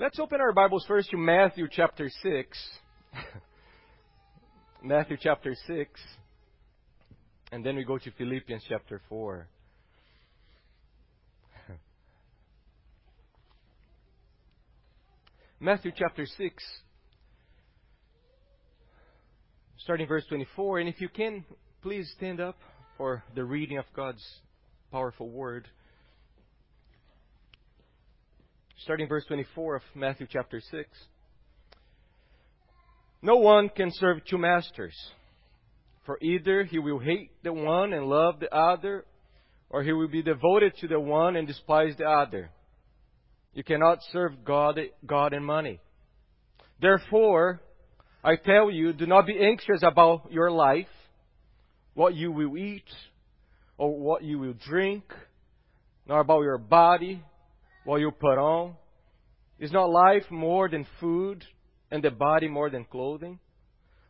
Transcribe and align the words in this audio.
Let's 0.00 0.20
open 0.20 0.40
our 0.40 0.52
Bibles 0.52 0.84
first 0.86 1.10
to 1.10 1.16
Matthew 1.16 1.66
chapter 1.68 2.08
6. 2.22 2.58
Matthew 4.84 5.16
chapter 5.20 5.56
6. 5.66 5.90
And 7.50 7.66
then 7.66 7.74
we 7.74 7.82
go 7.82 7.98
to 7.98 8.10
Philippians 8.12 8.62
chapter 8.68 9.00
4. 9.08 9.48
Matthew 15.58 15.90
chapter 15.96 16.26
6, 16.26 16.64
starting 19.78 20.06
verse 20.06 20.22
24. 20.28 20.78
And 20.78 20.88
if 20.88 21.00
you 21.00 21.08
can, 21.08 21.44
please 21.82 22.08
stand 22.16 22.38
up 22.38 22.56
for 22.96 23.24
the 23.34 23.42
reading 23.42 23.78
of 23.78 23.86
God's 23.96 24.24
powerful 24.92 25.28
word. 25.28 25.66
Starting 28.82 29.08
verse 29.08 29.24
24 29.26 29.76
of 29.76 29.82
Matthew 29.96 30.28
chapter 30.30 30.60
6. 30.60 30.88
No 33.20 33.36
one 33.38 33.68
can 33.70 33.90
serve 33.92 34.18
two 34.24 34.38
masters, 34.38 34.94
for 36.06 36.16
either 36.22 36.62
he 36.62 36.78
will 36.78 37.00
hate 37.00 37.32
the 37.42 37.52
one 37.52 37.92
and 37.92 38.06
love 38.06 38.38
the 38.38 38.54
other, 38.54 39.04
or 39.68 39.82
he 39.82 39.92
will 39.92 40.06
be 40.06 40.22
devoted 40.22 40.76
to 40.76 40.86
the 40.86 41.00
one 41.00 41.34
and 41.34 41.48
despise 41.48 41.94
the 41.98 42.04
other. 42.04 42.50
You 43.52 43.64
cannot 43.64 43.98
serve 44.12 44.44
God, 44.44 44.78
God 45.04 45.32
and 45.32 45.44
money. 45.44 45.80
Therefore, 46.80 47.60
I 48.22 48.36
tell 48.36 48.70
you, 48.70 48.92
do 48.92 49.06
not 49.06 49.26
be 49.26 49.40
anxious 49.40 49.82
about 49.82 50.30
your 50.30 50.52
life, 50.52 50.86
what 51.94 52.14
you 52.14 52.30
will 52.30 52.56
eat, 52.56 52.88
or 53.76 53.98
what 53.98 54.22
you 54.22 54.38
will 54.38 54.54
drink, 54.68 55.02
nor 56.06 56.20
about 56.20 56.42
your 56.42 56.58
body, 56.58 57.24
what 57.84 58.00
you 58.00 58.10
put 58.10 58.38
on. 58.38 58.74
Is 59.58 59.72
not 59.72 59.90
life 59.90 60.30
more 60.30 60.68
than 60.68 60.86
food, 61.00 61.44
and 61.90 62.02
the 62.02 62.10
body 62.10 62.48
more 62.48 62.70
than 62.70 62.84
clothing? 62.84 63.40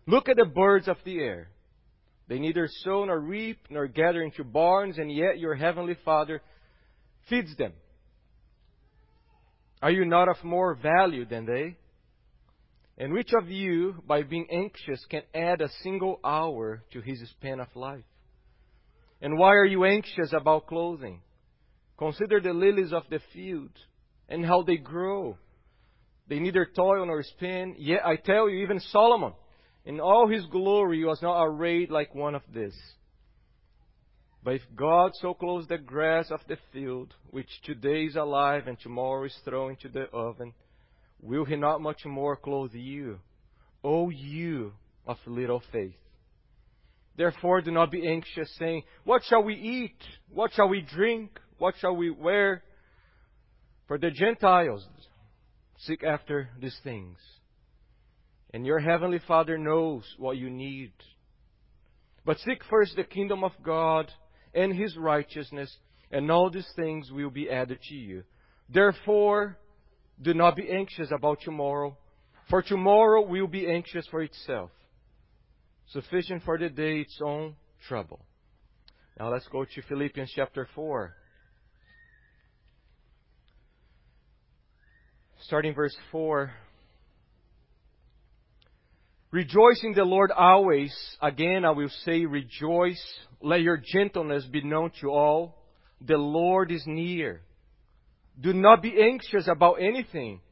Look 0.06 0.28
at 0.28 0.36
the 0.36 0.44
birds 0.44 0.88
of 0.88 0.96
the 1.04 1.18
air. 1.18 1.48
They 2.28 2.38
neither 2.38 2.68
sow 2.84 3.04
nor 3.06 3.18
reap 3.18 3.58
nor 3.70 3.86
gather 3.86 4.22
into 4.22 4.44
barns, 4.44 4.98
and 4.98 5.10
yet 5.10 5.38
your 5.38 5.54
heavenly 5.54 5.96
Father 6.04 6.42
feeds 7.28 7.56
them. 7.56 7.72
Are 9.80 9.90
you 9.90 10.04
not 10.04 10.28
of 10.28 10.42
more 10.44 10.74
value 10.74 11.24
than 11.24 11.46
they? 11.46 11.76
And 12.98 13.12
which 13.12 13.30
of 13.40 13.48
you, 13.48 14.02
by 14.06 14.22
being 14.22 14.48
anxious, 14.50 15.04
can 15.08 15.22
add 15.32 15.60
a 15.60 15.68
single 15.82 16.18
hour 16.24 16.82
to 16.92 17.00
his 17.00 17.20
span 17.30 17.60
of 17.60 17.68
life? 17.74 18.04
And 19.22 19.38
why 19.38 19.54
are 19.54 19.64
you 19.64 19.84
anxious 19.84 20.32
about 20.32 20.66
clothing? 20.66 21.20
Consider 21.98 22.40
the 22.40 22.52
lilies 22.52 22.92
of 22.92 23.02
the 23.10 23.20
field 23.32 23.72
and 24.28 24.46
how 24.46 24.62
they 24.62 24.76
grow. 24.76 25.36
They 26.28 26.38
neither 26.38 26.64
toil 26.64 27.06
nor 27.06 27.22
spin. 27.22 27.74
Yet 27.78 28.06
I 28.06 28.16
tell 28.16 28.48
you, 28.48 28.62
even 28.62 28.80
Solomon, 28.80 29.32
in 29.84 30.00
all 30.00 30.28
his 30.28 30.46
glory, 30.46 31.04
was 31.04 31.20
not 31.22 31.42
arrayed 31.42 31.90
like 31.90 32.14
one 32.14 32.34
of 32.34 32.42
these. 32.54 32.78
But 34.44 34.54
if 34.54 34.62
God 34.76 35.12
so 35.14 35.34
clothes 35.34 35.66
the 35.66 35.78
grass 35.78 36.30
of 36.30 36.40
the 36.46 36.58
field, 36.72 37.12
which 37.30 37.48
today 37.64 38.04
is 38.04 38.14
alive 38.14 38.68
and 38.68 38.78
tomorrow 38.78 39.24
is 39.24 39.36
thrown 39.44 39.70
into 39.70 39.88
the 39.88 40.04
oven, 40.12 40.54
will 41.20 41.44
he 41.44 41.56
not 41.56 41.80
much 41.80 42.04
more 42.04 42.36
clothe 42.36 42.74
you, 42.74 43.18
O 43.82 44.10
you 44.10 44.72
of 45.06 45.16
little 45.26 45.62
faith? 45.72 45.96
Therefore 47.16 47.60
do 47.62 47.72
not 47.72 47.90
be 47.90 48.06
anxious, 48.06 48.48
saying, 48.58 48.84
What 49.02 49.22
shall 49.24 49.42
we 49.42 49.54
eat? 49.54 49.98
What 50.30 50.52
shall 50.52 50.68
we 50.68 50.82
drink? 50.82 51.40
What 51.58 51.74
shall 51.80 51.96
we 51.96 52.10
wear? 52.10 52.62
For 53.86 53.98
the 53.98 54.10
Gentiles 54.10 54.86
seek 55.78 56.02
after 56.04 56.50
these 56.60 56.76
things. 56.82 57.18
And 58.52 58.64
your 58.64 58.78
heavenly 58.78 59.20
Father 59.26 59.58
knows 59.58 60.04
what 60.18 60.36
you 60.36 60.50
need. 60.50 60.92
But 62.24 62.38
seek 62.38 62.62
first 62.68 62.96
the 62.96 63.04
kingdom 63.04 63.44
of 63.44 63.52
God 63.62 64.10
and 64.54 64.74
his 64.74 64.96
righteousness, 64.96 65.74
and 66.10 66.30
all 66.30 66.50
these 66.50 66.68
things 66.76 67.10
will 67.10 67.30
be 67.30 67.50
added 67.50 67.78
to 67.88 67.94
you. 67.94 68.22
Therefore, 68.68 69.58
do 70.20 70.34
not 70.34 70.56
be 70.56 70.70
anxious 70.70 71.10
about 71.10 71.38
tomorrow, 71.42 71.96
for 72.50 72.62
tomorrow 72.62 73.22
will 73.26 73.46
be 73.46 73.66
anxious 73.66 74.06
for 74.10 74.22
itself. 74.22 74.70
Sufficient 75.88 76.42
for 76.44 76.58
the 76.58 76.68
day 76.68 77.00
its 77.00 77.18
own 77.22 77.56
trouble. 77.86 78.20
Now 79.18 79.30
let's 79.30 79.48
go 79.48 79.64
to 79.64 79.82
Philippians 79.82 80.32
chapter 80.34 80.68
4. 80.74 81.14
Starting 85.48 85.74
verse 85.74 85.96
4. 86.12 86.52
Rejoice 89.30 89.80
in 89.82 89.94
the 89.94 90.04
Lord 90.04 90.30
always. 90.30 90.94
Again, 91.22 91.64
I 91.64 91.70
will 91.70 91.88
say, 92.04 92.26
rejoice. 92.26 93.02
Let 93.40 93.62
your 93.62 93.80
gentleness 93.82 94.44
be 94.44 94.62
known 94.62 94.92
to 95.00 95.08
all. 95.08 95.56
The 96.02 96.18
Lord 96.18 96.70
is 96.70 96.82
near. 96.84 97.40
Do 98.38 98.52
not 98.52 98.82
be 98.82 99.00
anxious 99.00 99.48
about 99.48 99.80
anything, 99.80 100.42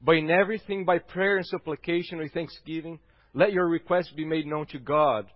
but 0.00 0.14
in 0.14 0.30
everything 0.30 0.84
by 0.84 0.98
prayer 1.00 1.38
and 1.38 1.46
supplication 1.46 2.18
with 2.18 2.32
thanksgiving, 2.32 3.00
let 3.34 3.52
your 3.52 3.66
requests 3.68 4.12
be 4.14 4.24
made 4.24 4.46
known 4.46 4.66
to 4.66 4.78
God. 4.78 5.26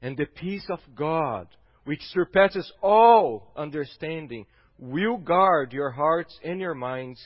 And 0.00 0.16
the 0.16 0.24
peace 0.24 0.66
of 0.70 0.80
God, 0.94 1.48
which 1.84 2.00
surpasses 2.14 2.72
all 2.82 3.52
understanding, 3.58 4.46
will 4.78 5.18
guard 5.18 5.74
your 5.74 5.90
hearts 5.90 6.34
and 6.42 6.60
your 6.60 6.74
minds 6.74 7.20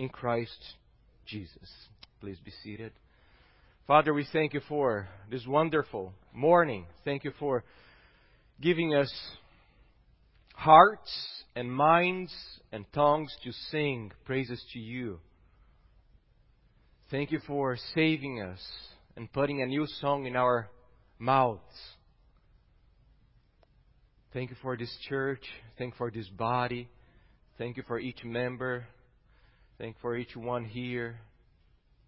in 0.00 0.08
Christ 0.08 0.76
Jesus. 1.26 1.70
Please 2.20 2.38
be 2.42 2.50
seated. 2.64 2.90
Father, 3.86 4.14
we 4.14 4.26
thank 4.32 4.54
you 4.54 4.62
for 4.66 5.06
this 5.30 5.46
wonderful 5.46 6.14
morning. 6.32 6.86
Thank 7.04 7.22
you 7.22 7.32
for 7.38 7.64
giving 8.62 8.94
us 8.94 9.12
hearts 10.54 11.44
and 11.54 11.70
minds 11.70 12.32
and 12.72 12.86
tongues 12.94 13.30
to 13.44 13.52
sing 13.70 14.10
praises 14.24 14.64
to 14.72 14.78
you. 14.78 15.20
Thank 17.10 17.30
you 17.30 17.40
for 17.46 17.76
saving 17.94 18.40
us 18.40 18.60
and 19.16 19.30
putting 19.30 19.60
a 19.60 19.66
new 19.66 19.84
song 20.00 20.24
in 20.24 20.34
our 20.34 20.70
mouths. 21.18 21.60
Thank 24.32 24.48
you 24.48 24.56
for 24.62 24.78
this 24.78 24.96
church. 25.10 25.42
Thank 25.76 25.92
you 25.92 25.98
for 25.98 26.10
this 26.10 26.28
body. 26.28 26.88
Thank 27.58 27.76
you 27.76 27.82
for 27.86 27.98
each 27.98 28.24
member. 28.24 28.86
Thank 29.80 29.98
for 30.02 30.14
each 30.14 30.36
one 30.36 30.66
here. 30.66 31.18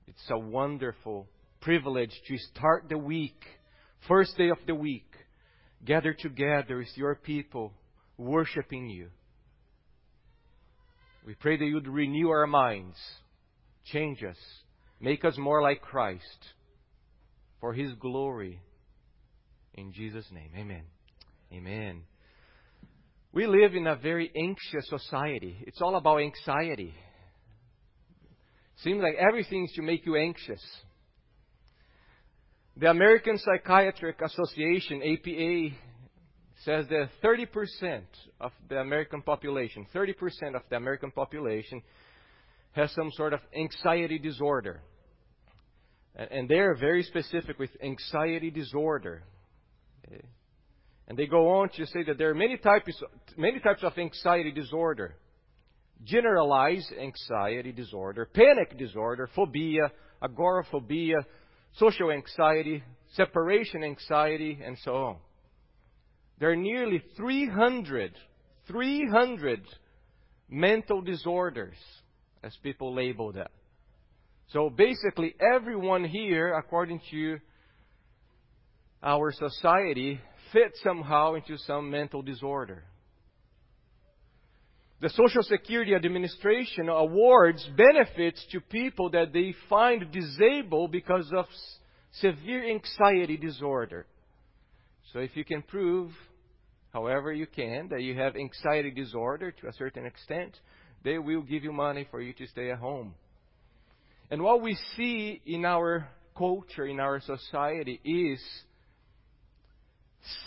It's 0.06 0.28
a 0.28 0.38
wonderful 0.38 1.26
privilege 1.62 2.12
to 2.28 2.36
start 2.36 2.90
the 2.90 2.98
week, 2.98 3.42
first 4.06 4.36
day 4.36 4.50
of 4.50 4.58
the 4.66 4.74
week, 4.74 5.10
gather 5.82 6.12
together 6.12 6.76
with 6.76 6.94
your 6.96 7.14
people, 7.14 7.72
worshiping 8.18 8.90
you. 8.90 9.08
We 11.26 11.32
pray 11.34 11.56
that 11.56 11.64
you'd 11.64 11.88
renew 11.88 12.28
our 12.28 12.46
minds, 12.46 12.98
change 13.86 14.22
us, 14.22 14.36
make 15.00 15.24
us 15.24 15.38
more 15.38 15.62
like 15.62 15.80
Christ 15.80 16.48
for 17.58 17.72
His 17.72 17.94
glory. 17.94 18.60
In 19.72 19.94
Jesus' 19.94 20.26
name, 20.30 20.50
amen. 20.54 20.82
Amen. 21.50 22.02
We 23.32 23.46
live 23.46 23.74
in 23.74 23.86
a 23.86 23.96
very 23.96 24.30
anxious 24.36 24.90
society. 24.90 25.56
It's 25.66 25.80
all 25.80 25.96
about 25.96 26.20
anxiety. 26.20 26.92
Seems 28.82 29.02
like 29.02 29.14
everything 29.14 29.64
is 29.66 29.72
to 29.72 29.82
make 29.82 30.04
you 30.06 30.16
anxious. 30.16 30.62
The 32.76 32.90
American 32.90 33.38
Psychiatric 33.38 34.20
Association, 34.20 35.02
APA, 35.02 35.76
says 36.64 36.86
that 36.88 37.08
30% 37.22 38.02
of 38.40 38.52
the 38.68 38.78
American 38.78 39.22
population, 39.22 39.86
30% 39.94 40.54
of 40.54 40.62
the 40.70 40.76
American 40.76 41.10
population 41.10 41.82
has 42.72 42.90
some 42.92 43.10
sort 43.12 43.34
of 43.34 43.40
anxiety 43.56 44.18
disorder. 44.18 44.80
And 46.14 46.48
they're 46.48 46.74
very 46.74 47.02
specific 47.02 47.58
with 47.58 47.70
anxiety 47.82 48.50
disorder. 48.50 49.22
And 51.06 51.18
they 51.18 51.26
go 51.26 51.60
on 51.60 51.68
to 51.76 51.86
say 51.86 52.04
that 52.04 52.18
there 52.18 52.30
are 52.30 52.34
many 52.34 52.56
types, 52.56 53.00
many 53.36 53.60
types 53.60 53.82
of 53.82 53.96
anxiety 53.98 54.50
disorder. 54.50 55.14
Generalized 56.04 56.92
anxiety 57.00 57.72
disorder, 57.72 58.28
panic 58.32 58.76
disorder, 58.76 59.28
phobia, 59.34 59.90
agoraphobia, 60.22 61.16
social 61.76 62.10
anxiety, 62.10 62.82
separation 63.14 63.84
anxiety, 63.84 64.58
and 64.64 64.76
so 64.78 64.94
on. 64.94 65.16
There 66.38 66.50
are 66.50 66.56
nearly 66.56 67.02
300, 67.16 68.14
300 68.66 69.62
mental 70.48 71.00
disorders, 71.00 71.76
as 72.42 72.56
people 72.62 72.94
label 72.94 73.32
them. 73.32 73.48
So 74.48 74.68
basically, 74.68 75.34
everyone 75.54 76.04
here, 76.04 76.54
according 76.54 77.00
to 77.10 77.38
our 79.02 79.32
society, 79.32 80.20
fits 80.52 80.80
somehow 80.82 81.34
into 81.34 81.56
some 81.58 81.90
mental 81.90 82.22
disorder. 82.22 82.84
The 85.02 85.10
Social 85.10 85.42
Security 85.42 85.96
Administration 85.96 86.88
awards 86.88 87.68
benefits 87.76 88.46
to 88.52 88.60
people 88.60 89.10
that 89.10 89.32
they 89.32 89.52
find 89.68 90.12
disabled 90.12 90.92
because 90.92 91.28
of 91.36 91.46
severe 92.20 92.70
anxiety 92.70 93.36
disorder. 93.36 94.06
So 95.12 95.18
if 95.18 95.36
you 95.36 95.44
can 95.44 95.62
prove, 95.62 96.12
however 96.92 97.32
you 97.32 97.48
can, 97.48 97.88
that 97.88 98.02
you 98.02 98.16
have 98.16 98.36
anxiety 98.36 98.92
disorder 98.92 99.50
to 99.50 99.66
a 99.66 99.72
certain 99.72 100.06
extent, 100.06 100.56
they 101.02 101.18
will 101.18 101.42
give 101.42 101.64
you 101.64 101.72
money 101.72 102.06
for 102.08 102.22
you 102.22 102.32
to 102.34 102.46
stay 102.46 102.70
at 102.70 102.78
home. 102.78 103.14
And 104.30 104.40
what 104.40 104.62
we 104.62 104.78
see 104.96 105.42
in 105.44 105.64
our 105.64 106.06
culture, 106.38 106.86
in 106.86 107.00
our 107.00 107.20
society, 107.20 108.00
is 108.04 108.40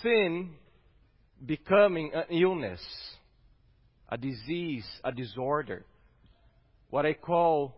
sin 0.02 0.52
becoming 1.46 2.12
an 2.14 2.24
illness 2.30 2.80
a 4.16 4.18
disease, 4.18 4.88
a 5.04 5.12
disorder. 5.12 5.84
What 6.90 7.06
I 7.06 7.14
call 7.14 7.76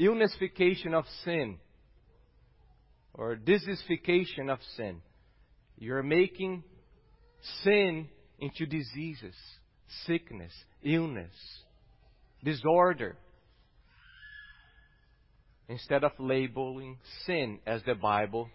illnessification 0.00 0.94
of 0.94 1.04
sin 1.24 1.58
or 3.12 3.34
diseasification 3.34 4.48
of 4.48 4.60
sin. 4.76 5.00
You're 5.76 6.04
making 6.04 6.62
sin 7.64 8.08
into 8.38 8.64
diseases, 8.66 9.34
sickness, 10.06 10.52
illness, 10.84 11.34
disorder. 12.44 13.16
Instead 15.68 16.04
of 16.04 16.12
labeling 16.20 16.98
sin 17.24 17.58
as 17.66 17.82
the 17.82 17.96
Bible 17.96 18.48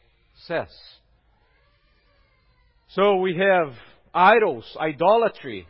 says. 0.47 0.69
So 2.91 3.17
we 3.17 3.35
have 3.37 3.73
idols, 4.13 4.77
idolatry, 4.79 5.67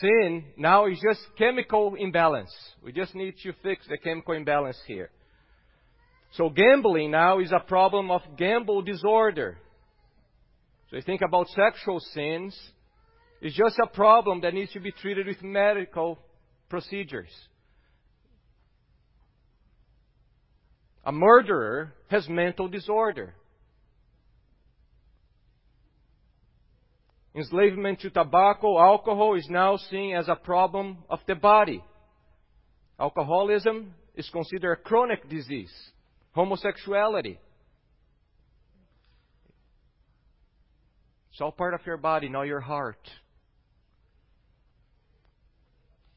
Sin 0.00 0.44
now 0.56 0.86
is 0.86 1.00
just 1.00 1.20
chemical 1.38 1.94
imbalance. 1.94 2.52
We 2.82 2.92
just 2.92 3.14
need 3.14 3.34
to 3.44 3.52
fix 3.62 3.86
the 3.88 3.98
chemical 3.98 4.34
imbalance 4.34 4.78
here. 4.86 5.10
So 6.32 6.50
gambling 6.50 7.12
now 7.12 7.38
is 7.38 7.52
a 7.52 7.60
problem 7.60 8.10
of 8.10 8.20
gamble 8.36 8.82
disorder. 8.82 9.58
So 10.90 10.96
you 10.96 11.02
think 11.02 11.22
about 11.22 11.48
sexual 11.48 12.00
sins, 12.00 12.58
it's 13.40 13.56
just 13.56 13.78
a 13.78 13.86
problem 13.86 14.40
that 14.40 14.54
needs 14.54 14.72
to 14.72 14.80
be 14.80 14.90
treated 14.90 15.28
with 15.28 15.42
medical 15.42 16.18
procedures. 16.68 17.30
A 21.04 21.12
murderer 21.12 21.94
has 22.08 22.28
mental 22.28 22.66
disorder. 22.66 23.34
Enslavement 27.36 28.00
to 28.00 28.08
tobacco, 28.08 28.78
alcohol 28.78 29.36
is 29.36 29.46
now 29.50 29.76
seen 29.76 30.16
as 30.16 30.26
a 30.26 30.34
problem 30.34 30.96
of 31.10 31.20
the 31.26 31.34
body. 31.34 31.84
Alcoholism 32.98 33.92
is 34.14 34.26
considered 34.30 34.72
a 34.72 34.76
chronic 34.76 35.28
disease. 35.28 35.72
Homosexuality. 36.32 37.38
It's 41.30 41.40
all 41.42 41.52
part 41.52 41.74
of 41.74 41.80
your 41.84 41.98
body, 41.98 42.30
not 42.30 42.44
your 42.44 42.60
heart. 42.60 43.06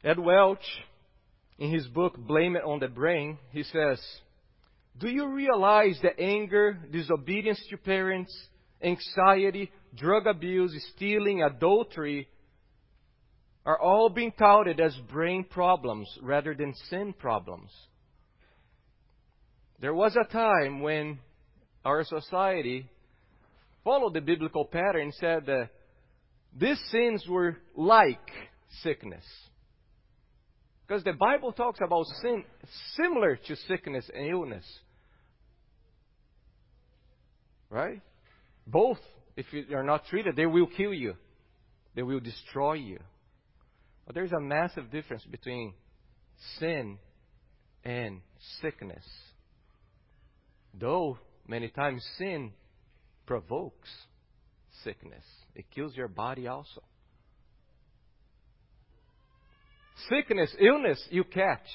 Ed 0.06 0.18
Welch, 0.18 0.63
in 1.57 1.74
his 1.74 1.86
book 1.88 2.18
Blame 2.18 2.56
It 2.56 2.63
on 2.63 2.80
the 2.80 2.88
Brain, 2.88 3.38
he 3.51 3.63
says, 3.63 4.00
Do 4.98 5.10
you 5.10 5.27
realize 5.27 6.00
that 6.01 6.18
anger, 6.18 6.80
disobedience 6.89 7.62
to 7.69 7.75
parents, 7.75 8.33
anxiety, 8.81 9.69
drug 9.95 10.27
abuse, 10.27 10.74
stealing, 10.95 11.44
adultery 11.44 12.27
are 13.65 13.80
all 13.80 14.09
being 14.09 14.31
touted 14.31 14.80
as 14.80 14.95
brain 15.12 15.44
problems 15.44 16.09
rather 16.21 16.56
than 16.56 16.74
sin 16.89 17.13
problems. 17.13 17.71
There 19.80 19.94
was 19.94 20.15
a 20.15 20.31
time 20.31 20.81
when 20.81 21.19
our 21.86 22.03
society 22.03 22.89
followed 23.83 24.13
the 24.13 24.21
biblical 24.21 24.65
pattern 24.65 25.03
and 25.03 25.13
said 25.15 25.45
that 25.45 25.69
these 26.57 26.80
sins 26.91 27.25
were 27.30 27.57
like 27.75 28.31
sickness. 28.81 29.24
Because 30.88 31.03
the 31.03 31.13
Bible 31.13 31.51
talks 31.51 31.80
about 31.86 32.06
sin 32.21 32.44
similar 32.95 33.36
to 33.47 33.56
sickness 33.68 34.09
and 34.13 34.27
illness. 34.27 34.65
Right? 37.69 38.01
Both 38.65 38.97
if 39.39 39.45
you 39.53 39.77
are 39.77 39.83
not 39.83 40.06
treated, 40.07 40.36
they 40.36 40.45
will 40.45 40.68
kill 40.68 40.94
you. 40.94 41.15
They 41.95 42.03
will 42.03 42.19
destroy 42.19 42.74
you. 42.74 43.00
But 44.06 44.13
there's 44.13 44.33
a 44.33 44.39
massive 44.39 44.91
difference 44.91 45.24
between 45.24 45.74
sin 46.59 46.97
and 47.86 48.19
sickness. 48.62 49.06
Though 50.77 51.19
many 51.47 51.69
times 51.69 52.06
sin 52.18 52.51
provokes 53.25 53.89
sickness, 54.83 55.24
it 55.56 55.71
kills 55.74 55.95
your 55.95 56.09
body 56.09 56.47
also. 56.47 56.83
Sickness, 60.09 60.53
illness, 60.59 61.01
you 61.12 61.24
catch. 61.24 61.65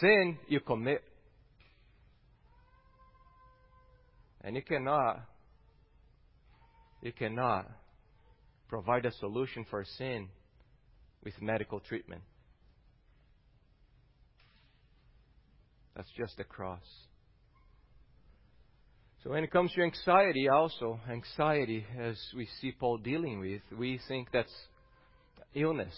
Sin, 0.00 0.36
you 0.46 0.60
commit. 0.60 1.02
And 4.44 4.56
you 4.56 4.62
cannot 4.62 5.22
you 7.02 7.12
cannot 7.12 7.68
provide 8.68 9.04
a 9.04 9.12
solution 9.12 9.66
for 9.68 9.84
sin 9.98 10.28
with 11.24 11.34
medical 11.42 11.80
treatment. 11.80 12.22
That's 15.94 16.08
just 16.16 16.36
the 16.38 16.44
cross. 16.44 16.86
So 19.22 19.30
when 19.30 19.44
it 19.44 19.52
comes 19.52 19.72
to 19.72 19.82
anxiety, 19.82 20.48
also, 20.48 20.98
anxiety, 21.08 21.84
as 21.98 22.18
we 22.34 22.48
see 22.60 22.72
Paul 22.72 22.98
dealing 22.98 23.38
with, 23.38 23.60
we 23.78 24.00
think 24.08 24.28
that's 24.32 24.52
illness. 25.54 25.94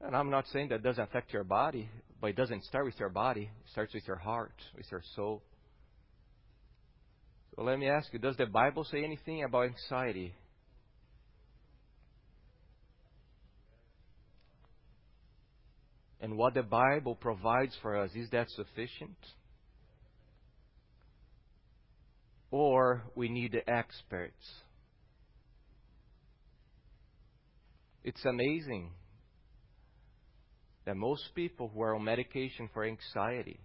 And 0.00 0.16
I'm 0.16 0.30
not 0.30 0.46
saying 0.52 0.68
that 0.68 0.82
doesn't 0.82 1.02
affect 1.02 1.32
your 1.32 1.44
body, 1.44 1.90
but 2.20 2.28
it 2.30 2.36
doesn't 2.36 2.64
start 2.64 2.86
with 2.86 2.98
your 2.98 3.10
body. 3.10 3.42
It 3.42 3.70
starts 3.72 3.92
with 3.92 4.06
your 4.06 4.16
heart, 4.16 4.54
with 4.74 4.86
your 4.90 5.02
soul. 5.14 5.42
So 7.54 7.62
let 7.62 7.78
me 7.78 7.88
ask 7.88 8.12
you 8.12 8.18
Does 8.18 8.36
the 8.36 8.46
Bible 8.46 8.84
say 8.84 9.04
anything 9.04 9.44
about 9.44 9.66
anxiety? 9.66 10.34
And 16.20 16.36
what 16.36 16.54
the 16.54 16.62
Bible 16.62 17.14
provides 17.14 17.74
for 17.80 17.96
us, 17.96 18.10
is 18.14 18.28
that 18.30 18.50
sufficient? 18.50 19.16
Or 22.50 23.04
we 23.14 23.28
need 23.28 23.52
the 23.52 23.68
experts? 23.70 24.34
It's 28.04 28.24
amazing 28.24 28.90
that 30.84 30.96
most 30.96 31.22
people 31.34 31.70
who 31.72 31.82
are 31.82 31.94
on 31.94 32.04
medication 32.04 32.68
for 32.72 32.84
anxiety 32.84 33.60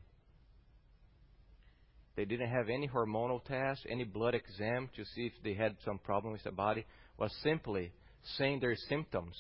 they 2.16 2.26
didn't 2.26 2.50
have 2.50 2.70
any 2.70 2.88
hormonal 2.88 3.44
test, 3.44 3.86
any 3.90 4.04
blood 4.04 4.36
exam 4.36 4.90
to 4.96 5.04
see 5.04 5.28
if 5.28 5.34
they 5.44 5.54
had 5.54 5.76
some 5.84 6.00
problem 6.00 6.34
with 6.34 6.44
the 6.44 6.52
body. 6.52 6.86
Was 7.18 7.34
simply 7.44 7.92
saying 8.38 8.60
their 8.60 8.76
symptoms, 8.90 9.36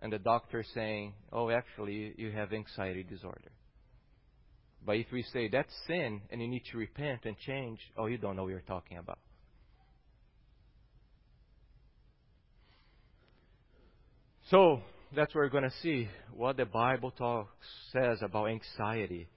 and 0.00 0.12
the 0.12 0.18
doctor 0.18 0.64
saying, 0.74 1.14
"Oh, 1.32 1.50
actually, 1.50 2.14
you 2.16 2.30
have 2.32 2.52
anxiety 2.52 3.02
disorder." 3.02 3.52
But 4.84 4.96
if 4.96 5.12
we 5.12 5.22
say 5.22 5.48
that's 5.48 5.74
sin 5.86 6.22
and 6.30 6.40
you 6.40 6.48
need 6.48 6.64
to 6.72 6.78
repent 6.78 7.26
and 7.26 7.38
change, 7.38 7.80
oh, 7.96 8.06
you 8.06 8.16
don't 8.16 8.36
know 8.36 8.44
what 8.44 8.48
you're 8.50 8.60
talking 8.60 8.96
about. 8.96 9.18
So 14.50 14.80
that's 15.14 15.34
what 15.34 15.42
we're 15.42 15.48
going 15.48 15.64
to 15.64 15.76
see 15.82 16.08
what 16.34 16.56
the 16.56 16.64
Bible 16.64 17.10
talks 17.10 17.66
says 17.92 18.22
about 18.22 18.48
anxiety 18.48 19.28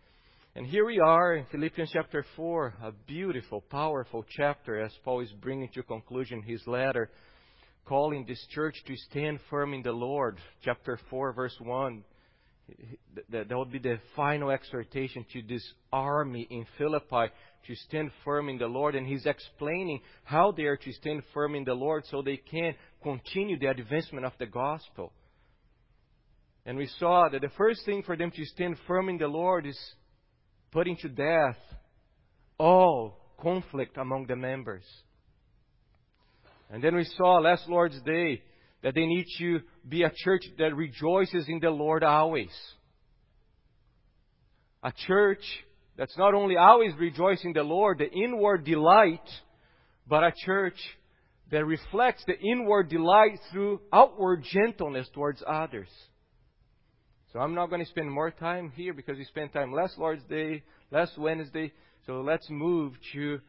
and 0.56 0.68
here 0.68 0.86
we 0.86 1.00
are 1.00 1.34
in 1.34 1.46
Philippians 1.52 1.90
chapter 1.92 2.24
4, 2.36 2.76
a 2.84 2.92
beautiful, 3.08 3.60
powerful 3.60 4.24
chapter 4.38 4.80
as 4.80 4.92
Paul 5.04 5.22
is 5.22 5.32
bringing 5.42 5.68
to 5.70 5.82
conclusion 5.82 6.44
his 6.44 6.62
letter, 6.68 7.10
calling 7.86 8.24
this 8.28 8.46
church 8.52 8.76
to 8.86 8.96
stand 8.96 9.40
firm 9.50 9.74
in 9.74 9.82
the 9.82 9.92
Lord. 9.92 10.38
Chapter 10.64 11.00
4, 11.10 11.34
verse 11.34 11.56
1. 11.60 12.04
That 13.32 13.48
would 13.50 13.72
be 13.72 13.80
the 13.80 13.98
final 14.16 14.52
exhortation 14.52 15.26
to 15.34 15.42
this 15.42 15.68
army 15.92 16.48
in 16.52 16.68
Philippi 16.78 17.34
to 17.66 17.76
stand 17.88 18.12
firm 18.24 18.48
in 18.48 18.60
the 18.60 18.68
Lord. 18.68 18.94
And 18.94 19.08
he's 19.08 19.26
explaining 19.26 20.02
how 20.24 20.52
they 20.52 20.66
are 20.66 20.78
to 20.78 20.92
stand 20.94 21.24
firm 21.34 21.56
in 21.56 21.64
the 21.64 21.74
Lord 21.74 22.04
so 22.12 22.22
they 22.22 22.38
can 22.38 22.76
continue 23.02 23.58
the 23.58 23.72
advancement 23.72 24.24
of 24.24 24.34
the 24.38 24.46
gospel. 24.46 25.14
And 26.64 26.78
we 26.78 26.88
saw 27.00 27.28
that 27.30 27.42
the 27.42 27.50
first 27.58 27.86
thing 27.86 28.04
for 28.04 28.16
them 28.16 28.30
to 28.30 28.46
stand 28.46 28.78
firm 28.88 29.10
in 29.10 29.18
the 29.18 29.28
Lord 29.28 29.66
is 29.66 29.80
putting 30.74 30.98
to 30.98 31.08
death 31.08 31.58
all 32.58 33.16
conflict 33.40 33.98
among 33.98 34.26
the 34.26 34.36
members. 34.36 34.84
And 36.70 36.84
then 36.84 36.96
we 36.96 37.04
saw 37.04 37.38
last 37.38 37.70
Lord's 37.70 38.02
Day 38.02 38.42
that 38.82 38.96
they 38.96 39.06
need 39.06 39.26
to 39.38 39.62
be 39.88 40.02
a 40.04 40.12
church 40.14 40.42
that 40.58 40.76
rejoices 40.76 41.46
in 41.48 41.60
the 41.60 41.70
Lord 41.70 42.04
always. 42.04 42.52
A 44.82 44.92
church 45.06 45.44
that's 45.96 46.18
not 46.18 46.34
only 46.34 46.58
always 46.58 46.94
rejoicing 46.98 47.54
the 47.54 47.64
Lord, 47.64 48.00
the 48.00 48.12
inward 48.12 48.66
delight, 48.66 49.30
but 50.08 50.24
a 50.24 50.34
church 50.46 50.78
that 51.52 51.66
reflects 51.66 52.24
the 52.26 52.38
inward 52.40 52.90
delight 52.90 53.40
through 53.52 53.80
outward 53.94 54.44
gentleness 54.52 55.08
towards 55.14 55.44
others. 55.46 55.88
So 57.34 57.40
I'm 57.40 57.56
not 57.56 57.72
going 57.72 57.82
to 57.82 57.90
spend 57.90 58.12
more 58.12 58.30
time 58.30 58.72
here 58.76 58.94
because 58.94 59.18
we 59.18 59.26
spent 59.26 59.54
time 59.54 59.74
last 59.74 59.98
Lord's 59.98 60.24
Day, 60.26 60.62
last 60.92 61.18
Wednesday. 61.18 61.74
So 62.06 62.22
let's 62.22 62.48
move 62.48 62.94
to 63.14 63.40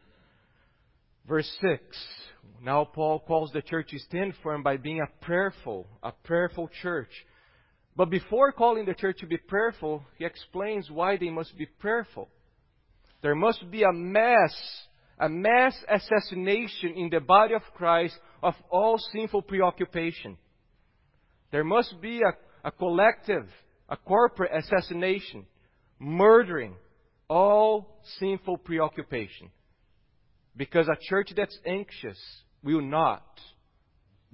verse 1.27 1.47
6. 1.61 1.79
Now 2.63 2.85
Paul 2.85 3.19
calls 3.19 3.51
the 3.51 3.61
church 3.61 3.89
to 3.91 3.99
stand 3.99 4.33
firm 4.41 4.63
by 4.63 4.77
being 4.77 5.01
a 5.01 5.23
prayerful, 5.23 5.85
a 6.01 6.11
prayerful 6.23 6.71
church. 6.81 7.11
But 7.95 8.09
before 8.09 8.51
calling 8.53 8.85
the 8.85 8.95
church 8.95 9.19
to 9.19 9.27
be 9.27 9.37
prayerful, 9.37 10.01
he 10.17 10.25
explains 10.25 10.89
why 10.89 11.17
they 11.17 11.29
must 11.29 11.55
be 11.55 11.67
prayerful. 11.67 12.27
There 13.21 13.35
must 13.35 13.69
be 13.69 13.83
a 13.83 13.93
mass, 13.93 14.55
a 15.19 15.29
mass 15.29 15.75
assassination 15.87 16.93
in 16.95 17.11
the 17.11 17.19
body 17.19 17.53
of 17.53 17.61
Christ 17.75 18.17
of 18.41 18.55
all 18.71 18.97
sinful 18.97 19.43
preoccupation. 19.43 20.37
There 21.51 21.63
must 21.63 22.01
be 22.01 22.21
a, 22.21 22.67
a 22.67 22.71
collective, 22.71 23.47
a 23.89 23.97
corporate 23.97 24.51
assassination, 24.55 25.45
murdering 25.99 26.75
all 27.29 27.99
sinful 28.19 28.57
preoccupation. 28.57 29.49
Because 30.57 30.87
a 30.87 30.97
church 31.09 31.31
that's 31.35 31.57
anxious 31.65 32.19
will 32.63 32.81
not, 32.81 33.23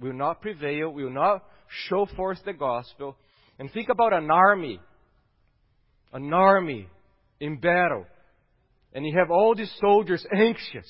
will 0.00 0.12
not 0.12 0.40
prevail, 0.40 0.90
will 0.90 1.10
not 1.10 1.44
show 1.88 2.06
forth 2.16 2.38
the 2.44 2.52
gospel. 2.52 3.16
And 3.58 3.70
think 3.72 3.88
about 3.88 4.12
an 4.12 4.30
army, 4.30 4.80
an 6.12 6.32
army 6.32 6.88
in 7.40 7.58
battle, 7.58 8.06
and 8.92 9.04
you 9.04 9.18
have 9.18 9.30
all 9.30 9.54
these 9.54 9.72
soldiers 9.80 10.24
anxious. 10.34 10.88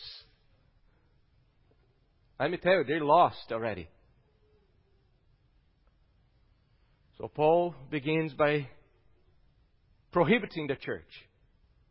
Let 2.38 2.50
me 2.50 2.56
tell 2.56 2.72
you, 2.72 2.84
they're 2.86 3.04
lost 3.04 3.52
already. 3.52 3.88
So 7.22 7.28
Paul 7.28 7.76
begins 7.88 8.32
by 8.32 8.66
prohibiting 10.10 10.66
the 10.66 10.74
church. 10.74 11.06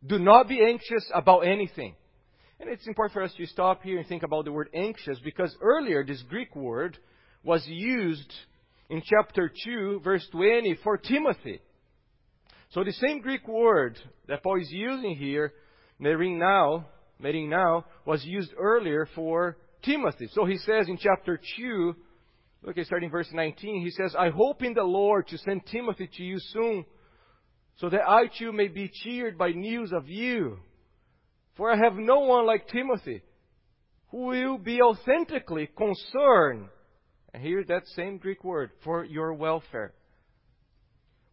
Do 0.06 0.18
not 0.18 0.46
be 0.46 0.62
anxious 0.62 1.10
about 1.14 1.46
anything. 1.46 1.94
And 2.60 2.68
it's 2.68 2.86
important 2.86 3.14
for 3.14 3.22
us 3.22 3.32
to 3.38 3.46
stop 3.46 3.82
here 3.82 3.96
and 3.96 4.06
think 4.06 4.24
about 4.24 4.44
the 4.44 4.52
word 4.52 4.68
anxious 4.74 5.18
because 5.24 5.56
earlier 5.62 6.04
this 6.04 6.22
Greek 6.28 6.54
word 6.54 6.98
was 7.42 7.64
used 7.66 8.30
in 8.90 9.00
chapter 9.02 9.50
2, 9.64 10.02
verse 10.04 10.28
20 10.32 10.76
for 10.84 10.98
Timothy. 10.98 11.62
So 12.72 12.84
the 12.84 12.92
same 12.92 13.22
Greek 13.22 13.48
word 13.48 13.98
that 14.28 14.42
Paul 14.42 14.60
is 14.60 14.70
using 14.70 15.16
here, 15.16 15.54
now, 15.98 16.88
now, 17.18 17.86
was 18.04 18.22
used 18.22 18.52
earlier 18.58 19.08
for 19.14 19.56
Timothy. 19.82 20.28
So 20.34 20.44
he 20.44 20.58
says 20.58 20.88
in 20.88 20.98
chapter 20.98 21.40
2, 21.56 21.96
look 22.62 22.78
at 22.78 22.86
starting 22.86 23.10
verse 23.10 23.28
19, 23.32 23.82
he 23.82 23.90
says, 23.90 24.14
I 24.18 24.30
hope 24.30 24.62
in 24.62 24.74
the 24.74 24.82
Lord 24.82 25.28
to 25.28 25.38
send 25.38 25.66
Timothy 25.66 26.08
to 26.16 26.22
you 26.22 26.38
soon, 26.38 26.84
so 27.76 27.88
that 27.88 28.08
I 28.08 28.26
too 28.38 28.52
may 28.52 28.68
be 28.68 28.90
cheered 28.92 29.38
by 29.38 29.50
news 29.50 29.92
of 29.92 30.08
you. 30.08 30.58
For 31.56 31.70
I 31.70 31.76
have 31.76 31.94
no 31.94 32.20
one 32.20 32.46
like 32.46 32.68
Timothy 32.68 33.22
who 34.12 34.26
will 34.26 34.58
be 34.58 34.80
authentically 34.80 35.68
concerned, 35.76 36.68
and 37.32 37.42
here's 37.42 37.66
that 37.68 37.86
same 37.96 38.18
Greek 38.18 38.44
word, 38.44 38.70
for 38.84 39.04
your 39.04 39.32
welfare. 39.32 39.94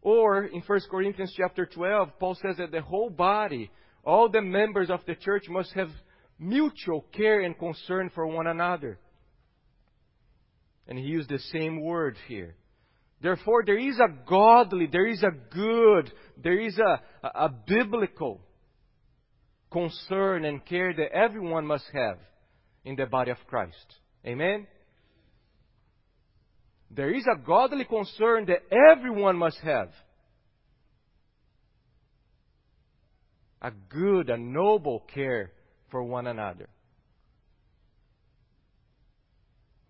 Or 0.00 0.44
in 0.44 0.62
1 0.62 0.80
Corinthians 0.90 1.34
chapter 1.36 1.66
12, 1.66 2.18
Paul 2.18 2.34
says 2.36 2.56
that 2.56 2.72
the 2.72 2.80
whole 2.80 3.10
body, 3.10 3.70
all 4.02 4.30
the 4.30 4.40
members 4.40 4.88
of 4.88 5.00
the 5.06 5.14
church 5.14 5.44
must 5.50 5.72
have 5.74 5.90
mutual 6.38 7.04
care 7.12 7.42
and 7.42 7.58
concern 7.58 8.10
for 8.14 8.26
one 8.26 8.46
another. 8.46 8.98
And 10.90 10.98
he 10.98 11.04
used 11.06 11.30
the 11.30 11.38
same 11.38 11.80
word 11.80 12.16
here. 12.28 12.56
Therefore, 13.22 13.62
there 13.64 13.78
is 13.78 13.98
a 13.98 14.08
godly, 14.28 14.88
there 14.90 15.06
is 15.06 15.22
a 15.22 15.30
good, 15.54 16.12
there 16.42 16.60
is 16.60 16.78
a, 16.78 17.00
a, 17.26 17.44
a 17.46 17.48
biblical 17.48 18.40
concern 19.70 20.44
and 20.44 20.64
care 20.66 20.92
that 20.92 21.12
everyone 21.12 21.64
must 21.64 21.84
have 21.92 22.18
in 22.84 22.96
the 22.96 23.06
body 23.06 23.30
of 23.30 23.36
Christ. 23.46 23.76
Amen? 24.26 24.66
There 26.90 27.14
is 27.14 27.24
a 27.32 27.38
godly 27.38 27.84
concern 27.84 28.46
that 28.46 28.62
everyone 28.92 29.36
must 29.36 29.58
have. 29.58 29.90
A 33.62 33.70
good, 33.70 34.28
a 34.30 34.38
noble 34.38 35.04
care 35.14 35.52
for 35.90 36.02
one 36.02 36.26
another. 36.26 36.68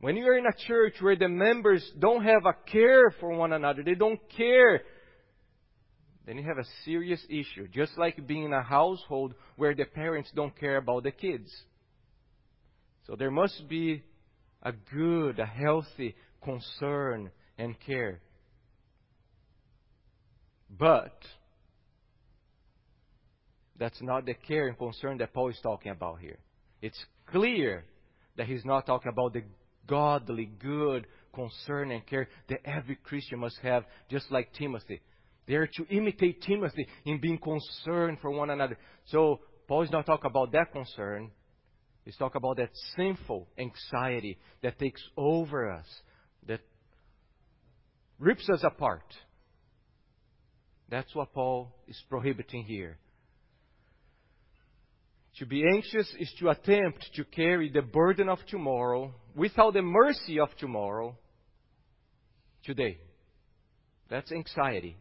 When 0.01 0.17
you 0.17 0.27
are 0.27 0.37
in 0.37 0.47
a 0.47 0.67
church 0.67 0.95
where 1.01 1.17
the 1.17 1.29
members 1.29 1.89
don't 1.99 2.25
have 2.25 2.47
a 2.47 2.55
care 2.71 3.11
for 3.21 3.31
one 3.31 3.53
another, 3.53 3.83
they 3.83 3.95
don't 3.95 4.21
care 4.37 4.83
then 6.27 6.39
you 6.39 6.45
have 6.45 6.59
a 6.59 6.85
serious 6.85 7.21
issue. 7.29 7.67
Just 7.69 7.99
like 7.99 8.27
being 8.27 8.45
in 8.45 8.53
a 8.53 8.63
household 8.63 9.35
where 9.57 9.75
the 9.75 9.85
parents 9.85 10.31
don't 10.33 10.57
care 10.57 10.77
about 10.77 11.03
the 11.03 11.11
kids. 11.11 11.51
So 13.09 13.17
there 13.17 13.33
must 13.33 13.69
be 13.69 14.05
a 14.63 14.73
good, 14.95 15.41
a 15.41 15.47
healthy 15.47 16.15
concern 16.45 17.31
and 17.59 17.75
care. 17.81 18.21
But 20.71 21.19
that's 23.77 24.01
not 24.01 24.25
the 24.25 24.35
care 24.35 24.69
and 24.69 24.79
concern 24.79 25.19
that 25.19 25.35
Paul 25.35 25.49
is 25.49 25.59
talking 25.63 25.91
about 25.91 26.21
here. 26.21 26.39
It's 26.81 27.03
clear 27.27 27.85
that 28.37 28.47
he's 28.47 28.65
not 28.65 28.87
talking 28.87 29.11
about 29.11 29.33
the 29.33 29.43
godly, 29.91 30.49
good 30.61 31.07
concern 31.35 31.91
and 31.91 32.07
care 32.07 32.29
that 32.49 32.61
every 32.65 32.97
Christian 32.97 33.41
must 33.41 33.59
have, 33.63 33.85
just 34.09 34.31
like 34.31 34.53
Timothy. 34.55 35.01
They 35.47 35.55
are 35.55 35.67
to 35.67 35.87
imitate 35.91 36.43
Timothy 36.43 36.87
in 37.05 37.21
being 37.21 37.39
concerned 37.39 38.19
for 38.23 38.31
one 38.31 38.51
another. 38.51 38.79
So 39.07 39.41
Paul 39.67 39.83
is 39.83 39.91
not 39.91 40.07
talking 40.07 40.31
about 40.31 40.53
that 40.53 40.73
concern. 40.73 41.31
He's 42.05 42.17
talking 42.17 42.39
about 42.39 42.57
that 42.59 42.71
sinful 42.97 43.49
anxiety 43.59 44.39
that 44.63 44.79
takes 44.79 45.03
over 45.17 45.71
us, 45.71 45.87
that 46.47 46.61
rips 48.19 48.49
us 48.49 48.63
apart. 48.65 49.05
That's 50.89 51.15
what 51.15 51.33
Paul 51.33 51.75
is 51.89 52.01
prohibiting 52.09 52.65
here. 52.65 52.99
To 55.39 55.47
be 55.47 55.65
anxious 55.67 56.13
is 56.19 56.33
to 56.41 56.51
attempt 56.51 57.07
to 57.15 57.25
carry 57.25 57.71
the 57.71 57.83
burden 57.83 58.29
of 58.29 58.39
tomorrow 58.49 59.15
without 59.35 59.75
the 59.75 59.83
mercy 59.83 60.39
of 60.41 60.49
tomorrow 60.59 61.17
today. 62.65 62.99
That's 64.09 64.33
anxiety 64.33 64.97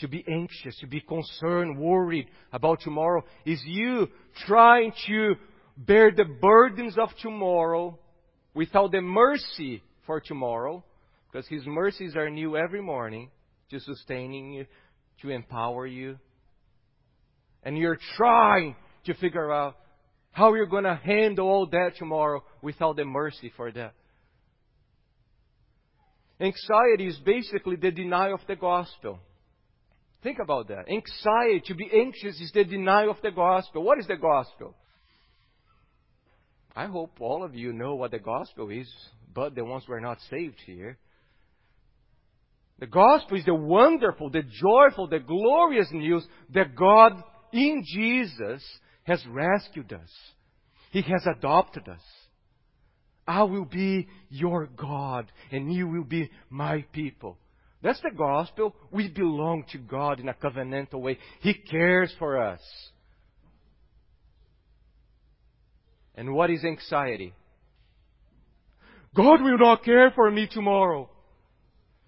to 0.00 0.08
be 0.08 0.24
anxious, 0.28 0.76
to 0.80 0.86
be 0.86 1.00
concerned, 1.00 1.78
worried 1.78 2.26
about 2.52 2.80
tomorrow 2.80 3.22
is 3.44 3.62
you 3.64 4.08
trying 4.46 4.92
to 5.06 5.34
bear 5.76 6.10
the 6.10 6.24
burdens 6.24 6.96
of 6.98 7.10
tomorrow 7.22 7.98
without 8.54 8.92
the 8.92 9.00
mercy 9.00 9.82
for 10.06 10.20
tomorrow, 10.20 10.82
because 11.30 11.46
His 11.48 11.64
mercies 11.66 12.16
are 12.16 12.28
new 12.28 12.56
every 12.56 12.80
morning 12.80 13.30
to 13.70 13.78
sustaining 13.78 14.52
you, 14.52 14.66
to 15.22 15.30
empower 15.30 15.86
you. 15.86 16.18
And 17.62 17.76
you're 17.76 17.98
trying 18.16 18.74
to 19.04 19.14
figure 19.14 19.52
out 19.52 19.76
how 20.32 20.54
you're 20.54 20.66
going 20.66 20.84
to 20.84 20.94
handle 20.94 21.48
all 21.48 21.66
that 21.66 21.92
tomorrow 21.98 22.42
without 22.62 22.96
the 22.96 23.04
mercy 23.04 23.52
for 23.56 23.70
that. 23.72 23.94
Anxiety 26.40 27.06
is 27.06 27.18
basically 27.18 27.76
the 27.76 27.90
denial 27.90 28.34
of 28.34 28.40
the 28.46 28.56
gospel. 28.56 29.18
Think 30.22 30.38
about 30.42 30.68
that. 30.68 30.88
Anxiety, 30.88 31.62
to 31.66 31.74
be 31.74 31.90
anxious, 31.92 32.40
is 32.40 32.50
the 32.52 32.64
denial 32.64 33.10
of 33.10 33.20
the 33.22 33.30
gospel. 33.30 33.82
What 33.82 33.98
is 33.98 34.06
the 34.06 34.16
gospel? 34.16 34.74
I 36.74 36.86
hope 36.86 37.20
all 37.20 37.44
of 37.44 37.54
you 37.54 37.72
know 37.72 37.94
what 37.94 38.12
the 38.12 38.18
gospel 38.18 38.70
is, 38.70 38.88
but 39.34 39.54
the 39.54 39.64
ones 39.64 39.84
who 39.86 39.92
are 39.92 40.00
not 40.00 40.18
saved 40.30 40.60
here. 40.64 40.98
The 42.78 42.86
gospel 42.86 43.36
is 43.36 43.44
the 43.44 43.54
wonderful, 43.54 44.30
the 44.30 44.42
joyful, 44.42 45.08
the 45.08 45.18
glorious 45.18 45.88
news 45.92 46.26
that 46.54 46.74
God 46.74 47.22
in 47.52 47.84
Jesus 47.86 48.62
has 49.04 49.24
rescued 49.28 49.92
us. 49.92 50.10
He 50.90 51.02
has 51.02 51.26
adopted 51.26 51.88
us. 51.88 52.02
I 53.26 53.44
will 53.44 53.64
be 53.64 54.08
your 54.28 54.66
God 54.66 55.30
and 55.52 55.72
you 55.72 55.86
will 55.86 56.04
be 56.04 56.30
my 56.48 56.84
people. 56.92 57.38
That's 57.82 58.00
the 58.00 58.10
gospel. 58.16 58.74
We 58.90 59.08
belong 59.08 59.64
to 59.72 59.78
God 59.78 60.20
in 60.20 60.28
a 60.28 60.34
covenantal 60.34 61.00
way. 61.00 61.18
He 61.40 61.54
cares 61.54 62.14
for 62.18 62.42
us. 62.42 62.60
And 66.14 66.34
what 66.34 66.50
is 66.50 66.64
anxiety? 66.64 67.32
God 69.14 69.40
will 69.42 69.58
not 69.58 69.84
care 69.84 70.10
for 70.10 70.30
me 70.30 70.48
tomorrow. 70.50 71.08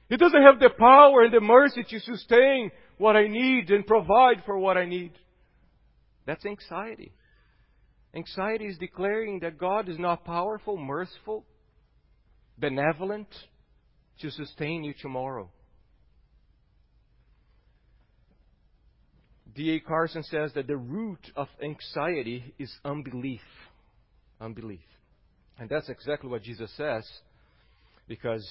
He 0.09 0.17
doesn't 0.17 0.43
have 0.43 0.61
the 0.61 0.71
power 0.79 1.23
and 1.23 1.33
the 1.33 1.41
mercy 1.41 1.85
to 1.89 2.01
sustain 2.01 2.71
what 2.99 3.17
I 3.17 3.29
need 3.29 3.71
and 3.71 3.87
provide 3.87 4.43
for 4.45 4.59
what 4.59 4.77
I 4.77 4.85
need. 4.85 5.13
That's 6.27 6.45
anxiety. 6.45 7.13
Anxiety 8.15 8.67
is 8.67 8.79
declaring 8.79 9.41
that 9.41 9.59
God 9.59 9.89
is 9.89 9.99
not 9.99 10.25
powerful, 10.25 10.77
merciful, 10.77 11.45
benevolent 12.59 13.29
to 14.21 14.31
sustain 14.31 14.85
you 14.85 14.95
tomorrow. 15.01 15.51
D.A. 19.55 19.81
Carson 19.81 20.23
says 20.23 20.53
that 20.55 20.67
the 20.67 20.77
root 20.77 21.31
of 21.37 21.49
anxiety 21.63 22.55
is 22.59 22.73
unbelief. 22.85 23.43
Unbelief. 24.41 24.81
And 25.59 25.69
that's 25.69 25.89
exactly 25.89 26.31
what 26.31 26.43
Jesus 26.43 26.71
says, 26.77 27.07
because 28.09 28.47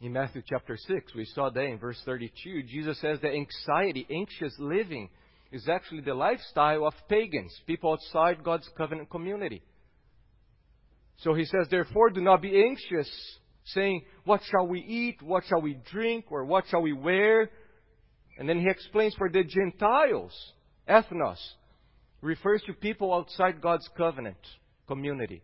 in 0.00 0.12
Matthew 0.12 0.42
chapter 0.48 0.76
6, 0.76 1.14
we 1.14 1.24
saw 1.24 1.50
that 1.50 1.60
in 1.60 1.78
verse 1.78 2.00
32, 2.04 2.62
Jesus 2.64 3.00
says 3.00 3.18
that 3.22 3.32
anxiety, 3.32 4.06
anxious 4.10 4.54
living, 4.58 5.08
is 5.54 5.68
actually 5.68 6.00
the 6.00 6.14
lifestyle 6.14 6.84
of 6.84 6.94
pagans, 7.08 7.54
people 7.64 7.92
outside 7.92 8.42
God's 8.42 8.68
covenant 8.76 9.08
community. 9.08 9.62
So 11.18 11.32
he 11.32 11.44
says, 11.44 11.68
therefore, 11.70 12.10
do 12.10 12.20
not 12.20 12.42
be 12.42 12.60
anxious, 12.60 13.08
saying, 13.66 14.02
What 14.24 14.40
shall 14.50 14.66
we 14.66 14.80
eat? 14.80 15.22
What 15.22 15.44
shall 15.48 15.62
we 15.62 15.78
drink? 15.92 16.26
Or 16.30 16.44
what 16.44 16.64
shall 16.68 16.82
we 16.82 16.92
wear? 16.92 17.50
And 18.36 18.48
then 18.48 18.58
he 18.58 18.68
explains 18.68 19.14
for 19.14 19.30
the 19.30 19.44
Gentiles, 19.44 20.32
ethnos, 20.88 21.38
refers 22.20 22.62
to 22.66 22.72
people 22.72 23.14
outside 23.14 23.60
God's 23.60 23.88
covenant 23.96 24.36
community. 24.88 25.40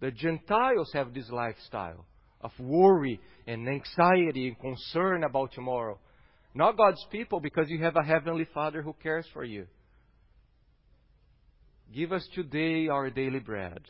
The 0.00 0.10
Gentiles 0.10 0.90
have 0.92 1.14
this 1.14 1.30
lifestyle 1.30 2.04
of 2.40 2.50
worry 2.58 3.20
and 3.46 3.68
anxiety 3.68 4.48
and 4.48 4.58
concern 4.58 5.22
about 5.22 5.52
tomorrow. 5.52 6.00
Not 6.54 6.76
God's 6.76 7.04
people, 7.10 7.40
because 7.40 7.68
you 7.68 7.82
have 7.82 7.96
a 7.96 8.02
heavenly 8.02 8.46
Father 8.52 8.82
who 8.82 8.94
cares 9.02 9.26
for 9.32 9.44
you. 9.44 9.66
Give 11.94 12.12
us 12.12 12.26
today 12.34 12.88
our 12.88 13.10
daily 13.10 13.38
bread, 13.38 13.80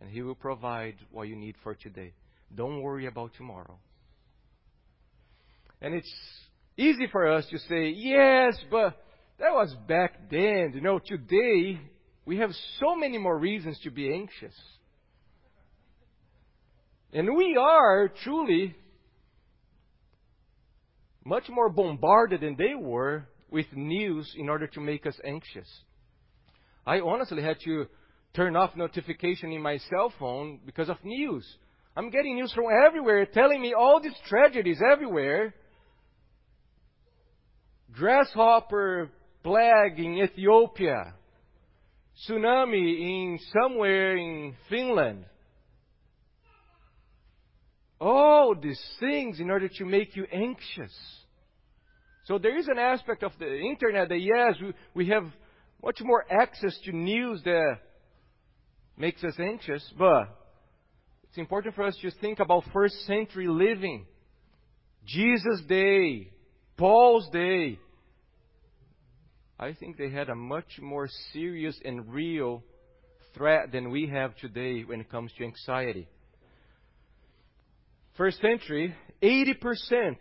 and 0.00 0.10
He 0.10 0.22
will 0.22 0.34
provide 0.34 0.96
what 1.10 1.28
you 1.28 1.36
need 1.36 1.56
for 1.62 1.74
today. 1.74 2.12
Don't 2.54 2.82
worry 2.82 3.06
about 3.06 3.32
tomorrow. 3.36 3.78
And 5.80 5.94
it's 5.94 6.12
easy 6.76 7.06
for 7.10 7.32
us 7.32 7.46
to 7.50 7.58
say, 7.58 7.88
yes, 7.88 8.56
but 8.70 8.96
that 9.38 9.52
was 9.52 9.74
back 9.88 10.30
then. 10.30 10.72
You 10.74 10.80
know, 10.80 11.00
today 11.00 11.80
we 12.24 12.36
have 12.38 12.50
so 12.78 12.94
many 12.94 13.18
more 13.18 13.36
reasons 13.36 13.78
to 13.82 13.90
be 13.90 14.12
anxious. 14.12 14.54
And 17.12 17.36
we 17.36 17.56
are 17.60 18.12
truly 18.22 18.76
much 21.24 21.48
more 21.48 21.68
bombarded 21.68 22.40
than 22.40 22.56
they 22.56 22.74
were 22.74 23.26
with 23.50 23.66
news 23.72 24.32
in 24.36 24.48
order 24.48 24.66
to 24.66 24.80
make 24.80 25.06
us 25.06 25.18
anxious. 25.24 25.68
I 26.86 27.00
honestly 27.00 27.42
had 27.42 27.58
to 27.64 27.86
turn 28.34 28.56
off 28.56 28.74
notification 28.76 29.52
in 29.52 29.62
my 29.62 29.78
cell 29.90 30.12
phone 30.18 30.60
because 30.64 30.88
of 30.88 30.96
news. 31.04 31.46
I'm 31.96 32.10
getting 32.10 32.36
news 32.36 32.52
from 32.52 32.64
everywhere 32.86 33.26
telling 33.26 33.60
me 33.60 33.74
all 33.74 34.00
these 34.00 34.16
tragedies 34.26 34.80
everywhere 34.92 35.54
grasshopper 37.92 39.10
plague 39.42 39.98
in 39.98 40.16
Ethiopia, 40.18 41.14
tsunami 42.26 43.00
in 43.00 43.38
somewhere 43.52 44.16
in 44.16 44.54
Finland. 44.68 45.24
All 48.02 48.56
these 48.60 48.82
things 48.98 49.38
in 49.38 49.48
order 49.48 49.68
to 49.68 49.84
make 49.84 50.16
you 50.16 50.26
anxious. 50.32 50.92
So 52.24 52.36
there 52.36 52.58
is 52.58 52.66
an 52.66 52.76
aspect 52.76 53.22
of 53.22 53.30
the 53.38 53.60
internet 53.60 54.08
that 54.08 54.18
yes, 54.18 54.56
we, 54.60 54.74
we 54.92 55.08
have 55.10 55.24
much 55.80 56.00
more 56.02 56.24
access 56.28 56.76
to 56.84 56.90
news 56.90 57.40
that 57.44 57.76
makes 58.96 59.22
us 59.22 59.34
anxious, 59.38 59.88
but 59.96 60.36
it's 61.28 61.38
important 61.38 61.76
for 61.76 61.84
us 61.84 61.96
to 62.02 62.10
think 62.20 62.40
about 62.40 62.64
first 62.72 62.94
century 63.06 63.46
living. 63.46 64.06
Jesus' 65.06 65.62
day, 65.68 66.32
Paul's 66.76 67.28
day, 67.30 67.78
I 69.60 69.74
think 69.74 69.96
they 69.96 70.10
had 70.10 70.28
a 70.28 70.34
much 70.34 70.80
more 70.80 71.08
serious 71.32 71.78
and 71.84 72.12
real 72.12 72.64
threat 73.32 73.70
than 73.70 73.92
we 73.92 74.08
have 74.08 74.34
today 74.38 74.82
when 74.82 75.00
it 75.00 75.08
comes 75.08 75.30
to 75.38 75.44
anxiety. 75.44 76.08
First 78.16 78.40
century, 78.42 78.94
80% 79.22 80.16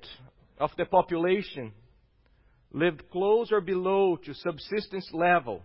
of 0.59 0.71
the 0.77 0.85
population 0.85 1.73
lived 2.71 3.03
close 3.11 3.51
or 3.51 3.59
below 3.59 4.15
to 4.15 4.33
subsistence 4.33 5.09
level. 5.11 5.61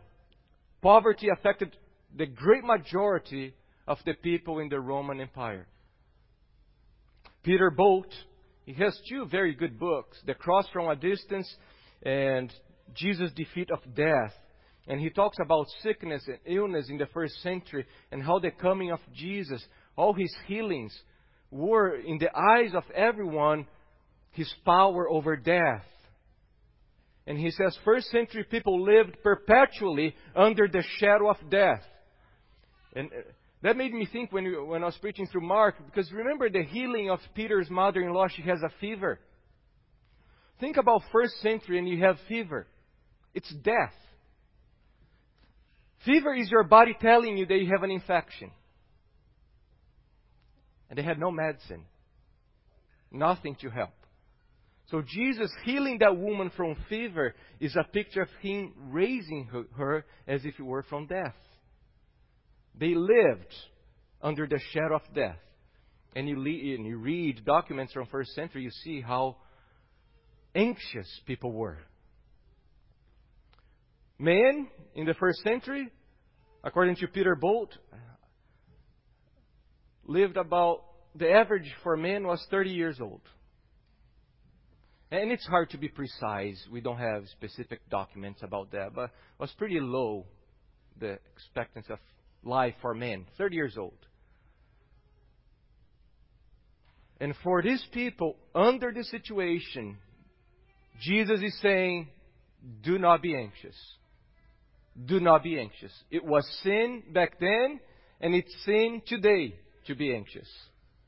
Poverty 0.82 1.28
affected 1.28 1.76
the 2.16 2.26
great 2.26 2.64
majority 2.64 3.54
of 3.86 3.98
the 4.04 4.14
people 4.14 4.58
in 4.58 4.68
the 4.68 4.80
Roman 4.80 5.20
Empire. 5.20 5.68
Peter 7.44 7.70
Bolt, 7.70 8.12
he 8.64 8.72
has 8.72 8.98
two 9.08 9.26
very 9.26 9.54
good 9.54 9.78
books, 9.78 10.18
The 10.26 10.34
Cross 10.34 10.66
from 10.72 10.88
a 10.88 10.96
Distance 10.96 11.48
and 12.02 12.52
Jesus' 12.92 13.30
defeat 13.36 13.70
of 13.70 13.94
death. 13.94 14.34
And 14.88 15.00
he 15.00 15.10
talks 15.10 15.36
about 15.40 15.66
sickness 15.80 16.24
and 16.26 16.38
illness 16.44 16.88
in 16.88 16.98
the 16.98 17.06
first 17.06 17.40
century 17.42 17.86
and 18.10 18.20
how 18.20 18.40
the 18.40 18.50
coming 18.50 18.90
of 18.90 18.98
Jesus, 19.14 19.64
all 19.96 20.12
his 20.12 20.34
healings, 20.46 20.96
were, 21.50 21.96
in 21.96 22.18
the 22.18 22.30
eyes 22.36 22.74
of 22.74 22.84
everyone, 22.94 23.66
his 24.32 24.52
power 24.64 25.08
over 25.08 25.36
death. 25.36 25.84
And 27.26 27.38
he 27.38 27.50
says, 27.50 27.76
first 27.84 28.08
century 28.10 28.44
people 28.44 28.82
lived 28.82 29.16
perpetually 29.22 30.14
under 30.34 30.68
the 30.68 30.84
shadow 30.98 31.30
of 31.30 31.36
death. 31.50 31.82
And 32.94 33.08
uh, 33.08 33.22
that 33.62 33.76
made 33.76 33.92
me 33.92 34.06
think 34.10 34.30
when, 34.32 34.68
when 34.68 34.82
I 34.82 34.86
was 34.86 34.98
preaching 35.00 35.26
through 35.26 35.46
Mark, 35.46 35.74
because 35.86 36.10
remember 36.12 36.48
the 36.48 36.62
healing 36.62 37.10
of 37.10 37.18
Peter's 37.34 37.68
mother 37.68 38.00
in 38.00 38.12
law, 38.12 38.28
she 38.28 38.42
has 38.42 38.60
a 38.62 38.70
fever. 38.80 39.18
Think 40.60 40.76
about 40.76 41.02
first 41.12 41.40
century 41.40 41.78
and 41.78 41.88
you 41.88 42.02
have 42.02 42.16
fever. 42.28 42.66
It's 43.34 43.52
death. 43.62 43.92
Fever 46.04 46.34
is 46.34 46.50
your 46.50 46.62
body 46.62 46.96
telling 47.00 47.36
you 47.36 47.46
that 47.46 47.56
you 47.56 47.70
have 47.72 47.82
an 47.82 47.90
infection. 47.90 48.50
And 50.88 50.98
they 50.98 51.02
had 51.02 51.18
no 51.18 51.30
medicine, 51.30 51.84
nothing 53.10 53.56
to 53.60 53.70
help. 53.70 53.90
So 54.90 55.02
Jesus 55.02 55.50
healing 55.64 55.98
that 55.98 56.16
woman 56.16 56.50
from 56.56 56.76
fever 56.88 57.34
is 57.58 57.74
a 57.74 57.82
picture 57.82 58.22
of 58.22 58.28
him 58.40 58.72
raising 58.90 59.48
her 59.76 60.04
as 60.28 60.44
if 60.44 60.58
it 60.58 60.62
were 60.62 60.84
from 60.84 61.06
death. 61.06 61.34
They 62.78 62.94
lived 62.94 63.54
under 64.22 64.46
the 64.46 64.60
shadow 64.72 64.96
of 64.96 65.14
death. 65.14 65.38
And 66.14 66.28
you, 66.28 66.36
and 66.36 66.86
you 66.86 66.98
read 66.98 67.44
documents 67.44 67.92
from 67.92 68.06
first 68.06 68.30
century, 68.34 68.62
you 68.62 68.70
see 68.70 69.00
how 69.00 69.36
anxious 70.54 71.20
people 71.26 71.52
were. 71.52 71.78
Men 74.18 74.68
in 74.94 75.04
the 75.04 75.14
first 75.14 75.40
century, 75.42 75.90
according 76.64 76.96
to 76.96 77.08
Peter 77.08 77.34
Bolt, 77.34 77.76
lived 80.06 80.36
about, 80.36 80.82
the 81.14 81.30
average 81.30 81.70
for 81.82 81.96
men 81.96 82.26
was 82.26 82.44
30 82.50 82.70
years 82.70 83.00
old. 83.00 83.20
And 85.10 85.30
it's 85.30 85.46
hard 85.46 85.70
to 85.70 85.78
be 85.78 85.88
precise. 85.88 86.62
We 86.70 86.80
don't 86.80 86.98
have 86.98 87.24
specific 87.28 87.80
documents 87.88 88.40
about 88.42 88.72
that, 88.72 88.94
but 88.94 89.04
it 89.04 89.10
was 89.38 89.52
pretty 89.56 89.78
low, 89.80 90.26
the 90.98 91.18
expectancy 91.34 91.92
of 91.92 91.98
life 92.42 92.74
for 92.82 92.94
men, 92.94 93.26
30 93.38 93.54
years 93.54 93.76
old. 93.78 93.94
And 97.20 97.34
for 97.42 97.62
these 97.62 97.84
people, 97.92 98.36
under 98.54 98.92
this 98.92 99.10
situation, 99.10 99.96
Jesus 101.00 101.40
is 101.40 101.58
saying, 101.62 102.08
do 102.82 102.98
not 102.98 103.22
be 103.22 103.36
anxious 103.36 103.76
do 105.04 105.20
not 105.20 105.42
be 105.42 105.58
anxious. 105.58 105.92
It 106.10 106.24
was 106.24 106.46
sin 106.62 107.02
back 107.12 107.38
then, 107.38 107.80
and 108.20 108.34
it's 108.34 108.54
sin 108.64 109.02
today 109.06 109.54
to 109.86 109.94
be 109.94 110.14
anxious. 110.14 110.48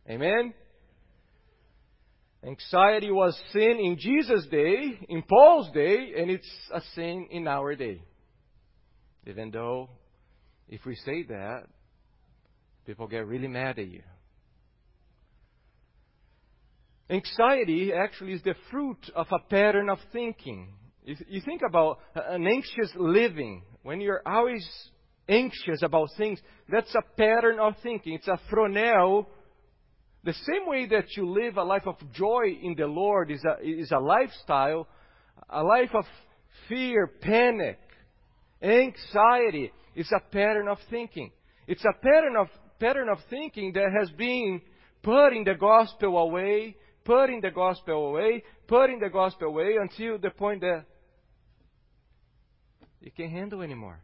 Amen? 0.08 0.54
Anxiety 2.44 3.10
was 3.10 3.38
sin 3.52 3.78
in 3.80 3.96
Jesus' 3.98 4.46
day, 4.50 4.98
in 5.08 5.22
Paul's 5.22 5.70
day, 5.72 6.12
and 6.16 6.30
it's 6.30 6.48
a 6.72 6.80
sin 6.94 7.26
in 7.30 7.48
our 7.48 7.74
day. 7.74 8.00
Even 9.26 9.50
though, 9.50 9.90
if 10.68 10.84
we 10.86 10.94
say 10.94 11.24
that, 11.24 11.64
people 12.86 13.08
get 13.08 13.26
really 13.26 13.48
mad 13.48 13.78
at 13.78 13.88
you. 13.88 14.02
Anxiety 17.10 17.92
actually 17.92 18.34
is 18.34 18.42
the 18.42 18.54
fruit 18.70 19.10
of 19.14 19.26
a 19.32 19.38
pattern 19.50 19.88
of 19.90 19.98
thinking. 20.12 20.74
You 21.04 21.40
think 21.40 21.62
about 21.66 21.98
an 22.14 22.46
anxious 22.46 22.92
living, 22.96 23.62
when 23.82 24.00
you're 24.00 24.22
always 24.26 24.66
anxious 25.28 25.82
about 25.82 26.08
things, 26.16 26.40
that's 26.68 26.94
a 26.94 27.02
pattern 27.16 27.58
of 27.60 27.74
thinking. 27.82 28.14
It's 28.14 28.28
a 28.28 28.40
phroneo. 28.50 29.26
The 30.24 30.32
same 30.32 30.66
way 30.66 30.86
that 30.86 31.16
you 31.16 31.30
live 31.30 31.56
a 31.56 31.62
life 31.62 31.86
of 31.86 31.96
joy 32.12 32.56
in 32.62 32.74
the 32.76 32.86
Lord 32.86 33.30
is 33.30 33.44
a, 33.44 33.62
is 33.62 33.92
a 33.92 33.98
lifestyle, 33.98 34.88
a 35.48 35.62
life 35.62 35.94
of 35.94 36.04
fear, 36.68 37.06
panic, 37.20 37.78
anxiety 38.62 39.72
is 39.94 40.10
a 40.12 40.20
pattern 40.32 40.68
of 40.68 40.78
thinking. 40.90 41.30
It's 41.66 41.84
a 41.84 41.92
pattern 42.02 42.36
of, 42.36 42.48
pattern 42.78 43.08
of 43.08 43.18
thinking 43.30 43.72
that 43.74 43.90
has 43.98 44.10
been 44.10 44.60
putting 45.02 45.44
the 45.44 45.54
gospel 45.54 46.16
away, 46.18 46.76
putting 47.04 47.40
the 47.40 47.50
gospel 47.50 48.08
away, 48.08 48.42
putting 48.66 48.98
the 48.98 49.08
gospel 49.08 49.48
away 49.48 49.76
until 49.80 50.18
the 50.18 50.30
point 50.30 50.60
that 50.60 50.84
you 53.00 53.10
can't 53.16 53.30
handle 53.30 53.62
anymore. 53.62 54.00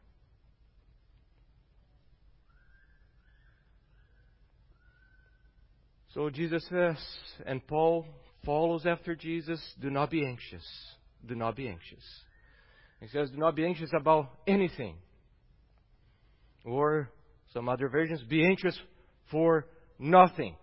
So 6.15 6.31
Jesus 6.31 6.65
says, 6.69 6.97
and 7.45 7.67
Paul 7.67 8.07
follows 8.45 8.87
after 8.87 9.17
Jesus, 9.17 9.61
do 9.81 9.91
not 9.91 10.11
be 10.11 10.25
anxious. 10.25 10.65
Do 11.27 11.35
not 11.35 11.57
be 11.57 11.69
anxious. 11.69 12.05
He 13.01 13.09
says, 13.09 13.31
do 13.31 13.37
not 13.37 13.57
be 13.57 13.67
anxious 13.67 13.91
about 13.99 14.31
anything. 14.47 14.95
Or 16.65 17.11
some 17.53 17.69
other 17.69 17.89
versions, 17.89 18.23
be 18.23 18.47
anxious 18.47 18.79
for 19.31 19.67
nothing. 19.99 20.55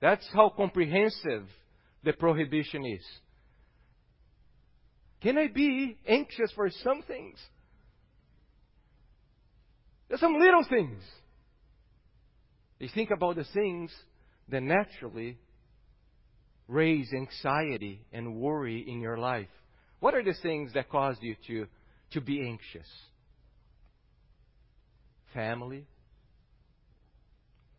That's 0.00 0.28
how 0.34 0.50
comprehensive 0.50 1.46
the 2.04 2.12
prohibition 2.12 2.84
is. 2.84 3.04
Can 5.22 5.38
I 5.38 5.46
be 5.48 5.96
anxious 6.06 6.52
for 6.54 6.68
some 6.84 7.02
things? 7.02 7.38
There's 10.08 10.20
some 10.20 10.34
little 10.38 10.64
things. 10.68 11.02
They 12.78 12.88
think 12.88 13.10
about 13.10 13.36
the 13.36 13.46
things 13.54 13.90
that 14.48 14.62
naturally 14.62 15.38
raise 16.68 17.12
anxiety 17.12 18.04
and 18.12 18.36
worry 18.36 18.84
in 18.88 19.00
your 19.00 19.16
life. 19.16 19.48
What 20.00 20.14
are 20.14 20.22
the 20.22 20.34
things 20.42 20.72
that 20.74 20.90
cause 20.90 21.16
you 21.20 21.36
to, 21.46 21.66
to 22.12 22.20
be 22.20 22.40
anxious? 22.46 22.88
Family, 25.34 25.86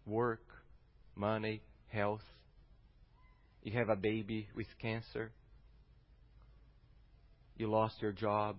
work, 0.05 0.43
money, 1.15 1.61
health. 1.87 2.21
You 3.63 3.77
have 3.77 3.89
a 3.89 3.95
baby 3.95 4.47
with 4.55 4.67
cancer. 4.81 5.31
You 7.57 7.69
lost 7.69 7.95
your 8.01 8.11
job. 8.11 8.57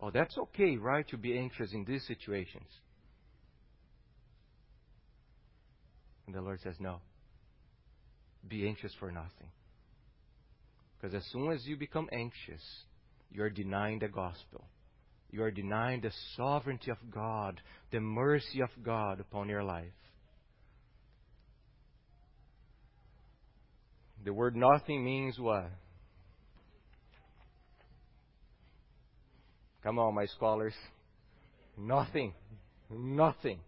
Oh, 0.00 0.10
that's 0.10 0.36
okay, 0.38 0.76
right, 0.76 1.06
to 1.08 1.16
be 1.16 1.36
anxious 1.38 1.72
in 1.72 1.84
these 1.84 2.06
situations. 2.06 2.68
And 6.26 6.34
the 6.34 6.40
Lord 6.40 6.60
says, 6.62 6.76
No. 6.78 7.00
Be 8.48 8.66
anxious 8.66 8.92
for 8.98 9.10
nothing. 9.10 9.50
Because 10.96 11.14
as 11.14 11.24
soon 11.32 11.52
as 11.52 11.66
you 11.66 11.76
become 11.76 12.08
anxious, 12.12 12.62
you're 13.30 13.50
denying 13.50 13.98
the 13.98 14.08
gospel. 14.08 14.64
You 15.30 15.42
are 15.42 15.50
denying 15.50 16.00
the 16.00 16.12
sovereignty 16.36 16.90
of 16.90 16.98
God, 17.12 17.60
the 17.90 18.00
mercy 18.00 18.60
of 18.62 18.70
God 18.84 19.20
upon 19.20 19.48
your 19.48 19.64
life. 19.64 19.86
The 24.24 24.32
word 24.32 24.56
nothing 24.56 25.04
means 25.04 25.38
what? 25.38 25.70
Come 29.82 29.98
on, 29.98 30.14
my 30.14 30.26
scholars. 30.26 30.74
Nothing. 31.76 32.32
Nothing. 32.90 33.60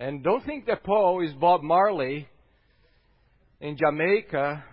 And 0.00 0.24
don't 0.24 0.44
think 0.46 0.64
that 0.64 0.82
Paul 0.82 1.22
is 1.22 1.34
Bob 1.34 1.62
Marley 1.62 2.26
in 3.60 3.76
Jamaica. 3.76 4.64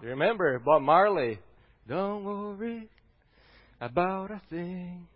Remember 0.00 0.58
Bob 0.58 0.80
Marley? 0.80 1.38
Don't 1.86 2.24
worry 2.24 2.88
about 3.78 4.30
a 4.30 4.40
thing. 4.48 5.06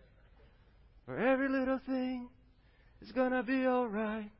For 1.06 1.18
every 1.18 1.48
little 1.48 1.80
thing 1.86 2.28
is 3.00 3.10
gonna 3.12 3.42
be 3.42 3.66
alright. 3.66 4.30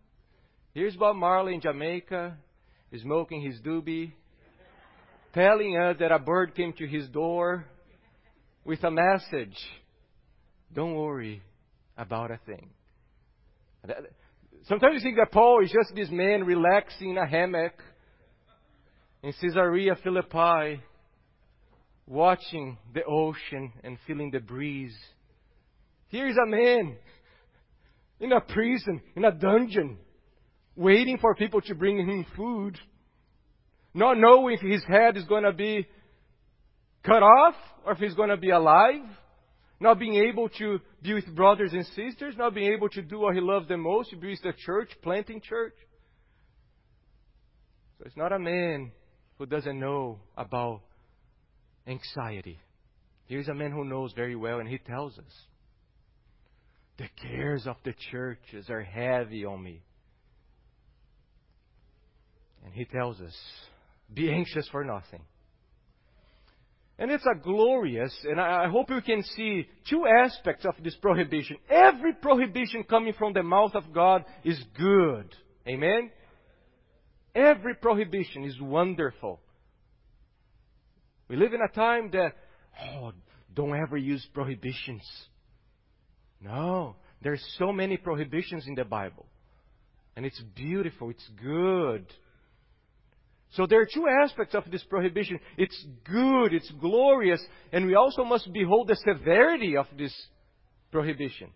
Here's 0.74 0.94
Bob 0.94 1.16
Marley 1.16 1.54
in 1.54 1.60
Jamaica. 1.62 2.36
Smoking 3.02 3.42
his 3.42 3.60
doobie, 3.60 4.12
telling 5.32 5.76
us 5.76 5.96
that 5.98 6.12
a 6.12 6.18
bird 6.20 6.54
came 6.54 6.72
to 6.74 6.86
his 6.86 7.08
door 7.08 7.64
with 8.64 8.84
a 8.84 8.90
message. 8.90 9.56
Don't 10.72 10.94
worry 10.94 11.42
about 11.98 12.30
a 12.30 12.38
thing. 12.46 12.70
Sometimes 14.66 14.94
you 14.94 15.00
think 15.00 15.16
that 15.18 15.30
Paul 15.30 15.62
is 15.62 15.70
just 15.70 15.94
this 15.94 16.10
man 16.10 16.44
relaxing 16.44 17.10
in 17.10 17.18
a 17.18 17.26
hammock 17.26 17.74
in 19.22 19.34
Caesarea 19.38 19.94
Philippi, 20.02 20.82
watching 22.06 22.78
the 22.94 23.04
ocean 23.04 23.72
and 23.82 23.98
feeling 24.06 24.30
the 24.30 24.40
breeze. 24.40 24.96
Here's 26.08 26.36
a 26.36 26.46
man 26.48 26.96
in 28.20 28.32
a 28.32 28.40
prison, 28.40 29.02
in 29.14 29.26
a 29.26 29.32
dungeon, 29.32 29.98
waiting 30.76 31.18
for 31.18 31.34
people 31.34 31.60
to 31.60 31.74
bring 31.74 31.98
him 31.98 32.24
food, 32.34 32.78
not 33.92 34.16
knowing 34.16 34.54
if 34.54 34.60
his 34.60 34.82
head 34.84 35.18
is 35.18 35.24
going 35.24 35.44
to 35.44 35.52
be 35.52 35.86
cut 37.02 37.22
off 37.22 37.54
or 37.84 37.92
if 37.92 37.98
he's 37.98 38.14
going 38.14 38.30
to 38.30 38.38
be 38.38 38.48
alive 38.48 39.02
not 39.84 39.98
being 39.98 40.16
able 40.16 40.48
to 40.48 40.80
be 41.02 41.12
with 41.12 41.26
brothers 41.36 41.74
and 41.74 41.84
sisters, 41.88 42.34
not 42.38 42.54
being 42.54 42.72
able 42.72 42.88
to 42.88 43.02
do 43.02 43.20
what 43.20 43.34
he 43.34 43.40
loves 43.40 43.68
the 43.68 43.76
most, 43.76 44.08
to 44.10 44.16
be 44.16 44.30
with 44.30 44.42
the 44.42 44.54
church, 44.64 44.88
planting 45.02 45.42
church. 45.42 45.74
So 47.98 48.04
it's 48.06 48.16
not 48.16 48.32
a 48.32 48.38
man 48.38 48.92
who 49.36 49.44
doesn't 49.44 49.78
know 49.78 50.20
about 50.38 50.80
anxiety. 51.86 52.58
Here's 53.26 53.48
a 53.48 53.54
man 53.54 53.72
who 53.72 53.84
knows 53.84 54.14
very 54.14 54.34
well, 54.34 54.58
and 54.58 54.68
he 54.68 54.78
tells 54.78 55.18
us 55.18 55.32
the 56.96 57.08
cares 57.20 57.66
of 57.66 57.76
the 57.84 57.92
churches 58.10 58.70
are 58.70 58.82
heavy 58.82 59.44
on 59.44 59.62
me. 59.62 59.82
And 62.64 62.72
he 62.72 62.86
tells 62.86 63.20
us, 63.20 63.36
be 64.12 64.32
anxious 64.32 64.66
for 64.72 64.82
nothing. 64.82 65.20
And 66.98 67.10
it's 67.10 67.26
a 67.26 67.36
glorious, 67.36 68.16
and 68.22 68.40
I 68.40 68.68
hope 68.68 68.88
you 68.88 69.00
can 69.00 69.22
see 69.22 69.66
two 69.90 70.06
aspects 70.06 70.64
of 70.64 70.74
this 70.82 70.94
prohibition. 70.94 71.56
Every 71.68 72.14
prohibition 72.14 72.84
coming 72.84 73.14
from 73.18 73.32
the 73.32 73.42
mouth 73.42 73.74
of 73.74 73.92
God 73.92 74.24
is 74.44 74.62
good. 74.78 75.34
Amen? 75.66 76.12
Every 77.34 77.74
prohibition 77.74 78.44
is 78.44 78.60
wonderful. 78.60 79.40
We 81.28 81.36
live 81.36 81.52
in 81.52 81.60
a 81.60 81.74
time 81.74 82.10
that, 82.12 82.34
oh, 82.80 83.12
don't 83.52 83.74
ever 83.74 83.96
use 83.96 84.24
prohibitions. 84.32 85.02
No, 86.40 86.94
there's 87.22 87.44
so 87.58 87.72
many 87.72 87.96
prohibitions 87.96 88.66
in 88.68 88.74
the 88.76 88.84
Bible. 88.84 89.26
And 90.14 90.24
it's 90.24 90.40
beautiful, 90.54 91.10
it's 91.10 91.28
good. 91.42 92.06
So 93.54 93.66
there 93.66 93.80
are 93.80 93.88
two 93.92 94.06
aspects 94.24 94.54
of 94.54 94.64
this 94.70 94.82
prohibition. 94.84 95.38
It's 95.56 95.86
good, 96.04 96.52
it's 96.52 96.70
glorious, 96.80 97.40
and 97.72 97.86
we 97.86 97.94
also 97.94 98.24
must 98.24 98.52
behold 98.52 98.88
the 98.88 98.96
severity 98.96 99.76
of 99.76 99.86
this 99.96 100.14
prohibition. 100.90 101.50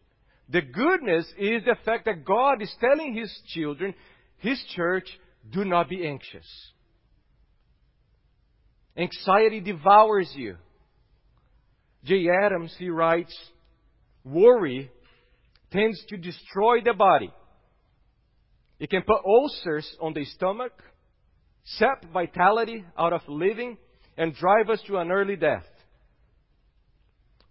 The 0.49 0.63
goodness 0.63 1.27
is 1.37 1.65
the 1.65 1.77
fact 1.85 2.07
that 2.07 2.25
God 2.25 2.63
is 2.63 2.75
telling 2.81 3.15
His 3.15 3.33
children, 3.49 3.95
His 4.39 4.63
church, 4.75 5.09
do 5.51 5.65
not 5.65 5.89
be 5.89 6.07
anxious. 6.07 6.47
Anxiety 8.97 9.61
devours 9.61 10.33
you. 10.35 10.57
Jay 12.05 12.27
Adams, 12.29 12.75
he 12.79 12.91
writes, 12.91 13.37
worry 14.25 14.91
tends 15.73 16.03
to 16.09 16.17
destroy 16.17 16.81
the 16.81 16.95
body. 16.95 17.33
It 18.79 18.91
can 18.91 19.03
put 19.03 19.25
ulcers 19.25 19.89
on 20.01 20.15
the 20.15 20.25
stomach, 20.25 20.73
sap 21.77 22.05
vitality 22.13 22.85
out 22.99 23.13
of 23.13 23.21
living, 23.29 23.77
and 24.17 24.35
drive 24.35 24.69
us 24.71 24.81
to 24.87 24.97
an 24.97 25.11
early 25.11 25.37
death. 25.37 25.67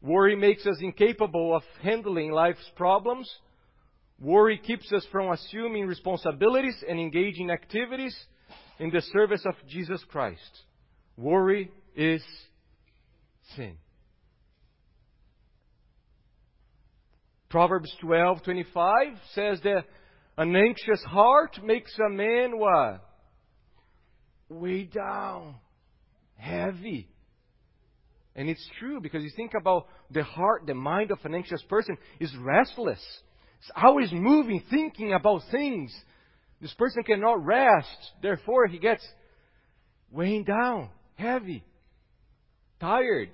Worry 0.02 0.36
makes 0.36 0.66
us 0.66 0.78
incapable 0.82 1.56
of 1.56 1.64
handling 1.82 2.32
life's 2.32 2.70
problems. 2.76 3.30
Worry 4.20 4.58
keeps 4.58 4.92
us 4.92 5.06
from 5.12 5.32
assuming 5.32 5.86
responsibilities 5.86 6.76
and 6.88 7.00
engaging 7.00 7.50
activities 7.52 8.16
in 8.80 8.90
the 8.90 9.02
service 9.14 9.44
of 9.46 9.54
Jesus 9.68 10.04
Christ. 10.10 10.64
Worry 11.18 11.72
is 11.96 12.24
sin. 13.56 13.78
Proverbs 17.50 17.92
12:25 18.02 19.18
says 19.34 19.62
that 19.62 19.86
an 20.38 20.56
anxious 20.56 21.04
heart 21.06 21.58
makes 21.64 21.98
a 21.98 22.10
man 22.10 22.60
what? 22.60 23.02
Way 24.50 24.84
down, 24.84 25.56
heavy. 26.36 27.08
And 28.36 28.50
it's 28.50 28.70
true 28.80 29.02
because 29.02 29.24
you 29.24 29.32
think 29.36 29.54
about 29.60 29.88
the 30.12 30.24
heart, 30.24 30.64
the 30.68 30.76
mind 30.76 31.12
of 31.12 31.20
an 31.24 31.34
anxious 31.34 31.62
person 31.64 31.98
is 32.20 32.34
restless. 32.38 33.02
It's 33.60 33.72
always 33.76 34.12
moving, 34.12 34.64
thinking 34.70 35.14
about 35.14 35.42
things. 35.52 35.94
This 36.62 36.74
person 36.76 37.04
cannot 37.04 37.44
rest. 37.44 38.12
Therefore, 38.22 38.68
he 38.68 38.78
gets 38.78 39.06
weighing 40.12 40.44
down, 40.44 40.90
heavy, 41.16 41.64
tired. 42.80 43.32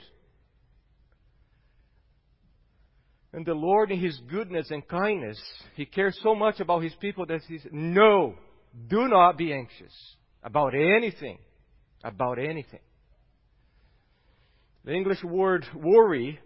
And 3.34 3.45
the 3.45 3.54
Lord, 3.54 3.91
in 3.91 3.99
His 3.99 4.17
goodness 4.30 4.67
and 4.69 4.88
kindness, 4.88 5.41
He 5.76 5.86
cares 5.86 6.17
so 6.21 6.36
much 6.36 6.60
about 6.60 6.84
His 6.84 6.93
people 6.95 7.26
that 7.26 7.41
He 7.47 7.58
says, 7.58 7.71
No, 7.73 8.36
do 8.88 9.08
not 9.08 9.38
be 9.38 9.52
anxious 9.52 9.91
about 10.43 10.73
anything. 10.75 11.38
About 12.03 12.39
anything. 12.39 12.79
The 14.86 14.93
English 14.93 15.23
word 15.23 15.65
worry 15.73 16.39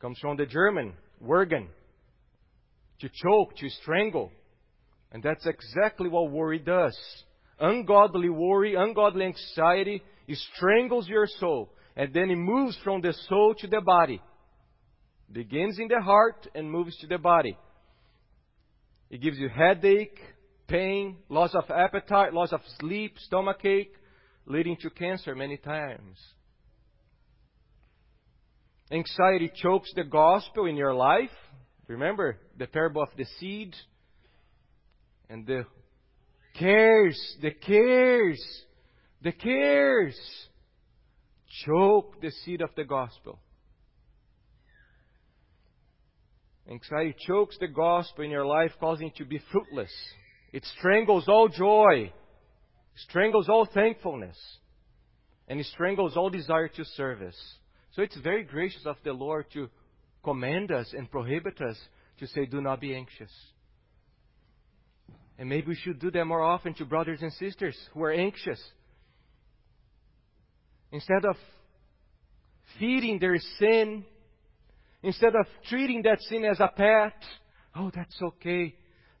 comes 0.00 0.18
from 0.18 0.36
the 0.36 0.46
German 0.46 0.94
"würgen," 1.22 1.68
to 3.00 3.08
choke, 3.08 3.54
to 3.56 3.68
strangle. 3.82 4.32
And 5.12 5.22
that's 5.22 5.46
exactly 5.46 6.08
what 6.08 6.32
worry 6.32 6.58
does. 6.58 6.98
Ungodly 7.60 8.28
worry, 8.28 8.74
ungodly 8.74 9.26
anxiety, 9.26 10.02
it 10.26 10.38
strangles 10.56 11.06
your 11.06 11.26
soul. 11.38 11.70
And 11.94 12.12
then 12.12 12.30
it 12.30 12.36
moves 12.36 12.76
from 12.82 13.02
the 13.02 13.12
soul 13.28 13.54
to 13.58 13.68
the 13.68 13.80
body 13.80 14.20
begins 15.32 15.78
in 15.78 15.88
the 15.88 16.00
heart 16.00 16.46
and 16.54 16.70
moves 16.70 16.96
to 16.98 17.06
the 17.06 17.18
body. 17.18 17.56
It 19.10 19.20
gives 19.20 19.38
you 19.38 19.48
headache, 19.48 20.18
pain, 20.72 21.18
loss 21.28 21.54
of 21.54 21.70
appetite, 21.70 22.32
loss 22.32 22.50
of 22.50 22.60
sleep, 22.80 23.14
stomachache, 23.26 23.94
leading 24.46 24.74
to 24.78 24.88
cancer 24.88 25.34
many 25.34 25.58
times. 25.58 26.18
Anxiety 28.90 29.52
chokes 29.54 29.92
the 29.94 30.04
gospel 30.04 30.64
in 30.64 30.76
your 30.76 30.94
life. 30.94 31.30
Remember 31.88 32.38
the 32.58 32.66
parable 32.66 33.02
of 33.02 33.10
the 33.18 33.26
seed 33.38 33.74
and 35.28 35.46
the 35.46 35.66
cares, 36.58 37.20
the 37.42 37.50
cares, 37.50 38.42
the 39.20 39.32
cares 39.32 40.18
choke 41.66 42.18
the 42.22 42.30
seed 42.44 42.62
of 42.62 42.70
the 42.76 42.84
gospel. 42.84 43.38
Anxiety 46.70 47.14
chokes 47.26 47.58
the 47.60 47.68
gospel 47.68 48.24
in 48.24 48.30
your 48.30 48.46
life, 48.46 48.70
causing 48.80 49.08
it 49.08 49.16
to 49.16 49.26
be 49.26 49.38
fruitless. 49.50 49.92
It 50.52 50.64
strangles 50.78 51.24
all 51.28 51.48
joy, 51.48 52.12
strangles 52.96 53.48
all 53.48 53.66
thankfulness, 53.66 54.36
and 55.48 55.58
it 55.58 55.66
strangles 55.66 56.16
all 56.16 56.30
desire 56.30 56.68
to 56.68 56.84
service. 56.84 57.36
So 57.92 58.02
it's 58.02 58.16
very 58.18 58.44
gracious 58.44 58.84
of 58.86 58.96
the 59.04 59.12
Lord 59.12 59.46
to 59.54 59.68
command 60.24 60.70
us 60.70 60.92
and 60.96 61.10
prohibit 61.10 61.60
us 61.60 61.76
to 62.18 62.26
say, 62.26 62.46
do 62.46 62.60
not 62.60 62.80
be 62.80 62.94
anxious. 62.94 63.32
And 65.38 65.48
maybe 65.48 65.68
we 65.68 65.74
should 65.74 65.98
do 65.98 66.10
that 66.10 66.24
more 66.24 66.42
often 66.42 66.74
to 66.74 66.84
brothers 66.84 67.20
and 67.22 67.32
sisters 67.32 67.76
who 67.94 68.02
are 68.04 68.12
anxious. 68.12 68.62
Instead 70.92 71.24
of 71.24 71.36
feeding 72.78 73.18
their 73.18 73.38
sin 73.58 74.04
Instead 75.02 75.34
of 75.34 75.46
treating 75.68 76.02
that 76.02 76.20
sin 76.22 76.44
as 76.44 76.60
a 76.60 76.68
pet, 76.68 77.14
oh, 77.74 77.90
that's 77.94 78.16
okay. 78.22 78.74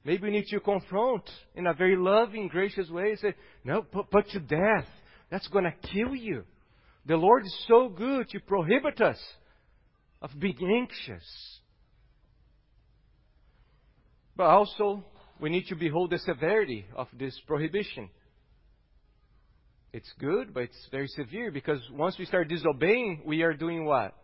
Maybe 0.04 0.24
we 0.24 0.30
need 0.30 0.46
to 0.46 0.60
confront 0.60 1.28
in 1.54 1.66
a 1.66 1.74
very 1.74 1.96
loving, 1.96 2.48
gracious 2.48 2.90
way. 2.90 3.16
Say, 3.16 3.34
no, 3.64 3.82
put, 3.82 4.10
put 4.10 4.28
to 4.30 4.40
death. 4.40 4.86
That's 5.30 5.46
going 5.48 5.64
to 5.64 5.88
kill 5.92 6.14
you. 6.14 6.44
The 7.06 7.16
Lord 7.16 7.44
is 7.44 7.64
so 7.68 7.88
good 7.88 8.28
to 8.30 8.40
prohibit 8.40 9.00
us 9.00 9.18
of 10.20 10.30
being 10.38 10.56
anxious. 10.80 11.24
But 14.36 14.44
also, 14.44 15.04
we 15.40 15.50
need 15.50 15.66
to 15.66 15.74
behold 15.74 16.10
the 16.10 16.18
severity 16.18 16.86
of 16.96 17.08
this 17.18 17.38
prohibition. 17.46 18.08
It's 19.92 20.10
good, 20.18 20.54
but 20.54 20.64
it's 20.64 20.88
very 20.90 21.08
severe 21.08 21.50
because 21.50 21.80
once 21.92 22.16
we 22.18 22.24
start 22.24 22.48
disobeying, 22.48 23.22
we 23.26 23.42
are 23.42 23.52
doing 23.52 23.84
what? 23.84 24.16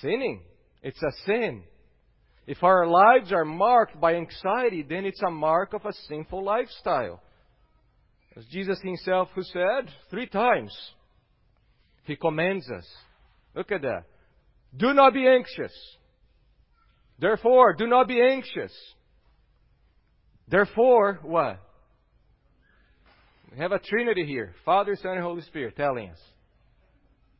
Sinning. 0.00 0.42
It's 0.82 1.02
a 1.02 1.12
sin. 1.26 1.62
If 2.46 2.62
our 2.62 2.86
lives 2.86 3.32
are 3.32 3.44
marked 3.44 4.00
by 4.00 4.16
anxiety, 4.16 4.84
then 4.88 5.04
it's 5.04 5.22
a 5.22 5.30
mark 5.30 5.74
of 5.74 5.84
a 5.84 5.92
sinful 6.08 6.44
lifestyle. 6.44 7.22
As 8.36 8.44
Jesus 8.46 8.78
himself 8.82 9.28
who 9.34 9.42
said 9.42 9.90
three 10.10 10.26
times, 10.26 10.74
he 12.04 12.16
commands 12.16 12.68
us. 12.70 12.86
Look 13.54 13.70
at 13.70 13.82
that. 13.82 14.04
Do 14.76 14.92
not 14.94 15.14
be 15.14 15.26
anxious. 15.28 15.72
Therefore, 17.18 17.74
do 17.74 17.86
not 17.86 18.08
be 18.08 18.20
anxious. 18.20 18.72
Therefore, 20.48 21.20
what? 21.22 21.60
We 23.52 23.58
have 23.58 23.72
a 23.72 23.78
trinity 23.78 24.24
here 24.26 24.54
Father, 24.64 24.96
Son, 25.00 25.12
and 25.12 25.22
Holy 25.22 25.42
Spirit 25.42 25.76
telling 25.76 26.10
us. 26.10 26.18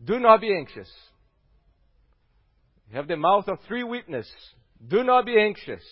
Do 0.04 0.20
not 0.20 0.40
be 0.40 0.54
anxious. 0.54 0.90
You 2.90 2.96
have 2.96 3.08
the 3.08 3.16
mouth 3.16 3.48
of 3.48 3.58
three 3.66 3.82
witnesses. 3.82 4.32
Do 4.86 5.04
not 5.04 5.26
be 5.26 5.38
anxious. 5.38 5.82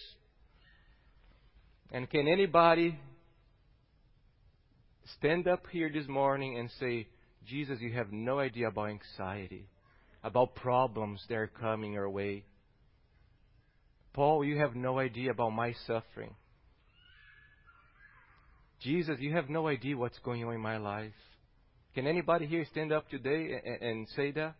And 1.93 2.09
can 2.09 2.29
anybody 2.29 2.99
stand 5.19 5.49
up 5.49 5.67
here 5.71 5.91
this 5.93 6.09
morning 6.09 6.59
and 6.59 6.71
say, 6.79 7.09
Jesus, 7.47 7.79
you 7.81 7.93
have 7.93 8.13
no 8.13 8.39
idea 8.39 8.69
about 8.69 8.91
anxiety, 8.91 9.67
about 10.23 10.55
problems 10.55 11.25
that 11.29 11.35
are 11.35 11.47
coming 11.47 11.93
your 11.93 12.11
way? 12.11 12.45
Paul, 14.13 14.45
you 14.45 14.59
have 14.59 14.75
no 14.75 14.99
idea 14.99 15.31
about 15.31 15.51
my 15.51 15.75
suffering. 15.87 16.35
Jesus, 18.81 19.17
you 19.21 19.35
have 19.35 19.49
no 19.49 19.69
idea 19.69 19.97
what's 19.97 20.19
going 20.21 20.45
on 20.45 20.55
in 20.55 20.61
my 20.61 20.79
life. 20.79 21.13
Can 21.95 22.07
anybody 22.07 22.47
here 22.47 22.65
stand 22.71 22.93
up 22.93 23.09
today 23.09 23.61
and, 23.65 23.83
and 23.83 24.09
say 24.17 24.31
that? 24.33 24.55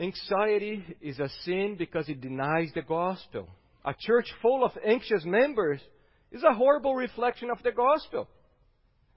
Anxiety 0.00 0.82
is 1.02 1.18
a 1.18 1.28
sin 1.44 1.76
because 1.78 2.08
it 2.08 2.22
denies 2.22 2.70
the 2.74 2.80
gospel. 2.80 3.46
A 3.84 3.94
church 3.98 4.26
full 4.40 4.64
of 4.64 4.72
anxious 4.84 5.24
members 5.26 5.80
is 6.32 6.42
a 6.42 6.54
horrible 6.54 6.94
reflection 6.94 7.50
of 7.50 7.62
the 7.62 7.72
gospel. 7.72 8.26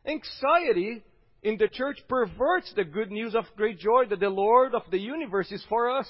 Anxiety 0.05 1.01
in 1.41 1.57
the 1.57 1.69
church 1.69 1.99
perverts 2.09 2.73
the 2.75 2.83
good 2.83 3.11
news 3.11 3.33
of 3.33 3.45
great 3.55 3.79
joy 3.79 4.05
that 4.09 4.19
the 4.19 4.29
Lord 4.29 4.75
of 4.75 4.81
the 4.91 4.99
universe 4.99 5.51
is 5.53 5.63
for 5.69 5.89
us. 5.89 6.07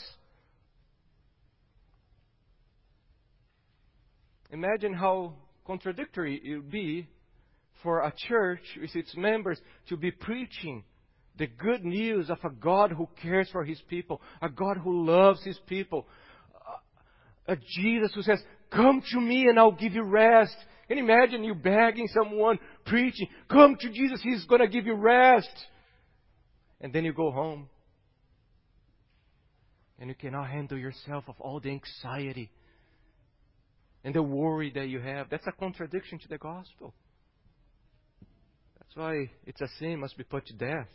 Imagine 4.50 4.94
how 4.94 5.34
contradictory 5.68 6.42
it 6.44 6.56
would 6.56 6.72
be 6.72 7.08
for 7.84 8.02
a 8.02 8.14
church 8.28 8.64
with 8.80 8.96
its 8.96 9.16
members 9.16 9.60
to 9.90 9.98
be 9.98 10.10
preaching 10.10 10.84
the 11.38 11.48
good 11.48 11.84
news 11.84 12.30
of 12.30 12.38
a 12.44 12.50
God 12.50 12.92
who 12.92 13.08
cares 13.22 13.50
for 13.52 13.64
his 13.64 13.82
people, 13.90 14.22
a 14.42 14.50
God 14.50 14.78
who 14.78 15.06
loves 15.06 15.44
his 15.44 15.60
people, 15.68 16.08
a 17.48 17.56
Jesus 17.56 18.12
who 18.14 18.22
says, 18.22 18.42
Come 18.72 19.02
to 19.12 19.20
me 19.20 19.48
and 19.48 19.60
I'll 19.60 19.72
give 19.72 19.94
you 19.94 20.04
rest. 20.04 20.56
Can 20.88 20.98
you 20.98 21.04
imagine 21.04 21.44
you 21.44 21.56
begging 21.56 22.08
someone, 22.08 22.60
preaching, 22.86 23.28
Come 23.50 23.76
to 23.80 23.90
Jesus, 23.90 24.22
he's 24.22 24.46
going 24.46 24.62
to 24.62 24.68
give 24.68 24.86
you 24.86 24.94
rest. 24.96 25.50
And 26.82 26.94
then 26.94 27.04
you 27.04 27.14
go 27.14 27.32
home. 27.32 27.70
And 30.00 30.10
you 30.10 30.16
cannot 30.16 30.50
handle 30.50 30.78
yourself 30.78 31.24
of 31.28 31.36
all 31.40 31.60
the 31.60 31.70
anxiety 31.70 32.52
and 34.04 34.14
the 34.14 34.24
worry 34.24 34.72
that 34.76 34.90
you 34.90 35.00
have. 35.00 35.30
That's 35.30 35.48
a 35.48 35.52
contradiction 35.52 36.20
to 36.20 36.28
the 36.28 36.38
gospel. 36.38 36.94
That's 38.78 38.96
why 38.96 39.32
it's 39.46 39.62
a 39.62 39.68
sin 39.80 40.00
must 40.00 40.18
be 40.18 40.24
put 40.24 40.46
to 40.48 40.54
death. 40.54 40.88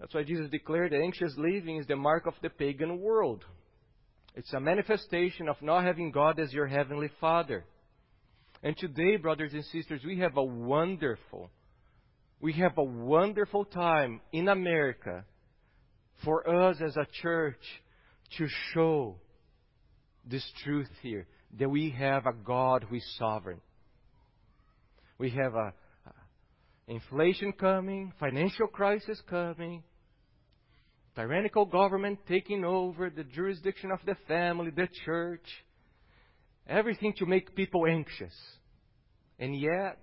That's 0.00 0.14
why 0.14 0.22
Jesus 0.22 0.48
declared 0.50 0.92
that 0.92 1.00
anxious 1.00 1.34
living 1.36 1.76
is 1.76 1.86
the 1.86 1.96
mark 1.96 2.26
of 2.26 2.34
the 2.42 2.50
pagan 2.50 3.00
world. 3.00 3.44
It's 4.34 4.52
a 4.52 4.60
manifestation 4.60 5.48
of 5.48 5.60
not 5.60 5.84
having 5.84 6.12
God 6.12 6.38
as 6.38 6.52
your 6.52 6.66
heavenly 6.66 7.10
Father. 7.20 7.64
And 8.62 8.76
today, 8.76 9.16
brothers 9.16 9.52
and 9.52 9.64
sisters, 9.64 10.02
we 10.04 10.18
have 10.18 10.36
a 10.36 10.44
wonderful, 10.44 11.50
we 12.40 12.52
have 12.54 12.76
a 12.78 12.84
wonderful 12.84 13.64
time 13.64 14.20
in 14.32 14.48
America 14.48 15.24
for 16.24 16.68
us 16.68 16.76
as 16.84 16.96
a 16.96 17.06
church 17.22 17.60
to 18.36 18.46
show 18.72 19.16
this 20.24 20.44
truth 20.64 20.90
here 21.02 21.26
that 21.58 21.68
we 21.68 21.90
have 21.90 22.26
a 22.26 22.32
God 22.32 22.84
who 22.88 22.96
is 22.96 23.16
sovereign. 23.18 23.60
We 25.18 25.30
have 25.30 25.54
a, 25.54 25.72
inflation 26.86 27.52
coming, 27.52 28.12
financial 28.18 28.66
crisis 28.66 29.20
coming, 29.28 29.82
tyrannical 31.18 31.66
government 31.66 32.20
taking 32.28 32.64
over 32.64 33.10
the 33.10 33.24
jurisdiction 33.24 33.90
of 33.90 33.98
the 34.06 34.14
family, 34.28 34.70
the 34.70 34.88
church, 35.04 35.46
everything 36.68 37.12
to 37.14 37.26
make 37.26 37.56
people 37.56 37.86
anxious. 37.86 38.34
And 39.40 39.58
yet, 39.58 39.98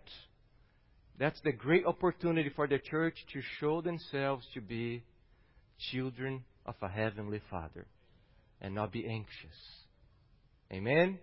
That's 1.18 1.40
the 1.44 1.54
great 1.54 1.86
opportunity 1.86 2.52
for 2.56 2.68
the 2.68 2.80
church 2.80 3.16
to 3.34 3.42
show 3.60 3.82
themselves 3.82 4.46
to 4.54 4.62
be 4.62 5.04
children 5.92 6.44
of 6.66 6.76
a 6.82 6.90
heavenly 6.90 7.42
Father 7.50 7.86
and 8.62 8.76
not 8.76 8.92
be 8.92 9.08
anxious. 9.08 9.58
Amen? 10.72 11.20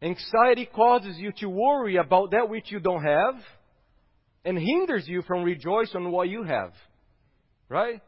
Anxiety 0.00 0.68
causes 0.72 1.16
you 1.18 1.32
to 1.38 1.48
worry 1.48 1.96
about 1.96 2.30
that 2.30 2.48
which 2.48 2.70
you 2.70 2.78
don't 2.78 3.02
have 3.02 3.34
and 4.44 4.58
hinders 4.58 5.08
you 5.08 5.22
from 5.22 5.42
rejoicing 5.42 6.02
on 6.02 6.12
what 6.12 6.28
you 6.28 6.44
have. 6.44 6.72
Right? 7.68 8.02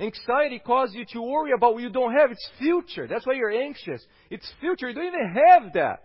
Anxiety 0.00 0.58
causes 0.58 0.94
you 0.94 1.04
to 1.12 1.20
worry 1.20 1.52
about 1.52 1.74
what 1.74 1.82
you 1.82 1.90
don't 1.90 2.14
have. 2.14 2.30
It's 2.30 2.48
future. 2.58 3.06
That's 3.06 3.26
why 3.26 3.34
you're 3.34 3.50
anxious. 3.50 4.02
It's 4.30 4.50
future. 4.58 4.88
You 4.88 4.94
don't 4.94 5.06
even 5.06 5.34
have 5.34 5.72
that. 5.74 6.02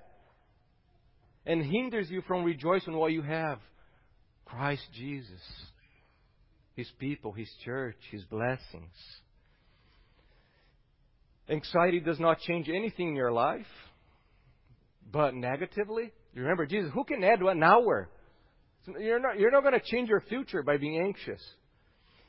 And 1.45 1.63
hinders 1.63 2.09
you 2.09 2.21
from 2.27 2.43
rejoicing 2.43 2.93
what 2.93 3.13
you 3.13 3.21
have. 3.21 3.59
Christ 4.43 4.83
Jesus. 4.93 5.41
His 6.75 6.91
people, 6.99 7.31
His 7.31 7.49
church, 7.63 7.95
His 8.11 8.23
blessings. 8.25 8.91
Anxiety 11.47 12.01
does 12.01 12.19
not 12.19 12.39
change 12.39 12.67
anything 12.67 13.09
in 13.09 13.15
your 13.15 13.31
life, 13.31 13.65
but 15.09 15.35
negatively. 15.35 16.11
Remember, 16.33 16.65
Jesus, 16.65 16.91
who 16.93 17.05
can 17.05 17.23
add 17.23 17.41
one 17.41 17.63
hour? 17.63 18.09
You're 18.99 19.19
not, 19.19 19.39
you're 19.39 19.51
not 19.51 19.61
going 19.61 19.79
to 19.79 19.85
change 19.85 20.09
your 20.09 20.21
future 20.21 20.63
by 20.63 20.77
being 20.77 21.01
anxious. 21.01 21.41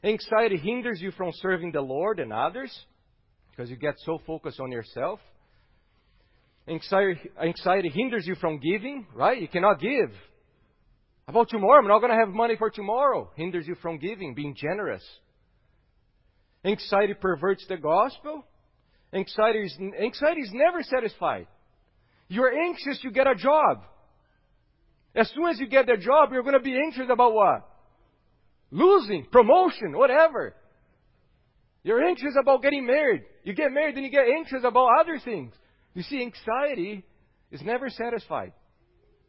Anxiety 0.04 0.56
hinders 0.56 1.00
you 1.00 1.10
from 1.12 1.32
serving 1.34 1.72
the 1.72 1.80
Lord 1.80 2.20
and 2.20 2.32
others 2.32 2.76
because 3.50 3.70
you 3.70 3.76
get 3.76 3.94
so 4.04 4.20
focused 4.26 4.60
on 4.60 4.70
yourself. 4.70 5.20
Anxiety, 6.68 7.20
anxiety 7.42 7.88
hinders 7.88 8.26
you 8.26 8.34
from 8.34 8.58
giving, 8.58 9.06
right? 9.14 9.40
You 9.40 9.48
cannot 9.48 9.80
give. 9.80 10.10
About 11.28 11.48
tomorrow, 11.48 11.80
I'm 11.80 11.88
not 11.88 12.00
going 12.00 12.12
to 12.12 12.18
have 12.18 12.28
money 12.28 12.56
for 12.56 12.70
tomorrow. 12.70 13.30
Hinders 13.36 13.66
you 13.66 13.76
from 13.76 13.98
giving, 13.98 14.34
being 14.34 14.54
generous. 14.56 15.02
Anxiety 16.64 17.14
perverts 17.14 17.64
the 17.68 17.76
gospel. 17.76 18.44
Anxiety 19.12 19.60
is, 19.60 19.76
anxiety 20.00 20.40
is 20.40 20.50
never 20.52 20.82
satisfied. 20.82 21.46
You're 22.28 22.52
anxious, 22.52 23.00
you 23.02 23.12
get 23.12 23.26
a 23.26 23.34
job. 23.34 23.82
As 25.14 25.30
soon 25.34 25.46
as 25.46 25.58
you 25.58 25.68
get 25.68 25.86
the 25.86 25.96
job, 25.96 26.30
you're 26.32 26.42
going 26.42 26.54
to 26.54 26.60
be 26.60 26.76
anxious 26.76 27.06
about 27.08 27.32
what? 27.32 27.68
Losing, 28.70 29.26
promotion, 29.30 29.96
whatever. 29.96 30.54
You're 31.84 32.04
anxious 32.04 32.34
about 32.40 32.62
getting 32.62 32.84
married. 32.84 33.22
You 33.44 33.54
get 33.54 33.72
married, 33.72 33.96
then 33.96 34.04
you 34.04 34.10
get 34.10 34.26
anxious 34.26 34.64
about 34.64 34.88
other 35.00 35.20
things. 35.24 35.52
You 35.94 36.02
see, 36.02 36.20
anxiety 36.20 37.04
is 37.52 37.62
never 37.62 37.88
satisfied. 37.88 38.52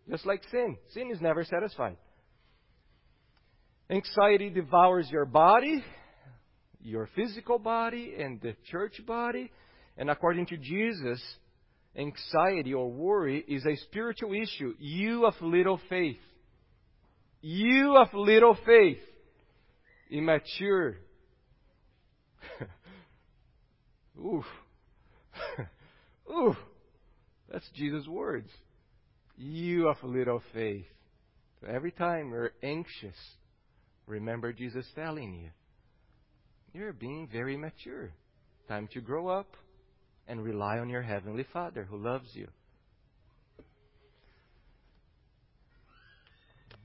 Just 0.10 0.26
like 0.26 0.42
sin. 0.50 0.78
Sin 0.94 1.12
is 1.12 1.22
never 1.22 1.44
satisfied. 1.44 1.98
Anxiety 3.90 4.50
devours 4.50 5.08
your 5.12 5.26
body, 5.26 5.84
your 6.82 7.08
physical 7.16 7.60
body, 7.60 8.16
and 8.18 8.42
the 8.42 8.56
church 8.72 9.00
body. 9.06 9.52
And 9.98 10.10
according 10.10 10.48
to 10.48 10.58
Jesus, 10.58 11.22
anxiety 11.96 12.74
or 12.74 12.92
worry 12.92 13.44
is 13.48 13.66
a 13.66 13.76
spiritual 13.86 14.34
issue. 14.34 14.74
You 14.80 15.26
of 15.26 15.34
little 15.42 15.80
faith. 15.90 16.18
You 17.42 17.98
of 17.98 18.14
little 18.14 18.58
faith. 18.66 19.00
Immature. 20.10 20.98
Oof. 24.20 24.46
Ooh. 26.32 26.56
That's 27.52 27.70
Jesus' 27.76 28.08
words. 28.08 28.50
You 29.38 29.88
of 29.88 29.98
little 30.04 30.42
faith. 30.54 30.86
So 31.62 31.68
every 31.68 31.92
time 31.92 32.32
you're 32.32 32.52
anxious, 32.62 33.16
remember 34.06 34.54
Jesus 34.54 34.86
telling 34.96 35.34
you, 35.34 35.50
you're 36.74 36.94
being 36.94 37.28
very 37.32 37.58
mature. 37.58 38.12
Time 38.68 38.88
to 38.94 39.02
grow 39.02 39.28
up 39.28 39.48
and 40.28 40.44
rely 40.44 40.78
on 40.80 40.90
your 40.90 41.02
Heavenly 41.02 41.46
Father 41.54 41.86
who 41.90 41.98
loves 41.98 42.30
you. 42.34 42.48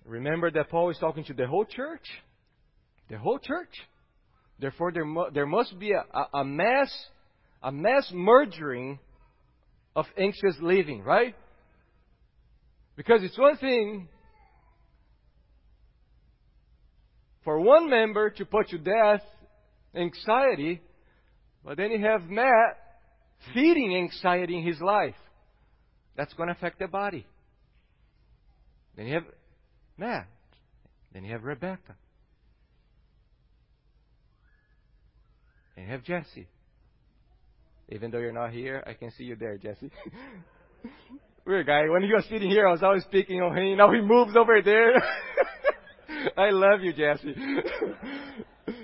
Remember 0.05 0.51
that 0.51 0.71
Paul 0.71 0.91
is 0.91 0.99
talking 0.99 1.25
to 1.25 1.35
the 1.35 1.47
whole 1.47 1.65
church? 1.65 2.07
The 3.13 3.19
whole 3.19 3.39
church? 3.39 3.69
Therefore, 4.59 4.91
there, 4.91 5.05
mu- 5.05 5.31
there 5.35 5.45
must 5.45 5.79
be 5.79 5.93
a, 5.93 6.03
a, 6.17 6.39
a 6.39 6.45
mass, 6.47 6.91
a 7.63 7.71
mass 7.71 8.11
merging 8.11 8.99
of 9.95 10.07
anxious 10.17 10.57
living, 10.63 11.03
right? 11.03 11.35
Because 12.97 13.23
it's 13.23 13.37
one 13.37 13.59
thing 13.59 14.09
for 17.45 17.61
one 17.61 17.91
member 17.91 18.31
to 18.31 18.47
put 18.47 18.71
to 18.71 18.79
death 18.79 19.21
anxiety, 19.95 20.81
but 21.63 21.77
then 21.77 21.91
you 21.91 22.03
have 22.03 22.31
Matt 22.31 22.79
feeding 23.53 23.95
anxiety 23.95 24.57
in 24.57 24.67
his 24.67 24.81
life. 24.81 25.17
That's 26.17 26.33
going 26.33 26.47
to 26.47 26.55
affect 26.55 26.79
the 26.79 26.89
body. 26.89 27.27
Then 28.97 29.07
you 29.07 29.15
have 29.15 29.25
Matt. 29.99 30.29
Then 31.13 31.25
you 31.25 31.33
have 31.33 31.45
Rebecca. 31.45 31.95
And 35.77 35.89
have 35.89 36.03
Jesse. 36.03 36.49
Even 37.89 38.11
though 38.11 38.19
you're 38.19 38.33
not 38.33 38.53
here, 38.53 38.83
I 38.87 38.95
can 38.95 39.11
see 39.13 39.25
you 39.25 39.37
there, 39.37 39.59
Jesse. 39.59 39.91
Weird 41.47 41.67
guy. 41.67 41.89
When 41.89 42.03
he 42.03 42.13
was 42.13 42.25
sitting 42.31 42.51
here, 42.51 42.67
I 42.67 42.73
was 42.73 42.83
always 42.83 43.03
speaking 43.03 43.41
on 43.41 43.57
him. 43.57 43.77
Now 43.77 43.93
he 43.93 44.01
moves 44.01 44.37
over 44.37 44.63
there. 44.63 44.95
I 46.37 46.51
love 46.51 46.81
you, 46.83 46.93
Jesse. 46.93 47.35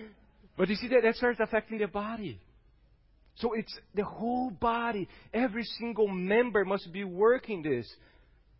but 0.56 0.68
you 0.68 0.74
see 0.74 0.88
that 0.88 1.02
that 1.04 1.14
starts 1.14 1.38
affecting 1.40 1.78
the 1.78 1.86
body. 1.86 2.40
So 3.36 3.52
it's 3.52 3.72
the 3.94 4.04
whole 4.04 4.50
body. 4.50 5.08
Every 5.32 5.62
single 5.78 6.08
member 6.08 6.64
must 6.64 6.92
be 6.92 7.04
working 7.04 7.62
this. 7.62 7.88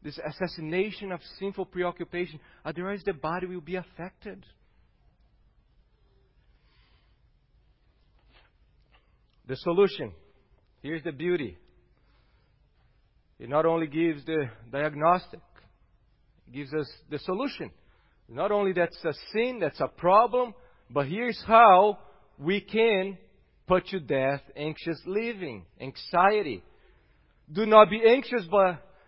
This 0.03 0.19
assassination 0.25 1.11
of 1.11 1.21
sinful 1.41 1.67
preoccupation. 1.67 2.39
Otherwise, 2.65 3.03
the 3.05 3.15
body 3.15 3.47
will 3.47 3.61
be 3.61 3.75
affected. 3.75 4.47
The 9.49 9.57
solution. 9.57 10.13
Here's 10.83 11.03
the 11.03 11.13
beauty. 11.13 11.57
It 13.39 13.49
not 13.49 13.67
only 13.67 13.87
gives 13.87 14.25
the 14.27 14.51
diagnostic, 14.71 15.41
it 16.47 16.55
gives 16.55 16.75
us 16.75 16.89
the 17.11 17.19
solution. 17.21 17.71
Not 18.29 18.53
only 18.53 18.73
that's 18.73 18.99
a 19.05 19.15
sin, 19.33 19.59
that's 19.61 19.81
a 19.81 19.89
problem, 19.89 20.55
but 20.91 21.07
here's 21.07 21.43
how 21.47 21.99
we 22.39 22.61
can 22.61 23.17
put 23.67 23.87
to 23.87 24.01
death 24.01 24.43
anxious 24.55 25.01
living, 25.07 25.65
anxiety. 25.81 26.63
Do 27.51 27.65
not 27.65 27.89
be 27.89 28.03
anxious 28.07 28.47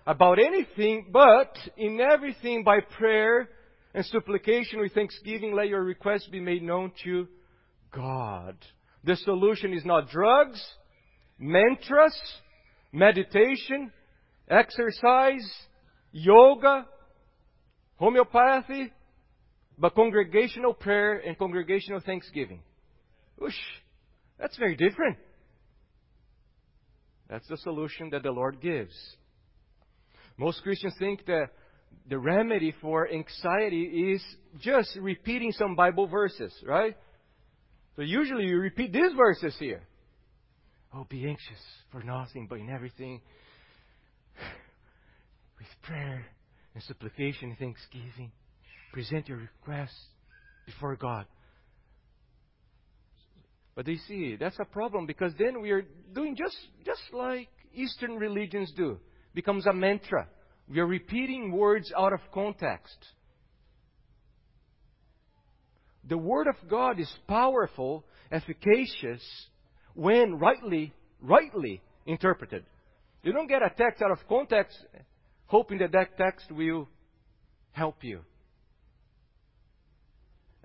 about 0.07 0.39
anything, 0.39 1.09
but 1.13 1.55
in 1.77 2.01
everything 2.01 2.65
by 2.65 2.81
prayer 2.81 3.51
and 3.93 4.07
supplication 4.07 4.81
with 4.81 4.95
thanksgiving, 4.95 5.55
let 5.55 5.69
your 5.69 5.85
requests 5.85 6.29
be 6.29 6.41
made 6.41 6.63
known 6.63 6.93
to 7.05 7.29
God. 7.93 8.57
The 9.05 9.17
solution 9.17 9.73
is 9.73 9.85
not 9.85 10.11
drugs, 10.11 10.63
mantras, 11.39 12.15
meditation, 12.93 13.91
exercise, 14.49 15.51
yoga, 16.13 16.87
homeopathy, 17.97 18.93
but 19.79 19.95
congregational 19.95 20.75
prayer 20.75 21.19
and 21.19 21.39
congregational 21.39 22.01
thanksgiving. 22.01 22.61
Whoosh, 23.39 23.55
that's 24.39 24.59
very 24.59 24.77
different. 24.77 25.17
That's 27.29 27.47
the 27.49 27.57
solution 27.59 28.11
that 28.11 28.23
the 28.23 28.33
Lord 28.33 28.61
gives. 28.61 28.95
Most 30.37 30.63
Christians 30.63 30.95
think 30.99 31.25
that 31.27 31.49
the 32.09 32.19
remedy 32.19 32.75
for 32.81 33.09
anxiety 33.11 34.13
is 34.13 34.23
just 34.61 34.97
repeating 34.97 35.53
some 35.53 35.77
Bible 35.77 36.07
verses, 36.07 36.53
right? 36.67 36.97
So 38.01 38.05
usually 38.05 38.47
you 38.47 38.59
repeat 38.59 38.95
these 38.95 39.13
verses 39.15 39.55
here. 39.59 39.83
Oh, 40.95 41.07
be 41.11 41.29
anxious 41.29 41.63
for 41.93 42.03
nothing, 42.03 42.47
but 42.49 42.59
in 42.59 42.71
everything, 42.71 43.21
with 45.59 45.69
prayer 45.83 46.25
and 46.73 46.83
supplication 46.85 47.51
and 47.51 47.59
thanksgiving, 47.59 48.33
present 48.95 49.29
your 49.29 49.37
requests 49.37 50.03
before 50.65 50.97
God. 50.97 51.27
But 53.75 53.87
you 53.87 53.99
see, 54.09 54.37
that's 54.41 54.59
a 54.59 54.65
problem 54.65 55.05
because 55.05 55.35
then 55.39 55.61
we 55.61 55.71
are 55.71 55.85
doing 56.15 56.37
just, 56.37 56.57
just 56.87 57.03
like 57.13 57.51
Eastern 57.75 58.17
religions 58.17 58.73
do. 58.75 58.93
It 58.93 59.35
becomes 59.35 59.67
a 59.67 59.75
mantra. 59.75 60.27
We 60.71 60.79
are 60.79 60.87
repeating 60.87 61.53
words 61.53 61.93
out 61.95 62.15
of 62.15 62.21
context. 62.33 62.97
The 66.09 66.19
Word 66.19 66.47
of 66.47 66.57
God 66.69 66.99
is 66.99 67.13
powerful, 67.29 68.05
efficacious, 68.33 69.23
when 69.95 70.39
rightly, 70.39 70.93
rightly 71.21 71.83
interpreted. 72.07 72.65
You 73.23 73.33
don't 73.33 73.49
get 73.49 73.63
a 73.63 73.71
text 73.71 74.03
out 74.03 74.11
of 74.11 74.27
context 74.29 74.77
hoping 75.47 75.79
that 75.79 75.93
that 75.93 76.17
text 76.17 76.51
will 76.51 76.89
help 77.73 78.03
you. 78.03 78.21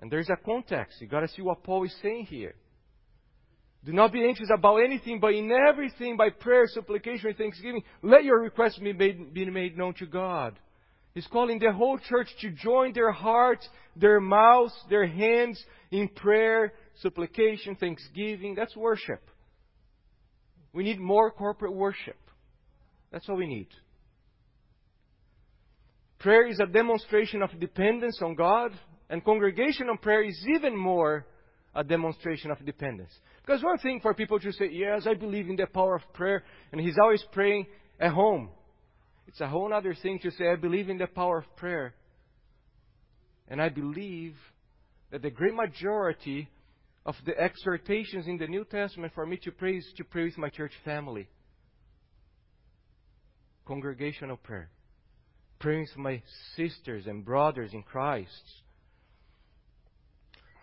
And 0.00 0.10
there's 0.10 0.28
a 0.28 0.36
context. 0.36 1.00
You 1.00 1.08
got 1.08 1.20
to 1.20 1.28
see 1.28 1.42
what 1.42 1.64
Paul 1.64 1.84
is 1.84 1.94
saying 2.02 2.26
here. 2.26 2.54
Do 3.84 3.92
not 3.92 4.12
be 4.12 4.24
anxious 4.24 4.48
about 4.52 4.78
anything, 4.78 5.20
but 5.20 5.34
in 5.34 5.50
everything, 5.50 6.16
by 6.16 6.30
prayer, 6.30 6.66
supplication, 6.66 7.28
and 7.28 7.36
thanksgiving, 7.36 7.82
let 8.02 8.24
your 8.24 8.40
requests 8.40 8.78
be 8.78 8.92
made, 8.92 9.32
be 9.32 9.48
made 9.50 9.76
known 9.76 9.94
to 9.94 10.06
God. 10.06 10.58
He's 11.16 11.26
calling 11.28 11.58
the 11.58 11.72
whole 11.72 11.96
church 11.96 12.28
to 12.42 12.50
join 12.50 12.92
their 12.92 13.10
hearts, 13.10 13.66
their 13.96 14.20
mouths, 14.20 14.74
their 14.90 15.06
hands 15.06 15.58
in 15.90 16.08
prayer, 16.08 16.74
supplication, 17.00 17.74
thanksgiving. 17.74 18.54
That's 18.54 18.76
worship. 18.76 19.22
We 20.74 20.84
need 20.84 21.00
more 21.00 21.30
corporate 21.30 21.72
worship. 21.72 22.18
That's 23.10 23.26
all 23.30 23.36
we 23.36 23.46
need. 23.46 23.68
Prayer 26.18 26.46
is 26.48 26.60
a 26.60 26.66
demonstration 26.66 27.40
of 27.40 27.58
dependence 27.58 28.20
on 28.20 28.34
God, 28.34 28.72
and 29.08 29.24
congregational 29.24 29.96
prayer 29.96 30.22
is 30.22 30.38
even 30.54 30.76
more 30.76 31.24
a 31.74 31.82
demonstration 31.82 32.50
of 32.50 32.62
dependence. 32.62 33.12
Because 33.40 33.64
one 33.64 33.78
thing 33.78 34.00
for 34.02 34.12
people 34.12 34.38
to 34.38 34.52
say, 34.52 34.68
yes, 34.70 35.06
I 35.06 35.14
believe 35.14 35.48
in 35.48 35.56
the 35.56 35.66
power 35.66 35.94
of 35.96 36.02
prayer, 36.12 36.44
and 36.72 36.80
he's 36.82 36.98
always 37.02 37.24
praying 37.32 37.68
at 37.98 38.12
home. 38.12 38.50
It's 39.26 39.40
a 39.40 39.48
whole 39.48 39.72
other 39.72 39.94
thing 39.94 40.18
to 40.22 40.30
say, 40.30 40.48
I 40.48 40.56
believe 40.56 40.88
in 40.88 40.98
the 40.98 41.06
power 41.06 41.38
of 41.38 41.56
prayer. 41.56 41.94
And 43.48 43.60
I 43.60 43.68
believe 43.68 44.34
that 45.10 45.22
the 45.22 45.30
great 45.30 45.54
majority 45.54 46.48
of 47.04 47.14
the 47.24 47.38
exhortations 47.38 48.26
in 48.26 48.38
the 48.38 48.46
New 48.46 48.64
Testament 48.64 49.12
for 49.14 49.26
me 49.26 49.36
to 49.44 49.52
pray 49.52 49.76
is 49.76 49.92
to 49.96 50.04
pray 50.04 50.24
with 50.24 50.38
my 50.38 50.48
church 50.48 50.72
family. 50.84 51.28
Congregational 53.66 54.36
prayer. 54.36 54.70
Praying 55.58 55.86
with 55.90 55.98
my 55.98 56.22
sisters 56.56 57.06
and 57.06 57.24
brothers 57.24 57.70
in 57.72 57.82
Christ. 57.82 58.30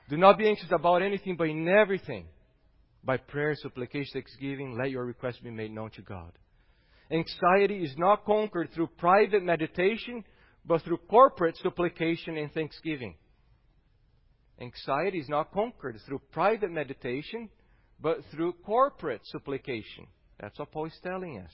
Do 0.10 0.18
not 0.18 0.38
be 0.38 0.48
anxious 0.48 0.72
about 0.72 1.02
anything, 1.02 1.36
but 1.38 1.48
in 1.48 1.68
everything, 1.68 2.26
by 3.04 3.18
prayer, 3.18 3.56
supplication, 3.56 4.12
thanksgiving, 4.14 4.78
let 4.78 4.92
your 4.92 5.06
requests 5.06 5.40
be 5.40 5.50
made 5.50 5.72
known 5.72 5.90
to 5.92 6.02
God. 6.02 6.32
Anxiety 7.14 7.84
is 7.84 7.94
not 7.98 8.26
conquered 8.26 8.70
through 8.74 8.88
private 8.98 9.44
meditation, 9.44 10.24
but 10.66 10.82
through 10.82 10.98
corporate 11.10 11.56
supplication 11.58 12.38
and 12.38 12.52
thanksgiving. 12.52 13.16
Anxiety 14.60 15.20
is 15.20 15.30
not 15.30 15.52
conquered 15.52 15.98
through 16.08 16.22
private 16.32 16.72
meditation, 16.72 17.50
but 18.02 18.18
through 18.32 18.54
corporate 18.66 19.22
supplication. 19.26 20.08
That's 20.40 20.58
what 20.58 20.72
Paul 20.72 20.88
is 20.88 21.00
telling 21.04 21.40
us. 21.40 21.52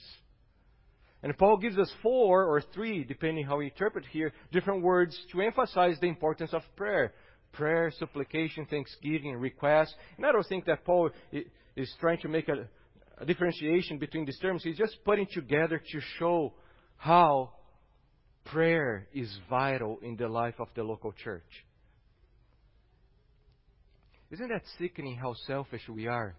And 1.22 1.36
Paul 1.36 1.58
gives 1.58 1.76
us 1.76 1.92
four 2.02 2.46
or 2.46 2.62
three, 2.72 3.04
depending 3.04 3.44
how 3.44 3.58
we 3.58 3.66
interpret 3.66 4.06
here, 4.06 4.32
different 4.52 4.82
words 4.82 5.18
to 5.32 5.42
emphasize 5.42 5.98
the 6.00 6.08
importance 6.08 6.54
of 6.54 6.62
prayer 6.76 7.12
prayer, 7.52 7.92
supplication, 7.98 8.64
thanksgiving, 8.66 9.34
request. 9.34 9.92
And 10.16 10.24
I 10.24 10.30
don't 10.30 10.46
think 10.46 10.66
that 10.66 10.84
Paul 10.84 11.10
is 11.74 11.92
trying 12.00 12.18
to 12.18 12.28
make 12.28 12.48
a, 12.48 12.68
differentiation 13.24 13.98
between 13.98 14.24
these 14.24 14.38
terms. 14.38 14.62
He's 14.62 14.78
just 14.78 14.96
putting 15.04 15.26
together 15.32 15.78
to 15.78 16.00
show 16.18 16.54
how 16.96 17.52
prayer 18.46 19.08
is 19.12 19.30
vital 19.48 19.98
in 20.02 20.16
the 20.16 20.28
life 20.28 20.54
of 20.58 20.68
the 20.74 20.82
local 20.82 21.12
church. 21.12 21.66
Isn't 24.30 24.48
that 24.48 24.62
sickening 24.78 25.16
how 25.16 25.34
selfish 25.46 25.82
we 25.88 26.06
are 26.06 26.34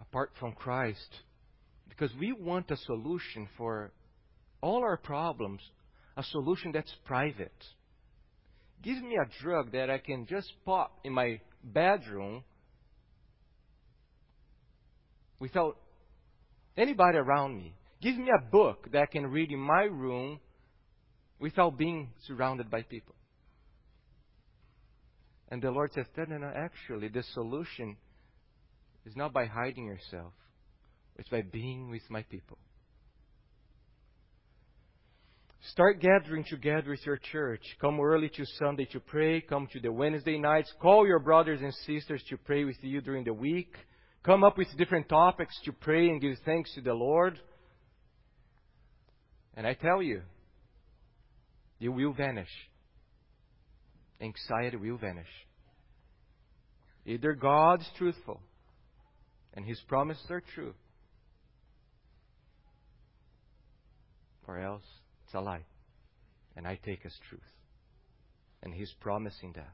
apart 0.00 0.30
from 0.38 0.52
Christ? 0.52 1.08
Because 1.88 2.10
we 2.18 2.32
want 2.32 2.70
a 2.70 2.76
solution 2.76 3.48
for 3.56 3.92
all 4.60 4.82
our 4.82 4.96
problems, 4.96 5.60
a 6.16 6.22
solution 6.22 6.72
that's 6.72 6.92
private 7.06 7.52
Give 8.82 9.00
me 9.00 9.16
a 9.16 9.42
drug 9.42 9.72
that 9.72 9.90
I 9.90 9.98
can 9.98 10.26
just 10.26 10.52
pop 10.64 10.98
in 11.04 11.12
my 11.12 11.40
bedroom 11.62 12.42
without 15.42 15.76
anybody 16.76 17.18
around 17.18 17.56
me. 17.56 17.74
Give 18.00 18.16
me 18.16 18.30
a 18.30 18.50
book 18.50 18.88
that 18.92 19.02
I 19.02 19.06
can 19.06 19.26
read 19.26 19.50
in 19.50 19.58
my 19.58 19.82
room 19.82 20.38
without 21.40 21.76
being 21.76 22.10
surrounded 22.28 22.70
by 22.70 22.82
people. 22.82 23.16
And 25.48 25.60
the 25.60 25.72
Lord 25.72 25.92
says, 25.92 26.06
no, 26.16 26.24
no, 26.28 26.38
no, 26.38 26.52
actually, 26.54 27.08
the 27.08 27.24
solution 27.34 27.96
is 29.04 29.16
not 29.16 29.32
by 29.32 29.46
hiding 29.46 29.86
yourself, 29.86 30.32
it's 31.16 31.28
by 31.28 31.42
being 31.42 31.90
with 31.90 32.02
my 32.08 32.22
people. 32.22 32.56
Start 35.72 36.00
gathering 36.00 36.44
together 36.44 36.90
with 36.90 37.04
your 37.04 37.18
church. 37.32 37.62
Come 37.80 38.00
early 38.00 38.28
to 38.28 38.44
Sunday 38.58 38.84
to 38.92 39.00
pray. 39.00 39.40
Come 39.40 39.68
to 39.72 39.80
the 39.80 39.92
Wednesday 39.92 40.38
nights. 40.38 40.72
Call 40.80 41.06
your 41.06 41.20
brothers 41.20 41.60
and 41.62 41.72
sisters 41.86 42.22
to 42.30 42.36
pray 42.36 42.64
with 42.64 42.76
you 42.80 43.00
during 43.00 43.24
the 43.24 43.32
week. 43.32 43.74
Come 44.24 44.44
up 44.44 44.56
with 44.56 44.68
different 44.78 45.08
topics 45.08 45.58
to 45.64 45.72
pray 45.72 46.08
and 46.08 46.20
give 46.20 46.36
thanks 46.44 46.72
to 46.74 46.80
the 46.80 46.94
Lord. 46.94 47.38
And 49.54 49.66
I 49.66 49.74
tell 49.74 50.00
you, 50.00 50.22
it 51.80 51.88
will 51.88 52.12
vanish. 52.12 52.48
Anxiety 54.20 54.76
will 54.76 54.96
vanish. 54.96 55.26
Either 57.04 57.32
God 57.34 57.80
is 57.80 57.88
truthful 57.98 58.40
and 59.54 59.66
His 59.66 59.80
promises 59.88 60.24
are 60.30 60.42
true, 60.54 60.74
or 64.46 64.58
else 64.58 64.84
it's 65.24 65.34
a 65.34 65.40
lie. 65.40 65.64
And 66.56 66.66
I 66.66 66.78
take 66.84 67.04
as 67.04 67.14
truth. 67.28 67.40
And 68.62 68.72
He's 68.72 68.92
promising 69.00 69.52
that. 69.56 69.72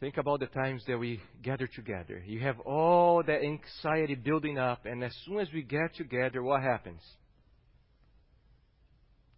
Think 0.00 0.18
about 0.18 0.40
the 0.40 0.46
times 0.46 0.82
that 0.86 0.98
we 0.98 1.20
gather 1.42 1.66
together. 1.66 2.22
You 2.26 2.40
have 2.40 2.60
all 2.60 3.22
that 3.22 3.42
anxiety 3.42 4.14
building 4.14 4.58
up, 4.58 4.84
and 4.84 5.02
as 5.02 5.14
soon 5.24 5.38
as 5.40 5.48
we 5.52 5.62
get 5.62 5.94
together, 5.96 6.42
what 6.42 6.62
happens? 6.62 7.00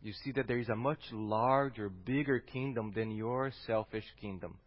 You 0.03 0.13
see 0.25 0.33
that 0.33 0.49
there 0.49 0.59
is 0.59 0.69
a 0.69 0.77
much 0.77 1.01
larger, 1.13 1.89
bigger 1.89 2.41
kingdom 2.41 2.93
than 2.95 3.11
your 3.11 3.53
selfish 3.67 4.05
kingdom. 4.21 4.59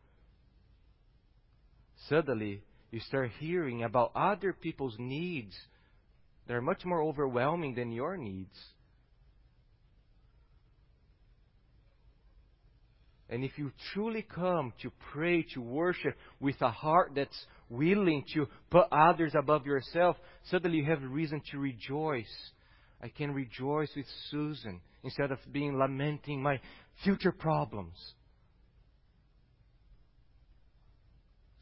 Suddenly, 2.08 2.62
you 2.90 3.00
start 3.02 3.32
hearing 3.40 3.84
about 3.84 4.12
other 4.16 4.54
people's 4.54 4.96
needs 4.98 5.56
they're 6.48 6.62
much 6.62 6.84
more 6.84 7.02
overwhelming 7.02 7.76
than 7.76 7.92
your 7.92 8.18
needs. 8.18 8.58
And 13.32 13.46
if 13.46 13.58
you 13.58 13.72
truly 13.94 14.24
come 14.24 14.74
to 14.82 14.92
pray, 15.14 15.44
to 15.54 15.62
worship 15.62 16.18
with 16.42 16.62
a 16.62 16.70
heart 16.70 17.14
that's 17.16 17.46
willing 17.70 18.26
to 18.34 18.46
put 18.70 18.88
others 18.92 19.32
above 19.40 19.66
yourself, 19.66 20.18
suddenly 20.50 20.80
you 20.80 20.86
have 20.86 21.02
reason 21.02 21.42
to 21.52 21.58
rejoice. 21.58 22.52
I 23.02 23.08
can 23.08 23.34
rejoice 23.34 23.90
with 23.96 24.06
Susan 24.30 24.82
instead 25.02 25.32
of 25.32 25.40
being 25.50 25.80
lamenting 25.80 26.44
my 26.44 26.60
future 27.06 27.32
problems. 27.32 27.96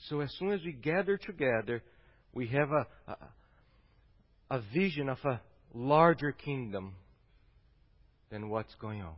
So 0.08 0.22
as 0.22 0.34
soon 0.40 0.54
as 0.54 0.62
we 0.66 0.72
gather 0.72 1.18
together, 1.18 1.84
we 2.34 2.48
have 2.48 2.72
a, 2.72 2.88
a, 3.12 4.58
a 4.58 4.62
vision 4.74 5.08
of 5.08 5.20
a 5.24 5.40
larger 5.72 6.32
kingdom 6.32 6.96
than 8.32 8.50
what's 8.50 8.74
going 8.82 9.04
on. 9.04 9.14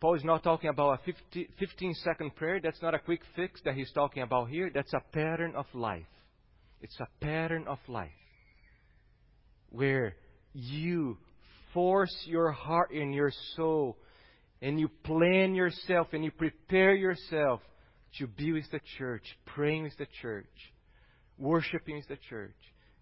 Paul 0.00 0.14
is 0.14 0.24
not 0.24 0.42
talking 0.42 0.70
about 0.70 1.00
a 1.00 1.04
50, 1.04 1.48
15 1.58 1.94
second 1.94 2.34
prayer. 2.34 2.60
That's 2.62 2.80
not 2.80 2.94
a 2.94 2.98
quick 2.98 3.20
fix 3.36 3.60
that 3.64 3.74
he's 3.74 3.92
talking 3.92 4.22
about 4.22 4.48
here. 4.48 4.70
That's 4.72 4.92
a 4.94 5.02
pattern 5.12 5.54
of 5.54 5.66
life. 5.74 6.06
It's 6.80 6.98
a 7.00 7.24
pattern 7.24 7.66
of 7.68 7.78
life 7.86 8.10
where 9.68 10.14
you 10.54 11.18
force 11.74 12.14
your 12.24 12.50
heart 12.50 12.90
and 12.92 13.14
your 13.14 13.30
soul 13.56 13.98
and 14.62 14.80
you 14.80 14.88
plan 15.04 15.54
yourself 15.54 16.08
and 16.12 16.24
you 16.24 16.30
prepare 16.30 16.94
yourself 16.94 17.60
to 18.18 18.26
be 18.26 18.52
with 18.52 18.70
the 18.72 18.80
church, 18.98 19.24
praying 19.46 19.84
with 19.84 19.96
the 19.98 20.06
church, 20.20 20.46
worshiping 21.38 21.96
with 21.96 22.08
the 22.08 22.18
church 22.28 22.56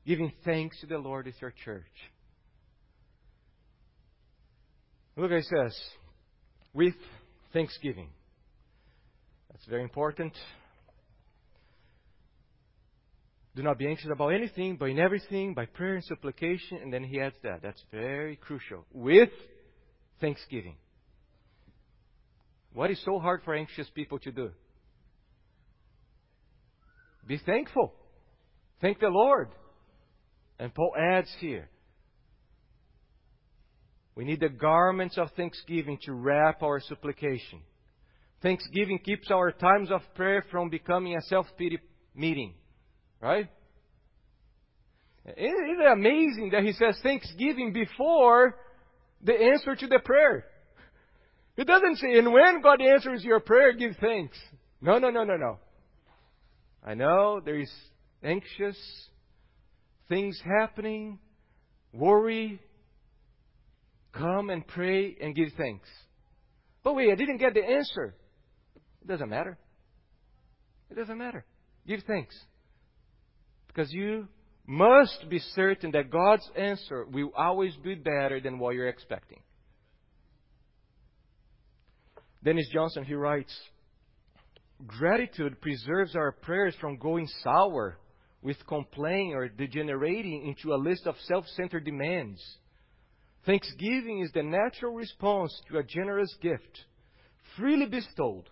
giving 0.08 0.32
thanks 0.42 0.80
to 0.80 0.86
the 0.86 0.96
Lord 0.96 1.26
with 1.26 1.34
your 1.38 1.52
church. 1.64 1.84
Look, 5.16 5.30
it 5.30 5.44
says, 5.44 5.78
with 6.74 6.94
thanksgiving. 7.52 8.08
That's 9.50 9.64
very 9.66 9.82
important. 9.82 10.32
Do 13.56 13.62
not 13.62 13.78
be 13.78 13.88
anxious 13.88 14.10
about 14.12 14.28
anything, 14.28 14.76
but 14.76 14.86
in 14.86 15.00
everything, 15.00 15.52
by 15.54 15.66
prayer 15.66 15.94
and 15.94 16.04
supplication. 16.04 16.78
And 16.80 16.92
then 16.92 17.02
he 17.02 17.20
adds 17.20 17.34
that. 17.42 17.60
That's 17.60 17.82
very 17.90 18.36
crucial. 18.36 18.84
With 18.92 19.30
thanksgiving. 20.20 20.76
What 22.72 22.90
is 22.90 23.02
so 23.04 23.18
hard 23.18 23.42
for 23.44 23.54
anxious 23.54 23.88
people 23.94 24.20
to 24.20 24.30
do? 24.30 24.50
Be 27.26 27.38
thankful. 27.44 27.92
Thank 28.80 29.00
the 29.00 29.08
Lord. 29.08 29.48
And 30.60 30.72
Paul 30.72 30.92
adds 30.96 31.28
here 31.40 31.68
We 34.18 34.24
need 34.24 34.40
the 34.40 34.48
garments 34.48 35.16
of 35.16 35.30
thanksgiving 35.36 35.96
to 36.02 36.12
wrap 36.12 36.64
our 36.64 36.80
supplication. 36.80 37.60
Thanksgiving 38.42 38.98
keeps 38.98 39.30
our 39.30 39.52
times 39.52 39.92
of 39.92 40.00
prayer 40.16 40.44
from 40.50 40.70
becoming 40.70 41.16
a 41.16 41.22
self 41.22 41.46
pity 41.56 41.78
meeting. 42.16 42.54
Right? 43.22 43.48
Isn't 45.24 45.78
it 45.80 45.92
amazing 45.92 46.50
that 46.50 46.64
he 46.64 46.72
says 46.72 46.98
thanksgiving 47.00 47.72
before 47.72 48.56
the 49.22 49.34
answer 49.34 49.76
to 49.76 49.86
the 49.86 50.00
prayer? 50.04 50.46
It 51.56 51.68
doesn't 51.68 51.98
say, 51.98 52.18
and 52.18 52.32
when 52.32 52.60
God 52.60 52.82
answers 52.82 53.22
your 53.22 53.38
prayer, 53.38 53.72
give 53.72 53.92
thanks. 54.00 54.36
No, 54.80 54.98
no, 54.98 55.10
no, 55.10 55.22
no, 55.22 55.36
no. 55.36 55.58
I 56.84 56.94
know 56.94 57.40
there 57.44 57.60
is 57.60 57.70
anxious 58.24 58.76
things 60.08 60.42
happening, 60.58 61.20
worry. 61.92 62.60
Come 64.18 64.50
and 64.50 64.66
pray 64.66 65.16
and 65.20 65.34
give 65.34 65.48
thanks. 65.56 65.88
But 66.82 66.94
wait, 66.94 67.10
I 67.12 67.14
didn't 67.14 67.38
get 67.38 67.54
the 67.54 67.64
answer. 67.64 68.14
It 69.02 69.06
doesn't 69.06 69.28
matter. 69.28 69.56
It 70.90 70.96
doesn't 70.96 71.18
matter. 71.18 71.44
Give 71.86 72.00
thanks. 72.06 72.36
Because 73.68 73.92
you 73.92 74.26
must 74.66 75.28
be 75.28 75.38
certain 75.54 75.92
that 75.92 76.10
God's 76.10 76.48
answer 76.56 77.06
will 77.10 77.30
always 77.36 77.74
be 77.76 77.94
better 77.94 78.40
than 78.40 78.58
what 78.58 78.74
you're 78.74 78.88
expecting. 78.88 79.40
Dennis 82.42 82.68
Johnson, 82.72 83.04
he 83.04 83.14
writes, 83.14 83.54
Gratitude 84.86 85.60
preserves 85.60 86.14
our 86.14 86.32
prayers 86.32 86.74
from 86.80 86.98
going 86.98 87.28
sour 87.42 87.98
with 88.42 88.56
complaint 88.66 89.34
or 89.34 89.48
degenerating 89.48 90.46
into 90.46 90.74
a 90.74 90.78
list 90.78 91.06
of 91.06 91.14
self 91.24 91.44
centered 91.56 91.84
demands. 91.84 92.40
Thanksgiving 93.46 94.20
is 94.20 94.30
the 94.32 94.42
natural 94.42 94.94
response 94.94 95.52
to 95.68 95.78
a 95.78 95.82
generous 95.82 96.34
gift, 96.40 96.84
freely 97.56 97.86
bestowed. 97.86 98.48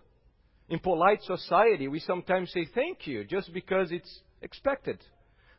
In 0.69 0.79
polite 0.79 1.21
society, 1.23 1.87
we 1.87 1.99
sometimes 1.99 2.51
say 2.51 2.67
thank 2.75 3.07
you 3.07 3.23
just 3.23 3.53
because 3.53 3.91
it's 3.91 4.21
expected. 4.41 4.99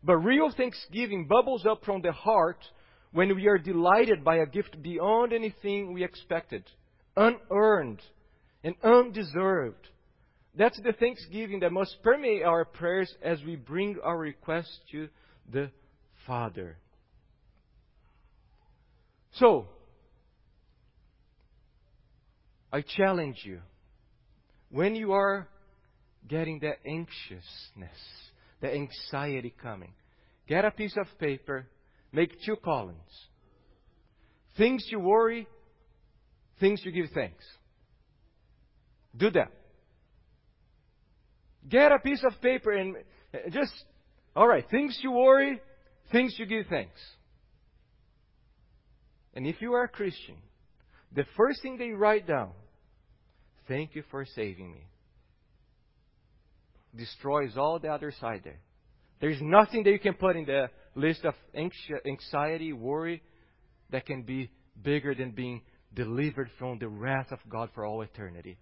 But 0.02 0.16
real 0.18 0.50
thanksgiving 0.50 1.26
bubbles 1.26 1.66
up 1.66 1.84
from 1.84 2.02
the 2.02 2.12
heart 2.12 2.58
when 3.12 3.34
we 3.34 3.46
are 3.46 3.58
delighted 3.58 4.22
by 4.22 4.36
a 4.36 4.46
gift 4.46 4.80
beyond 4.82 5.32
anything 5.32 5.92
we 5.92 6.04
expected, 6.04 6.64
unearned 7.16 8.00
and 8.62 8.74
undeserved. 8.82 9.88
That's 10.54 10.80
the 10.82 10.92
thanksgiving 10.92 11.60
that 11.60 11.72
must 11.72 12.02
permeate 12.02 12.42
our 12.42 12.64
prayers 12.64 13.12
as 13.22 13.42
we 13.44 13.56
bring 13.56 13.98
our 14.02 14.18
requests 14.18 14.78
to 14.92 15.08
the 15.50 15.70
Father. 16.26 16.76
So, 19.38 19.66
I 22.72 22.82
challenge 22.82 23.42
you 23.44 23.60
when 24.70 24.94
you 24.94 25.12
are 25.12 25.48
getting 26.26 26.58
that 26.60 26.78
anxiousness, 26.86 27.98
the 28.60 28.72
anxiety 28.72 29.54
coming, 29.62 29.92
get 30.48 30.64
a 30.64 30.70
piece 30.70 30.96
of 30.96 31.06
paper, 31.18 31.66
make 32.12 32.32
two 32.44 32.56
columns. 32.56 32.98
Things 34.56 34.84
you 34.90 34.98
worry, 34.98 35.46
things 36.58 36.82
you 36.84 36.90
give 36.90 37.10
thanks. 37.14 37.44
Do 39.16 39.30
that. 39.30 39.52
Get 41.68 41.92
a 41.92 41.98
piece 41.98 42.22
of 42.24 42.40
paper 42.40 42.72
and 42.72 42.96
just, 43.50 43.72
alright, 44.36 44.64
things 44.70 44.98
you 45.02 45.12
worry, 45.12 45.60
things 46.10 46.34
you 46.38 46.46
give 46.46 46.66
thanks. 46.66 47.00
And 49.38 49.46
if 49.46 49.62
you 49.62 49.74
are 49.74 49.84
a 49.84 49.88
Christian, 49.88 50.34
the 51.14 51.24
first 51.36 51.62
thing 51.62 51.78
they 51.78 51.90
write 51.90 52.26
down, 52.26 52.50
thank 53.68 53.94
you 53.94 54.02
for 54.10 54.26
saving 54.34 54.72
me, 54.72 54.84
destroys 56.96 57.56
all 57.56 57.78
the 57.78 57.86
other 57.86 58.12
side 58.20 58.40
there. 58.42 58.58
There's 59.20 59.38
nothing 59.40 59.84
that 59.84 59.90
you 59.90 60.00
can 60.00 60.14
put 60.14 60.34
in 60.34 60.44
the 60.44 60.70
list 60.96 61.24
of 61.24 61.34
anxiety, 61.54 62.72
worry, 62.72 63.22
that 63.90 64.06
can 64.06 64.22
be 64.22 64.50
bigger 64.82 65.14
than 65.14 65.30
being 65.30 65.62
delivered 65.94 66.50
from 66.58 66.80
the 66.80 66.88
wrath 66.88 67.30
of 67.30 67.38
God 67.48 67.70
for 67.76 67.86
all 67.86 68.02
eternity. 68.02 68.58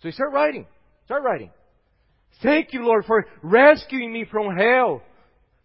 So 0.00 0.08
you 0.08 0.12
start 0.12 0.32
writing. 0.32 0.64
Start 1.04 1.22
writing. 1.24 1.50
Thank 2.42 2.72
you, 2.72 2.86
Lord, 2.86 3.04
for 3.04 3.26
rescuing 3.42 4.14
me 4.14 4.24
from 4.30 4.56
hell. 4.56 5.02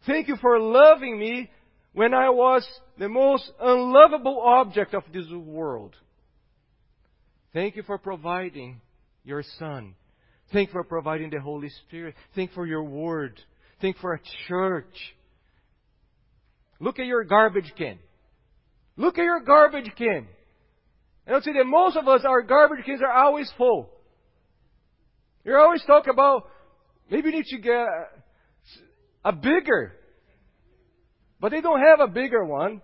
Thank 0.06 0.28
you 0.28 0.36
for 0.42 0.60
loving 0.60 1.18
me 1.18 1.50
when 1.94 2.14
I 2.14 2.30
was 2.30 2.68
the 2.98 3.10
most 3.10 3.52
unlovable 3.60 4.42
object 4.42 4.94
of 4.94 5.04
this 5.14 5.26
world. 5.32 5.96
Thank 7.54 7.76
you 7.76 7.84
for 7.84 7.98
providing 7.98 8.80
your 9.24 9.44
Son. 9.60 9.96
Thank 10.54 10.70
you 10.70 10.74
for 10.74 10.84
providing 10.84 11.30
the 11.30 11.40
Holy 11.40 11.70
Spirit. 11.88 12.16
Thank 12.36 12.52
you 12.52 12.56
for 12.56 12.66
your 12.66 12.84
Word. 12.84 13.40
Thank 13.82 13.96
you 13.98 14.02
for 14.02 14.14
a 14.14 14.20
church. 14.48 15.16
Look 16.80 17.00
at 17.00 17.06
your 17.06 17.24
garbage 17.24 17.72
can. 17.78 18.00
Look 18.96 19.18
at 19.18 19.24
your 19.24 19.42
garbage 19.42 19.92
can. 19.98 20.28
And 21.26 21.36
I'll 21.36 21.42
say 21.42 21.54
that 21.54 21.66
most 21.66 21.98
of 21.98 22.08
us, 22.08 22.22
our 22.26 22.42
garbage 22.42 22.86
cans 22.86 23.02
are 23.02 23.12
always 23.12 23.52
full. 23.58 23.90
You're 25.44 25.60
always 25.60 25.84
talking 25.86 26.14
about 26.14 26.50
maybe 27.10 27.30
you 27.30 27.38
need 27.38 27.46
to 27.46 27.58
get 27.58 27.86
a 29.24 29.32
bigger. 29.32 29.94
But 31.42 31.52
they 31.52 31.60
don't 31.60 31.82
have 31.82 32.00
a 32.00 32.08
bigger 32.08 32.46
one. 32.46 32.82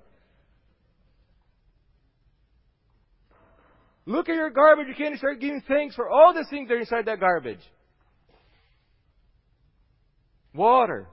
Look 4.07 4.29
at 4.29 4.35
your 4.35 4.49
garbage. 4.49 4.87
You 4.87 4.95
can't 4.95 5.17
start 5.17 5.39
giving 5.39 5.61
thanks 5.67 5.95
for 5.95 6.09
all 6.09 6.33
the 6.33 6.45
things 6.49 6.67
that 6.67 6.73
are 6.73 6.79
inside 6.79 7.05
that 7.05 7.19
garbage. 7.19 7.59
Water, 10.55 11.07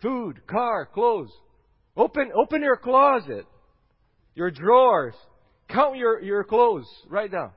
food, 0.00 0.46
car, 0.46 0.86
clothes. 0.86 1.32
Open, 1.96 2.30
open 2.40 2.62
your 2.62 2.76
closet, 2.76 3.44
your 4.36 4.52
drawers. 4.52 5.14
Count 5.68 5.96
your, 5.96 6.22
your 6.22 6.44
clothes 6.44 6.86
right 7.08 7.30
now. 7.30 7.54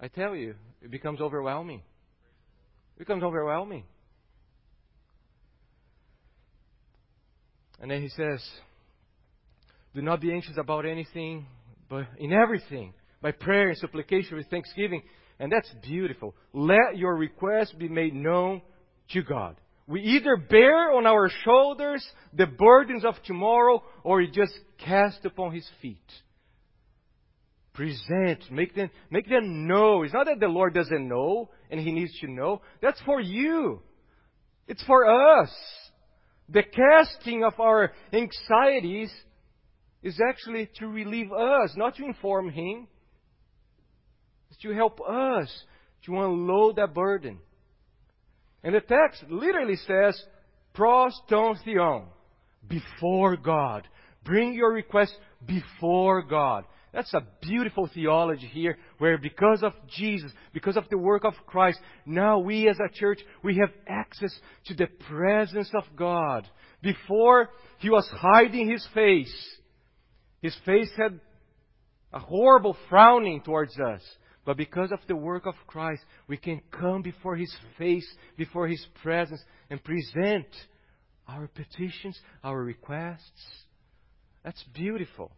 I 0.00 0.08
tell 0.08 0.34
you, 0.34 0.56
it 0.82 0.90
becomes 0.90 1.20
overwhelming. 1.20 1.82
It 2.96 2.98
becomes 2.98 3.22
overwhelming. 3.22 3.84
And 7.84 7.90
then 7.90 8.00
he 8.00 8.08
says, 8.08 8.42
Do 9.94 10.00
not 10.00 10.22
be 10.22 10.32
anxious 10.32 10.56
about 10.56 10.86
anything, 10.86 11.44
but 11.90 12.06
in 12.16 12.32
everything, 12.32 12.94
by 13.20 13.30
prayer 13.32 13.68
and 13.68 13.76
supplication 13.76 14.38
with 14.38 14.48
thanksgiving. 14.48 15.02
And 15.38 15.52
that's 15.52 15.70
beautiful. 15.82 16.34
Let 16.54 16.96
your 16.96 17.14
requests 17.14 17.72
be 17.72 17.90
made 17.90 18.14
known 18.14 18.62
to 19.10 19.22
God. 19.22 19.56
We 19.86 20.00
either 20.00 20.38
bear 20.38 20.92
on 20.92 21.06
our 21.06 21.28
shoulders 21.44 22.02
the 22.32 22.46
burdens 22.46 23.04
of 23.04 23.16
tomorrow 23.26 23.82
or 24.02 24.16
we 24.16 24.30
just 24.30 24.58
cast 24.78 25.22
upon 25.26 25.52
His 25.52 25.68
feet. 25.82 26.10
Present. 27.74 28.50
Make 28.50 28.74
them, 28.74 28.88
make 29.10 29.28
them 29.28 29.68
know. 29.68 30.04
It's 30.04 30.14
not 30.14 30.24
that 30.24 30.40
the 30.40 30.48
Lord 30.48 30.72
doesn't 30.72 31.06
know 31.06 31.50
and 31.70 31.78
He 31.78 31.92
needs 31.92 32.18
to 32.20 32.30
know. 32.30 32.62
That's 32.80 33.02
for 33.02 33.20
you. 33.20 33.82
It's 34.68 34.82
for 34.84 35.04
us. 35.42 35.50
The 36.48 36.62
casting 36.62 37.42
of 37.42 37.58
our 37.58 37.92
anxieties 38.12 39.12
is 40.02 40.20
actually 40.28 40.68
to 40.78 40.86
relieve 40.86 41.32
us, 41.32 41.74
not 41.76 41.96
to 41.96 42.04
inform 42.04 42.50
Him. 42.50 42.86
It's 44.50 44.60
to 44.60 44.72
help 44.74 45.00
us 45.00 45.64
to 46.04 46.20
unload 46.20 46.76
that 46.76 46.94
burden. 46.94 47.38
And 48.62 48.74
the 48.74 48.80
text 48.80 49.24
literally 49.28 49.76
says, 49.76 50.22
pros 50.74 51.18
ton 51.28 51.56
theon, 51.64 52.04
before 52.66 53.36
God. 53.36 53.88
Bring 54.24 54.54
your 54.54 54.72
request 54.72 55.14
before 55.44 56.22
God. 56.22 56.64
That's 56.94 57.12
a 57.12 57.26
beautiful 57.42 57.90
theology 57.92 58.46
here 58.46 58.78
where 58.98 59.18
because 59.18 59.64
of 59.64 59.72
Jesus, 59.96 60.30
because 60.52 60.76
of 60.76 60.88
the 60.90 60.96
work 60.96 61.24
of 61.24 61.34
Christ, 61.44 61.80
now 62.06 62.38
we 62.38 62.68
as 62.68 62.78
a 62.78 62.88
church, 62.88 63.18
we 63.42 63.56
have 63.56 63.70
access 63.88 64.32
to 64.66 64.74
the 64.74 64.86
presence 65.08 65.70
of 65.74 65.96
God. 65.96 66.48
Before, 66.82 67.50
He 67.80 67.90
was 67.90 68.08
hiding 68.12 68.70
His 68.70 68.86
face. 68.94 69.34
His 70.40 70.56
face 70.64 70.90
had 70.96 71.18
a 72.12 72.20
horrible 72.20 72.76
frowning 72.88 73.42
towards 73.42 73.76
us. 73.80 74.02
But 74.44 74.56
because 74.56 74.92
of 74.92 75.00
the 75.08 75.16
work 75.16 75.46
of 75.46 75.54
Christ, 75.66 76.02
we 76.28 76.36
can 76.36 76.60
come 76.70 77.02
before 77.02 77.34
His 77.34 77.52
face, 77.76 78.06
before 78.36 78.68
His 78.68 78.86
presence, 79.02 79.42
and 79.68 79.82
present 79.82 80.46
our 81.26 81.48
petitions, 81.48 82.16
our 82.44 82.62
requests. 82.62 83.64
That's 84.44 84.62
beautiful. 84.74 85.32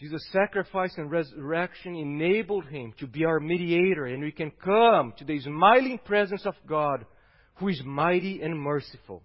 Jesus' 0.00 0.26
sacrifice 0.32 0.94
and 0.96 1.10
resurrection 1.10 1.94
enabled 1.94 2.64
him 2.64 2.94
to 2.98 3.06
be 3.06 3.26
our 3.26 3.38
mediator, 3.38 4.06
and 4.06 4.22
we 4.22 4.32
can 4.32 4.50
come 4.50 5.12
to 5.18 5.24
the 5.24 5.38
smiling 5.40 6.00
presence 6.02 6.46
of 6.46 6.54
God 6.66 7.04
who 7.56 7.68
is 7.68 7.82
mighty 7.84 8.40
and 8.40 8.58
merciful. 8.58 9.22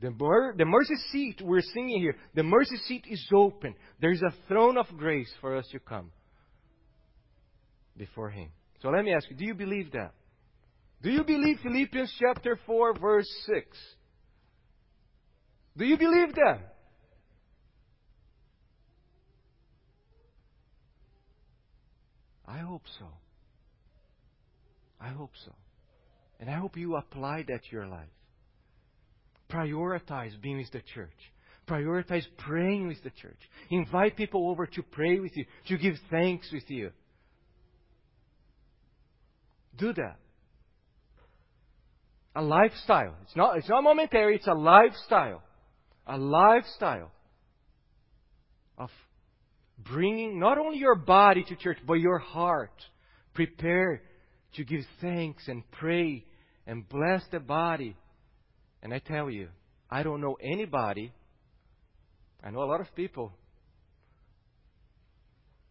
The, 0.00 0.10
mer- 0.10 0.54
the 0.56 0.64
mercy 0.64 0.94
seat 1.12 1.42
we're 1.42 1.60
singing 1.60 2.00
here, 2.00 2.16
the 2.34 2.42
mercy 2.42 2.76
seat 2.86 3.04
is 3.10 3.22
open. 3.34 3.74
There 4.00 4.10
is 4.10 4.22
a 4.22 4.32
throne 4.48 4.78
of 4.78 4.86
grace 4.96 5.30
for 5.42 5.54
us 5.56 5.68
to 5.72 5.80
come 5.80 6.10
before 7.94 8.30
Him. 8.30 8.48
So 8.80 8.88
let 8.88 9.04
me 9.04 9.12
ask 9.12 9.28
you, 9.30 9.36
do 9.36 9.44
you 9.44 9.54
believe 9.54 9.92
that? 9.92 10.14
Do 11.02 11.10
you 11.10 11.24
believe 11.24 11.58
Philippians 11.62 12.14
chapter 12.18 12.58
4 12.64 12.98
verse 12.98 13.28
6? 13.46 13.66
Do 15.76 15.84
you 15.84 15.98
believe 15.98 16.34
that? 16.36 16.75
I 22.46 22.58
hope 22.58 22.82
so. 22.98 23.06
I 25.00 25.08
hope 25.08 25.32
so. 25.44 25.52
And 26.40 26.50
I 26.50 26.54
hope 26.54 26.76
you 26.76 26.96
apply 26.96 27.44
that 27.48 27.64
to 27.64 27.72
your 27.72 27.86
life. 27.86 28.08
Prioritize 29.50 30.40
being 30.40 30.58
with 30.58 30.70
the 30.72 30.82
church. 30.94 31.10
Prioritize 31.68 32.24
praying 32.38 32.86
with 32.86 33.02
the 33.02 33.10
church. 33.10 33.38
Invite 33.70 34.16
people 34.16 34.48
over 34.50 34.66
to 34.66 34.82
pray 34.82 35.18
with 35.18 35.36
you, 35.36 35.44
to 35.68 35.76
give 35.76 35.94
thanks 36.10 36.50
with 36.52 36.68
you. 36.68 36.90
Do 39.76 39.92
that. 39.94 40.16
A 42.36 42.42
lifestyle. 42.42 43.16
It's 43.22 43.34
not, 43.34 43.56
it's 43.56 43.68
not 43.68 43.82
momentary, 43.82 44.36
it's 44.36 44.46
a 44.46 44.54
lifestyle. 44.54 45.42
A 46.06 46.16
lifestyle 46.16 47.10
of 48.78 48.90
bringing 49.78 50.38
not 50.38 50.58
only 50.58 50.78
your 50.78 50.94
body 50.94 51.44
to 51.44 51.56
church, 51.56 51.78
but 51.86 51.94
your 51.94 52.18
heart. 52.18 52.72
Prepare 53.34 54.02
to 54.54 54.64
give 54.64 54.80
thanks 55.00 55.48
and 55.48 55.62
pray 55.72 56.24
and 56.66 56.88
bless 56.88 57.22
the 57.30 57.40
body. 57.40 57.96
And 58.82 58.92
I 58.92 58.98
tell 58.98 59.30
you, 59.30 59.48
I 59.90 60.02
don't 60.02 60.20
know 60.20 60.36
anybody, 60.42 61.12
I 62.42 62.50
know 62.50 62.62
a 62.62 62.64
lot 62.64 62.80
of 62.80 62.94
people, 62.94 63.32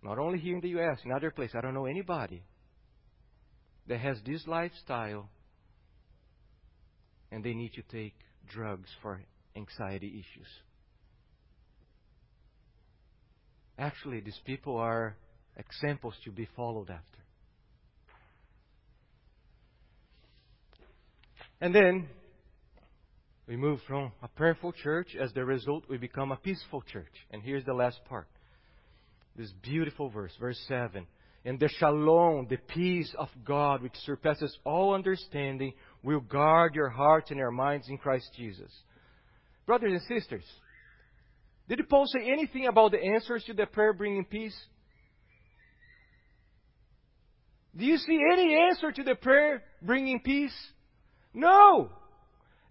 not 0.03 0.19
only 0.19 0.39
here 0.39 0.55
in 0.55 0.61
the 0.61 0.69
U.S., 0.69 0.99
in 1.03 1.11
other 1.11 1.31
places, 1.31 1.55
I 1.57 1.61
don't 1.61 1.73
know 1.73 1.85
anybody 1.85 2.43
that 3.87 3.99
has 3.99 4.17
this 4.25 4.45
lifestyle 4.47 5.29
and 7.31 7.43
they 7.43 7.53
need 7.53 7.73
to 7.73 7.81
take 7.83 8.15
drugs 8.47 8.89
for 9.01 9.21
anxiety 9.55 10.07
issues. 10.07 10.47
Actually, 13.77 14.21
these 14.21 14.39
people 14.45 14.77
are 14.77 15.15
examples 15.57 16.15
to 16.23 16.31
be 16.31 16.47
followed 16.55 16.89
after. 16.89 17.15
And 21.61 21.73
then 21.73 22.07
we 23.47 23.55
move 23.55 23.79
from 23.87 24.11
a 24.21 24.27
prayerful 24.27 24.73
church. 24.73 25.15
As 25.19 25.31
the 25.33 25.45
result, 25.45 25.85
we 25.89 25.97
become 25.97 26.31
a 26.31 26.37
peaceful 26.37 26.81
church. 26.81 27.13
And 27.31 27.41
here's 27.41 27.65
the 27.65 27.73
last 27.73 27.99
part. 28.05 28.27
This 29.35 29.51
beautiful 29.61 30.09
verse, 30.09 30.31
verse 30.39 30.59
7. 30.67 31.05
And 31.43 31.59
the 31.59 31.69
shalom, 31.77 32.47
the 32.49 32.57
peace 32.57 33.13
of 33.17 33.29
God, 33.45 33.83
which 33.83 33.95
surpasses 34.03 34.57
all 34.63 34.95
understanding, 34.95 35.73
will 36.01 36.21
guard 36.21 36.73
your 36.73 36.89
hearts 36.89 37.29
and 37.29 37.37
your 37.37 37.51
minds 37.51 37.87
in 37.87 37.97
Christ 37.97 38.31
Jesus. 38.35 38.71
Brothers 39.67 39.91
and 39.91 40.19
sisters, 40.21 40.43
did 41.67 41.89
Paul 41.89 42.05
say 42.07 42.31
anything 42.31 42.67
about 42.67 42.91
the 42.91 43.01
answers 43.01 43.43
to 43.45 43.53
the 43.53 43.65
prayer 43.65 43.93
bringing 43.93 44.25
peace? 44.25 44.55
Do 47.75 47.85
you 47.85 47.97
see 47.97 48.19
any 48.31 48.55
answer 48.69 48.91
to 48.91 49.03
the 49.03 49.15
prayer 49.15 49.63
bringing 49.81 50.19
peace? 50.19 50.55
No! 51.33 51.89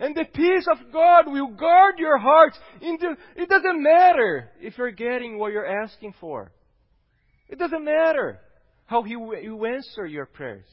And 0.01 0.15
the 0.15 0.25
peace 0.25 0.67
of 0.71 0.93
God 0.93 1.27
will 1.27 1.49
guard 1.49 1.99
your 1.99 2.19
hearts. 2.19 2.59
Into, 2.81 3.17
it 3.37 3.49
doesn't 3.49 3.83
matter 3.83 4.51
if 4.61 4.77
you're 4.79 4.91
getting 4.91 5.39
what 5.39 5.53
you're 5.53 5.83
asking 5.83 6.15
for. 6.21 6.53
It 7.49 7.59
doesn't 7.59 7.85
matter 7.85 8.41
how 8.87 9.03
He 9.03 9.17
will 9.17 9.67
answer 9.67 10.07
your 10.07 10.27
prayers. 10.27 10.67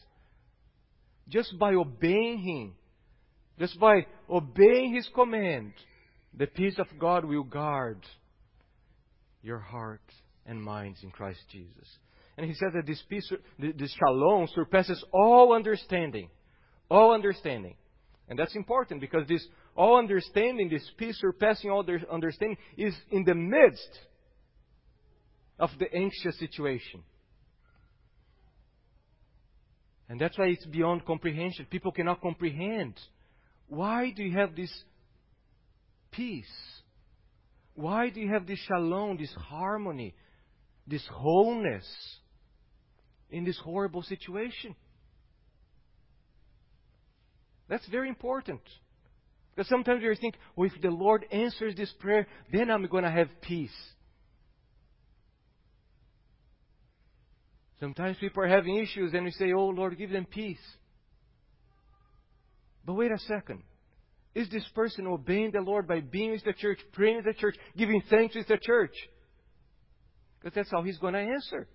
Just 1.27 1.57
by 1.59 1.73
obeying 1.73 2.39
Him, 2.39 2.73
just 3.59 3.79
by 3.79 4.05
obeying 4.29 4.95
His 4.95 5.07
command, 5.13 5.73
the 6.37 6.47
peace 6.47 6.79
of 6.79 6.87
God 6.99 7.25
will 7.25 7.43
guard 7.43 7.99
your 9.41 9.59
heart 9.59 10.01
and 10.45 10.61
minds 10.61 10.99
in 11.03 11.11
Christ 11.11 11.41
Jesus. 11.51 11.87
And 12.37 12.45
He 12.45 12.53
said 12.53 12.69
that 12.73 12.85
this 12.85 13.03
peace, 13.09 13.31
this 13.59 13.95
shalom 13.99 14.47
surpasses 14.53 15.03
all 15.13 15.53
understanding. 15.53 16.29
All 16.89 17.13
understanding. 17.13 17.75
And 18.27 18.39
that's 18.39 18.55
important 18.55 19.01
because 19.01 19.27
this 19.27 19.45
all 19.75 19.97
understanding, 19.97 20.69
this 20.69 20.89
peace 20.97 21.17
surpassing 21.19 21.69
all 21.69 21.85
understanding, 22.11 22.57
is 22.77 22.95
in 23.09 23.23
the 23.23 23.35
midst 23.35 23.99
of 25.59 25.69
the 25.79 25.93
anxious 25.93 26.37
situation. 26.39 27.03
And 30.09 30.19
that's 30.19 30.37
why 30.37 30.47
it's 30.47 30.65
beyond 30.65 31.05
comprehension. 31.05 31.65
People 31.69 31.91
cannot 31.91 32.21
comprehend. 32.21 32.95
Why 33.67 34.11
do 34.11 34.23
you 34.23 34.37
have 34.37 34.55
this 34.55 34.71
peace? 36.11 36.45
Why 37.75 38.09
do 38.09 38.19
you 38.19 38.29
have 38.31 38.45
this 38.45 38.59
shalom, 38.67 39.17
this 39.17 39.33
harmony, 39.33 40.13
this 40.87 41.05
wholeness 41.11 41.85
in 43.29 43.45
this 43.45 43.57
horrible 43.63 44.03
situation? 44.03 44.75
That's 47.69 47.87
very 47.87 48.09
important. 48.09 48.61
Because 49.55 49.69
sometimes 49.69 50.03
you 50.03 50.13
think, 50.15 50.35
well, 50.55 50.69
if 50.73 50.81
the 50.81 50.89
Lord 50.89 51.25
answers 51.31 51.75
this 51.75 51.91
prayer, 51.99 52.27
then 52.51 52.69
I'm 52.69 52.85
going 52.87 53.03
to 53.03 53.11
have 53.11 53.29
peace. 53.41 53.71
Sometimes 57.79 58.17
people 58.17 58.43
are 58.43 58.47
having 58.47 58.75
issues 58.77 59.13
and 59.13 59.23
we 59.23 59.31
say, 59.31 59.53
oh, 59.53 59.67
Lord, 59.67 59.97
give 59.97 60.11
them 60.11 60.25
peace. 60.25 60.61
But 62.85 62.93
wait 62.93 63.11
a 63.11 63.17
second. 63.19 63.63
Is 64.33 64.49
this 64.49 64.67
person 64.73 65.07
obeying 65.07 65.51
the 65.51 65.61
Lord 65.61 65.87
by 65.87 65.99
being 65.99 66.31
with 66.31 66.43
the 66.43 66.53
church, 66.53 66.79
praying 66.93 67.17
with 67.17 67.25
the 67.25 67.33
church, 67.33 67.55
giving 67.77 68.01
thanks 68.09 68.35
with 68.35 68.47
the 68.47 68.57
church? 68.57 68.95
Because 70.39 70.55
that's 70.55 70.71
how 70.71 70.83
He's 70.83 70.97
going 70.97 71.13
to 71.13 71.19
answer 71.19 71.67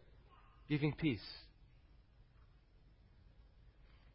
giving 0.68 0.92
peace. 0.92 1.24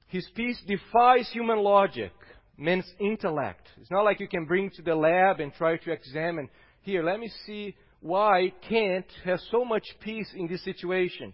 His 0.07 0.27
peace 0.35 0.61
defies 0.67 1.29
human 1.31 1.59
logic, 1.59 2.11
man's 2.57 2.91
intellect. 2.99 3.67
It's 3.79 3.91
not 3.91 4.03
like 4.03 4.19
you 4.19 4.27
can 4.27 4.45
bring 4.45 4.69
to 4.71 4.81
the 4.81 4.95
lab 4.95 5.39
and 5.39 5.53
try 5.53 5.77
to 5.77 5.91
examine. 5.91 6.49
Here, 6.81 7.03
let 7.03 7.19
me 7.19 7.31
see 7.45 7.75
why 8.01 8.51
Kent 8.67 9.05
has 9.23 9.41
so 9.51 9.63
much 9.63 9.85
peace 10.01 10.29
in 10.35 10.47
this 10.47 10.63
situation. 10.65 11.33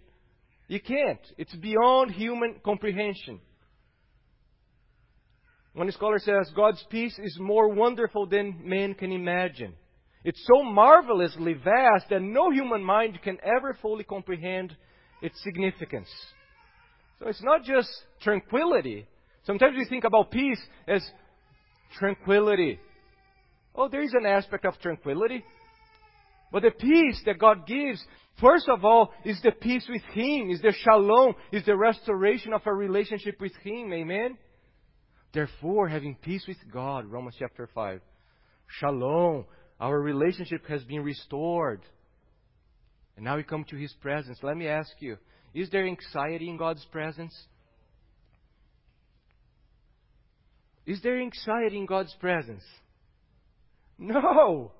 You 0.68 0.80
can't. 0.80 1.20
It's 1.36 1.54
beyond 1.56 2.12
human 2.12 2.56
comprehension. 2.64 3.40
One 5.74 5.90
scholar 5.92 6.18
says 6.18 6.50
God's 6.56 6.84
peace 6.90 7.18
is 7.22 7.38
more 7.40 7.68
wonderful 7.68 8.26
than 8.26 8.60
man 8.64 8.94
can 8.94 9.12
imagine. 9.12 9.74
It's 10.24 10.42
so 10.52 10.62
marvelously 10.64 11.54
vast 11.54 12.08
that 12.10 12.22
no 12.22 12.50
human 12.50 12.82
mind 12.82 13.18
can 13.22 13.38
ever 13.42 13.76
fully 13.80 14.04
comprehend 14.04 14.76
its 15.22 15.40
significance. 15.42 16.08
So 17.18 17.28
it's 17.28 17.42
not 17.42 17.64
just 17.64 17.88
tranquility. 18.20 19.06
Sometimes 19.44 19.76
we 19.76 19.86
think 19.86 20.04
about 20.04 20.30
peace 20.30 20.60
as 20.86 21.08
tranquility. 21.98 22.78
Oh, 23.74 23.88
there 23.88 24.02
is 24.02 24.12
an 24.14 24.26
aspect 24.26 24.64
of 24.64 24.78
tranquility. 24.80 25.44
But 26.50 26.62
the 26.62 26.70
peace 26.70 27.20
that 27.26 27.38
God 27.38 27.66
gives, 27.66 28.02
first 28.40 28.68
of 28.68 28.84
all, 28.84 29.12
is 29.24 29.40
the 29.42 29.52
peace 29.52 29.86
with 29.88 30.02
Him, 30.12 30.50
is 30.50 30.60
the 30.62 30.72
shalom, 30.82 31.34
is 31.52 31.64
the 31.64 31.76
restoration 31.76 32.52
of 32.52 32.62
a 32.66 32.72
relationship 32.72 33.40
with 33.40 33.52
Him. 33.62 33.92
Amen? 33.92 34.36
Therefore, 35.32 35.88
having 35.88 36.14
peace 36.14 36.44
with 36.48 36.56
God, 36.72 37.06
Romans 37.06 37.36
chapter 37.38 37.68
5. 37.74 38.00
Shalom, 38.80 39.44
our 39.80 40.00
relationship 40.00 40.66
has 40.66 40.82
been 40.84 41.02
restored. 41.02 41.82
And 43.16 43.24
now 43.24 43.36
we 43.36 43.42
come 43.42 43.64
to 43.64 43.76
His 43.76 43.92
presence. 44.00 44.38
Let 44.42 44.56
me 44.56 44.68
ask 44.68 44.90
you, 45.00 45.16
is 45.54 45.70
there 45.70 45.86
anxiety 45.86 46.48
in 46.48 46.56
God's 46.56 46.84
presence? 46.86 47.34
Is 50.86 51.02
there 51.02 51.20
anxiety 51.20 51.78
in 51.78 51.86
God's 51.86 52.14
presence? 52.20 52.62
No. 53.98 54.72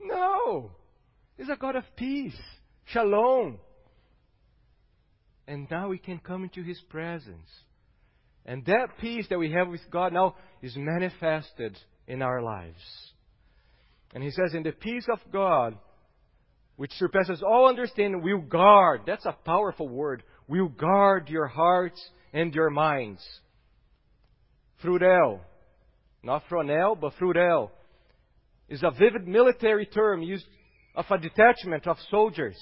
No. 0.00 0.70
He's 1.36 1.48
a 1.48 1.56
God 1.56 1.76
of 1.76 1.84
peace, 1.96 2.38
shalom. 2.86 3.58
And 5.46 5.70
now 5.70 5.88
we 5.88 5.98
can 5.98 6.18
come 6.18 6.42
into 6.42 6.62
His 6.62 6.80
presence. 6.90 7.48
And 8.48 8.64
that 8.64 8.96
peace 8.98 9.26
that 9.28 9.38
we 9.38 9.52
have 9.52 9.68
with 9.68 9.82
God 9.90 10.14
now 10.14 10.34
is 10.62 10.74
manifested 10.74 11.78
in 12.06 12.22
our 12.22 12.40
lives. 12.40 12.80
And 14.14 14.24
He 14.24 14.30
says, 14.30 14.54
In 14.54 14.62
the 14.62 14.72
peace 14.72 15.06
of 15.12 15.18
God, 15.30 15.76
which 16.76 16.92
surpasses 16.92 17.42
all 17.46 17.68
understanding, 17.68 18.22
will 18.22 18.40
guard. 18.40 19.02
That's 19.06 19.26
a 19.26 19.36
powerful 19.44 19.86
word. 19.86 20.22
Will 20.48 20.68
guard 20.68 21.28
your 21.28 21.46
hearts 21.46 22.02
and 22.32 22.54
your 22.54 22.70
minds. 22.70 23.20
Frudel, 24.82 25.40
not 26.22 26.42
fronel, 26.48 26.98
but 26.98 27.12
frudel, 27.20 27.68
is 28.66 28.82
a 28.82 28.92
vivid 28.92 29.28
military 29.28 29.84
term 29.84 30.22
used 30.22 30.46
of 30.94 31.04
a 31.10 31.18
detachment 31.18 31.86
of 31.86 31.98
soldiers 32.10 32.56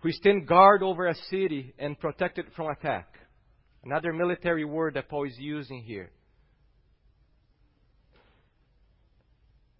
who 0.00 0.12
stand 0.12 0.46
guard 0.46 0.82
over 0.82 1.06
a 1.06 1.14
city 1.30 1.72
and 1.78 1.98
protect 1.98 2.36
it 2.36 2.46
from 2.54 2.68
attack. 2.68 3.17
Another 3.88 4.12
military 4.12 4.66
word 4.66 4.94
that 4.94 5.08
Paul 5.08 5.24
is 5.24 5.38
using 5.38 5.80
here. 5.80 6.10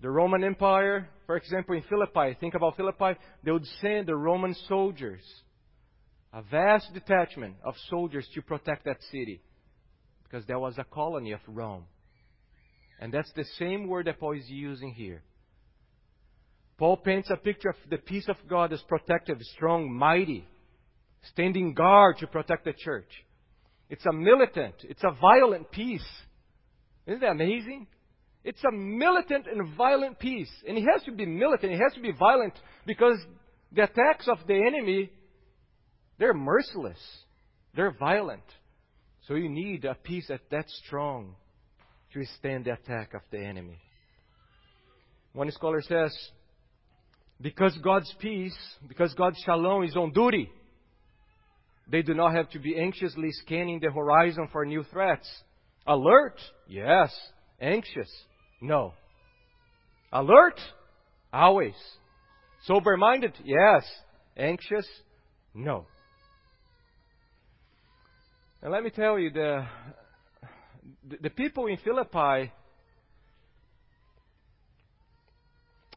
The 0.00 0.08
Roman 0.08 0.42
Empire, 0.44 1.10
for 1.26 1.36
example, 1.36 1.76
in 1.76 1.82
Philippi, 1.90 2.34
think 2.40 2.54
about 2.54 2.78
Philippi, 2.78 3.20
they 3.44 3.50
would 3.50 3.66
send 3.82 4.06
the 4.06 4.16
Roman 4.16 4.54
soldiers, 4.66 5.20
a 6.32 6.40
vast 6.40 6.90
detachment 6.94 7.56
of 7.62 7.74
soldiers 7.90 8.26
to 8.34 8.40
protect 8.40 8.86
that 8.86 8.96
city, 9.12 9.42
because 10.22 10.46
there 10.46 10.58
was 10.58 10.78
a 10.78 10.84
colony 10.84 11.32
of 11.32 11.40
Rome. 11.46 11.84
And 13.02 13.12
that's 13.12 13.32
the 13.36 13.44
same 13.58 13.88
word 13.88 14.06
that 14.06 14.18
Paul 14.18 14.38
is 14.38 14.48
using 14.48 14.94
here. 14.94 15.20
Paul 16.78 16.96
paints 16.96 17.28
a 17.28 17.36
picture 17.36 17.68
of 17.68 17.76
the 17.90 17.98
peace 17.98 18.26
of 18.26 18.36
God 18.48 18.72
as 18.72 18.80
protective, 18.88 19.36
strong, 19.54 19.92
mighty, 19.92 20.46
standing 21.30 21.74
guard 21.74 22.16
to 22.20 22.26
protect 22.26 22.64
the 22.64 22.72
church. 22.72 23.10
It's 23.90 24.04
a 24.06 24.12
militant, 24.12 24.74
it's 24.82 25.02
a 25.02 25.12
violent 25.20 25.70
peace. 25.70 26.06
Isn't 27.06 27.20
that 27.20 27.30
amazing? 27.30 27.86
It's 28.44 28.62
a 28.64 28.72
militant 28.72 29.46
and 29.46 29.74
violent 29.76 30.18
peace. 30.18 30.50
And 30.66 30.76
it 30.78 30.84
has 30.92 31.02
to 31.04 31.12
be 31.12 31.26
militant, 31.26 31.72
it 31.72 31.80
has 31.80 31.94
to 31.94 32.00
be 32.00 32.12
violent 32.12 32.54
because 32.86 33.18
the 33.72 33.84
attacks 33.84 34.28
of 34.28 34.38
the 34.46 34.54
enemy, 34.54 35.10
they're 36.18 36.34
merciless. 36.34 36.98
They're 37.74 37.94
violent. 37.98 38.44
So 39.26 39.34
you 39.34 39.48
need 39.48 39.84
a 39.84 39.94
peace 39.94 40.26
that 40.28 40.40
that's 40.50 40.74
strong 40.86 41.34
to 42.12 42.20
withstand 42.20 42.64
the 42.64 42.72
attack 42.72 43.14
of 43.14 43.20
the 43.30 43.38
enemy. 43.38 43.78
One 45.32 45.50
scholar 45.50 45.82
says, 45.82 46.12
because 47.40 47.76
God's 47.84 48.12
peace, 48.18 48.56
because 48.88 49.14
God's 49.14 49.38
shalom 49.44 49.84
is 49.84 49.94
on 49.96 50.12
duty, 50.12 50.50
they 51.90 52.02
do 52.02 52.14
not 52.14 52.34
have 52.34 52.50
to 52.50 52.58
be 52.58 52.78
anxiously 52.78 53.30
scanning 53.32 53.80
the 53.80 53.90
horizon 53.90 54.48
for 54.52 54.64
new 54.66 54.84
threats. 54.84 55.28
Alert? 55.86 56.38
Yes. 56.68 57.14
Anxious? 57.60 58.10
No. 58.60 58.92
Alert? 60.12 60.60
Always. 61.32 61.74
Sober 62.64 62.96
minded? 62.96 63.32
Yes. 63.42 63.84
Anxious? 64.36 64.86
No. 65.54 65.86
And 68.60 68.72
let 68.72 68.82
me 68.82 68.90
tell 68.90 69.18
you, 69.18 69.30
the, 69.30 69.66
the 71.22 71.30
people 71.30 71.66
in 71.66 71.78
Philippi, 71.78 72.52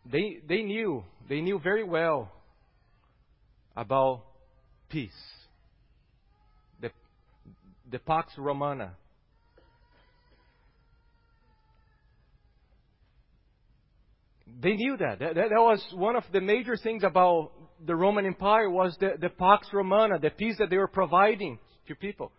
they, 0.06 0.38
they 0.48 0.62
knew, 0.62 1.04
they 1.28 1.42
knew 1.42 1.60
very 1.60 1.84
well 1.84 2.32
about 3.76 4.24
peace. 4.90 5.12
The, 7.92 8.00
Pax 8.00 8.34
Romana. 8.38 8.94
They 14.62 14.74
knew 14.74 14.98
that. 14.98 15.20
that. 15.20 15.36
That 15.36 15.50
was 15.52 15.84
one 15.94 16.16
of 16.16 16.24
the 16.32 16.42
major 16.42 16.78
things 16.78 17.04
about 17.04 17.52
the 17.86 17.96
Roman 17.96 18.26
Empire 18.26 18.70
was 18.70 18.96
the, 19.00 19.12
the 19.20 19.30
Pax 19.30 19.68
Romana, 19.74 20.20
the 20.20 20.30
peace 20.30 20.56
that 20.60 20.70
they 20.70 20.78
were 20.78 20.88
providing 20.88 21.60
to 21.88 21.96
people. 21.96 22.32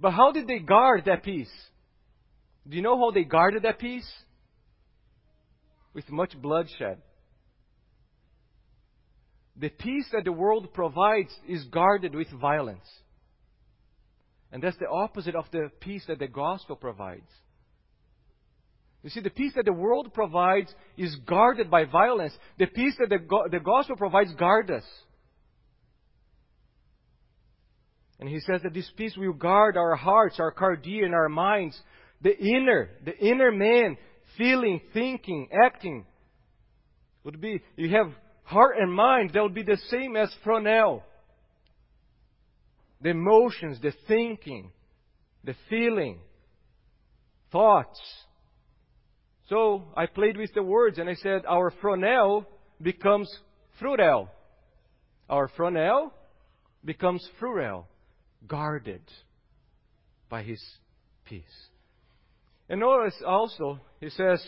But 0.00 0.12
how 0.12 0.32
did 0.32 0.46
they 0.46 0.58
guard 0.58 1.04
that 1.06 1.22
peace? 1.22 1.52
Do 2.68 2.76
you 2.76 2.82
know 2.82 2.98
how 2.98 3.10
they 3.10 3.24
guarded 3.24 3.62
that 3.62 3.78
peace? 3.78 4.10
With 5.94 6.10
much 6.10 6.36
bloodshed. 6.40 6.98
The 9.58 9.70
peace 9.70 10.06
that 10.12 10.24
the 10.24 10.32
world 10.32 10.72
provides 10.74 11.34
is 11.48 11.64
guarded 11.64 12.14
with 12.14 12.28
violence. 12.30 12.86
And 14.56 14.62
that's 14.62 14.78
the 14.78 14.88
opposite 14.88 15.34
of 15.34 15.44
the 15.52 15.70
peace 15.80 16.02
that 16.08 16.18
the 16.18 16.28
gospel 16.28 16.76
provides. 16.76 17.28
You 19.02 19.10
see, 19.10 19.20
the 19.20 19.28
peace 19.28 19.52
that 19.54 19.66
the 19.66 19.72
world 19.74 20.14
provides 20.14 20.74
is 20.96 21.14
guarded 21.26 21.70
by 21.70 21.84
violence. 21.84 22.32
The 22.58 22.64
peace 22.64 22.94
that 22.98 23.10
the, 23.10 23.18
go- 23.18 23.48
the 23.50 23.60
gospel 23.60 23.96
provides 23.96 24.32
guards 24.32 24.70
us. 24.70 24.84
And 28.18 28.30
he 28.30 28.40
says 28.40 28.62
that 28.62 28.72
this 28.72 28.90
peace 28.96 29.14
will 29.14 29.34
guard 29.34 29.76
our 29.76 29.94
hearts, 29.94 30.40
our 30.40 30.54
cardia, 30.54 31.04
and 31.04 31.12
our 31.12 31.28
minds. 31.28 31.78
The 32.22 32.34
inner, 32.34 32.88
the 33.04 33.14
inner 33.14 33.52
man, 33.52 33.98
feeling, 34.38 34.80
thinking, 34.94 35.50
acting, 35.52 36.06
would 37.24 37.42
be, 37.42 37.60
you 37.76 37.90
have 37.90 38.10
heart 38.44 38.76
and 38.78 38.90
mind 38.90 39.32
that 39.34 39.42
would 39.42 39.52
be 39.52 39.64
the 39.64 39.76
same 39.90 40.16
as 40.16 40.34
fronel. 40.42 41.02
The 43.00 43.10
emotions, 43.10 43.80
the 43.80 43.92
thinking, 44.08 44.72
the 45.44 45.54
feeling, 45.68 46.20
thoughts, 47.52 48.00
so 49.48 49.84
I 49.96 50.06
played 50.06 50.36
with 50.36 50.52
the 50.54 50.62
words 50.62 50.98
and 50.98 51.08
I 51.08 51.14
said, 51.14 51.42
our 51.46 51.70
fronel 51.70 52.46
becomes 52.82 53.32
frurel. 53.80 54.28
Our 55.28 55.48
fronel 55.48 56.10
becomes 56.84 57.26
frurel, 57.40 57.84
guarded 58.46 59.02
by 60.28 60.42
his 60.42 60.62
peace. 61.24 61.44
And 62.68 62.80
notice 62.80 63.14
also, 63.24 63.80
he 64.00 64.10
says, 64.10 64.44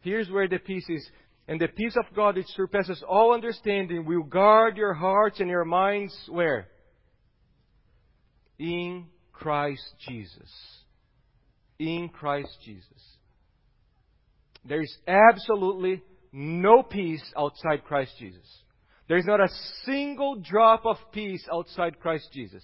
here's 0.00 0.30
where 0.30 0.48
the 0.48 0.58
peace 0.58 0.86
is. 0.88 1.08
And 1.48 1.60
the 1.60 1.68
peace 1.68 1.96
of 1.96 2.14
God 2.14 2.36
which 2.36 2.46
surpasses 2.56 3.02
all 3.08 3.32
understanding 3.34 4.04
will 4.04 4.22
guard 4.22 4.76
your 4.76 4.94
hearts 4.94 5.40
and 5.40 5.48
your 5.48 5.64
minds 5.64 6.16
where? 6.28 6.68
In 8.58 9.06
Christ 9.32 9.84
Jesus. 10.08 10.50
In 11.78 12.08
Christ 12.08 12.56
Jesus. 12.64 12.84
There 14.64 14.80
is 14.80 14.96
absolutely 15.06 16.02
no 16.32 16.82
peace 16.82 17.22
outside 17.36 17.84
Christ 17.84 18.12
Jesus. 18.18 18.46
There 19.08 19.18
is 19.18 19.26
not 19.26 19.40
a 19.40 19.48
single 19.84 20.36
drop 20.36 20.84
of 20.84 20.96
peace 21.12 21.46
outside 21.52 22.00
Christ 22.00 22.28
Jesus. 22.32 22.62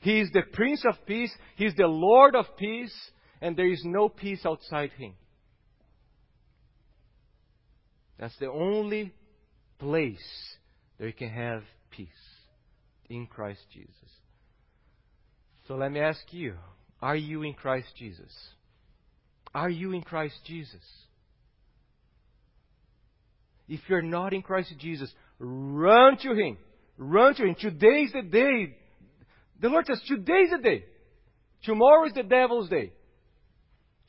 He 0.00 0.20
is 0.20 0.30
the 0.32 0.42
Prince 0.52 0.84
of 0.84 0.94
Peace, 1.06 1.32
He 1.56 1.66
is 1.66 1.74
the 1.76 1.86
Lord 1.86 2.34
of 2.34 2.56
Peace, 2.58 2.94
and 3.40 3.56
there 3.56 3.70
is 3.70 3.82
no 3.84 4.08
peace 4.08 4.44
outside 4.44 4.90
Him. 4.98 5.14
That's 8.18 8.36
the 8.38 8.50
only 8.50 9.12
place 9.78 10.56
that 10.98 11.04
we 11.04 11.12
can 11.12 11.30
have 11.30 11.62
peace 11.90 12.08
in 13.08 13.26
Christ 13.26 13.60
Jesus. 13.72 13.90
So 15.66 15.74
let 15.74 15.92
me 15.92 16.00
ask 16.00 16.20
you 16.30 16.54
are 17.00 17.16
you 17.16 17.42
in 17.42 17.54
Christ 17.54 17.88
Jesus? 17.96 18.32
Are 19.54 19.70
you 19.70 19.92
in 19.92 20.02
Christ 20.02 20.34
Jesus? 20.44 20.82
If 23.68 23.80
you're 23.88 24.02
not 24.02 24.32
in 24.32 24.42
Christ 24.42 24.74
Jesus, 24.78 25.12
run 25.38 26.18
to 26.18 26.34
Him. 26.34 26.58
Run 26.98 27.34
to 27.36 27.44
Him. 27.44 27.56
Today 27.58 28.02
is 28.02 28.12
the 28.12 28.22
day. 28.22 28.76
The 29.60 29.68
Lord 29.68 29.86
says, 29.86 30.00
today 30.06 30.42
is 30.44 30.50
the 30.50 30.58
day. 30.58 30.84
Tomorrow 31.64 32.06
is 32.06 32.14
the 32.14 32.24
devil's 32.24 32.68
day. 32.68 32.92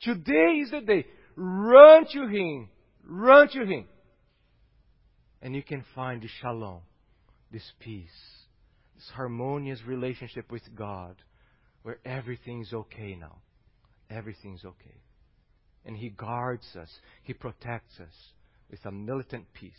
Today 0.02 0.60
is 0.62 0.70
the 0.70 0.80
day. 0.80 1.06
Run 1.36 2.06
to 2.12 2.26
Him. 2.26 2.68
Run 3.04 3.48
to 3.48 3.64
Him. 3.64 3.86
And 5.40 5.54
you 5.54 5.62
can 5.62 5.84
find 5.94 6.22
this 6.22 6.30
shalom, 6.42 6.80
this 7.52 7.72
peace, 7.80 8.10
this 8.94 9.08
harmonious 9.14 9.80
relationship 9.86 10.50
with 10.50 10.62
God, 10.74 11.16
where 11.86 12.00
everything's 12.04 12.72
okay 12.72 13.14
now. 13.14 13.36
Everything's 14.10 14.64
okay. 14.64 14.96
And 15.84 15.96
He 15.96 16.08
guards 16.08 16.66
us, 16.74 16.90
He 17.22 17.32
protects 17.32 18.00
us 18.00 18.12
with 18.68 18.84
a 18.86 18.90
militant 18.90 19.44
peace 19.52 19.70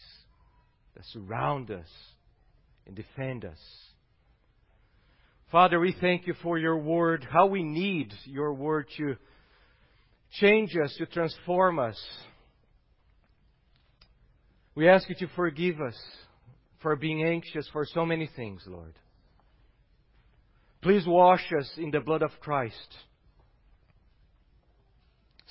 that 0.95 1.03
surrounds 1.11 1.69
us 1.69 1.89
and 2.85 2.95
defend 2.95 3.43
us. 3.43 3.59
Father, 5.51 5.81
we 5.81 5.93
thank 5.99 6.27
you 6.27 6.33
for 6.41 6.57
your 6.57 6.77
word, 6.77 7.27
how 7.29 7.47
we 7.47 7.61
need 7.61 8.13
your 8.23 8.53
word 8.53 8.85
to 8.95 9.17
change 10.31 10.77
us, 10.81 10.95
to 10.99 11.07
transform 11.07 11.77
us. 11.77 12.01
We 14.75 14.87
ask 14.87 15.09
you 15.09 15.15
to 15.15 15.27
forgive 15.35 15.81
us 15.81 15.99
for 16.81 16.95
being 16.95 17.25
anxious 17.25 17.67
for 17.73 17.85
so 17.85 18.05
many 18.05 18.29
things, 18.33 18.63
Lord. 18.65 18.93
Please 20.81 21.05
wash 21.05 21.45
us 21.57 21.69
in 21.77 21.91
the 21.91 21.99
blood 21.99 22.21
of 22.21 22.31
Christ. 22.39 22.95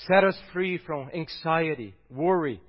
Set 0.07 0.25
us 0.25 0.37
free 0.53 0.79
from 0.79 1.11
anxiety, 1.15 1.95
worry, 2.11 2.61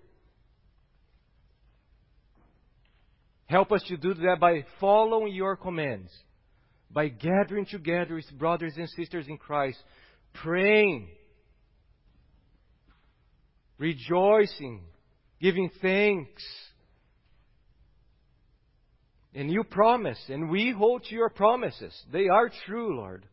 Help 3.48 3.72
us 3.72 3.82
to 3.88 3.96
do 3.96 4.14
that 4.14 4.40
by 4.40 4.66
following 4.80 5.34
your 5.34 5.56
commands, 5.56 6.12
by 6.92 7.08
gathering 7.08 7.66
together 7.66 8.16
with 8.16 8.30
brothers 8.38 8.74
and 8.76 8.90
sisters 8.90 9.26
in 9.28 9.38
Christ, 9.38 9.82
praying, 10.34 11.08
rejoicing, 13.78 14.82
giving 15.42 15.72
thanks. 15.82 16.44
And 19.38 19.52
you 19.52 19.64
promise, 19.64 20.18
and 20.30 20.50
we 20.50 20.72
hold 20.76 21.04
to 21.04 21.14
your 21.14 21.30
promises. 21.30 21.94
They 22.12 22.28
are 22.28 22.50
true, 22.66 22.98
Lord. 22.98 23.24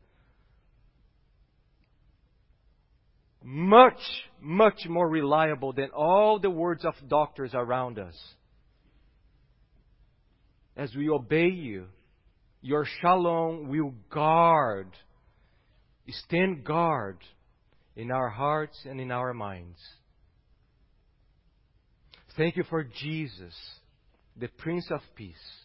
Much, 3.42 3.98
much 4.38 4.84
more 4.86 5.08
reliable 5.08 5.72
than 5.72 5.88
all 5.96 6.38
the 6.38 6.50
words 6.50 6.84
of 6.84 6.92
doctors 7.08 7.52
around 7.54 7.98
us. 7.98 8.14
As 10.76 10.94
we 10.94 11.08
obey 11.08 11.48
you, 11.48 11.86
your 12.60 12.84
shalom 13.00 13.68
will 13.68 13.94
guard, 14.10 14.88
stand 16.06 16.64
guard 16.64 17.16
in 17.96 18.10
our 18.10 18.28
hearts 18.28 18.78
and 18.84 19.00
in 19.00 19.10
our 19.10 19.32
minds. 19.32 19.78
Thank 22.36 22.58
you 22.58 22.64
for 22.64 22.84
Jesus, 22.84 23.54
the 24.36 24.48
Prince 24.48 24.90
of 24.90 25.00
Peace, 25.16 25.63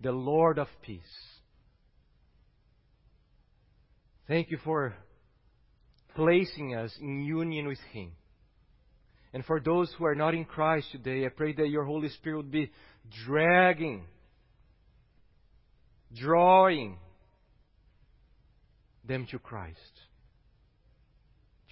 the 0.00 0.12
Lord 0.12 0.58
of 0.58 0.68
Peace. 0.82 1.00
Thank 4.26 4.50
you 4.50 4.58
for 4.64 4.94
placing 6.14 6.74
us 6.74 6.92
in 7.00 7.22
union 7.22 7.66
with 7.66 7.80
Him. 7.92 8.12
And 9.32 9.44
for 9.44 9.60
those 9.60 9.92
who 9.96 10.04
are 10.06 10.14
not 10.14 10.34
in 10.34 10.44
Christ 10.44 10.88
today, 10.90 11.24
I 11.24 11.28
pray 11.28 11.52
that 11.52 11.68
your 11.68 11.84
Holy 11.84 12.08
Spirit 12.08 12.36
would 12.38 12.50
be 12.50 12.70
dragging, 13.26 14.04
drawing 16.14 16.98
them 19.06 19.26
to 19.30 19.38
Christ. 19.38 19.76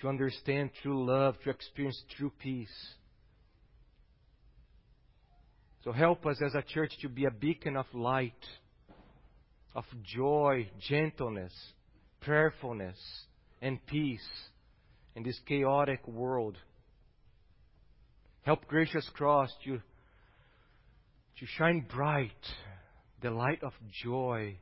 To 0.00 0.08
understand 0.08 0.70
true 0.82 1.04
love, 1.04 1.36
to 1.42 1.50
experience 1.50 2.00
true 2.16 2.32
peace. 2.38 2.68
So 5.84 5.92
help 5.92 6.26
us 6.26 6.40
as 6.44 6.54
a 6.54 6.62
church 6.62 6.92
to 7.02 7.08
be 7.08 7.24
a 7.24 7.30
beacon 7.30 7.76
of 7.76 7.86
light, 7.94 8.32
of 9.74 9.84
joy, 10.02 10.68
gentleness, 10.88 11.52
prayerfulness, 12.20 12.98
and 13.62 13.84
peace 13.86 14.26
in 15.14 15.22
this 15.22 15.38
chaotic 15.46 16.06
world. 16.06 16.56
Help 18.42 18.66
Gracious 18.66 19.08
Cross 19.14 19.50
to, 19.64 19.78
to 19.78 21.46
shine 21.58 21.86
bright 21.94 22.32
the 23.20 23.30
light 23.30 23.62
of 23.62 23.72
joy 24.02 24.56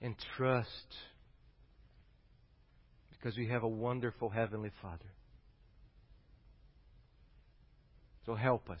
and 0.00 0.16
trust 0.36 0.68
because 3.10 3.36
we 3.36 3.48
have 3.48 3.62
a 3.62 3.68
wonderful 3.68 4.28
Heavenly 4.28 4.70
Father. 4.80 4.98
So 8.26 8.34
help 8.34 8.68
us. 8.68 8.80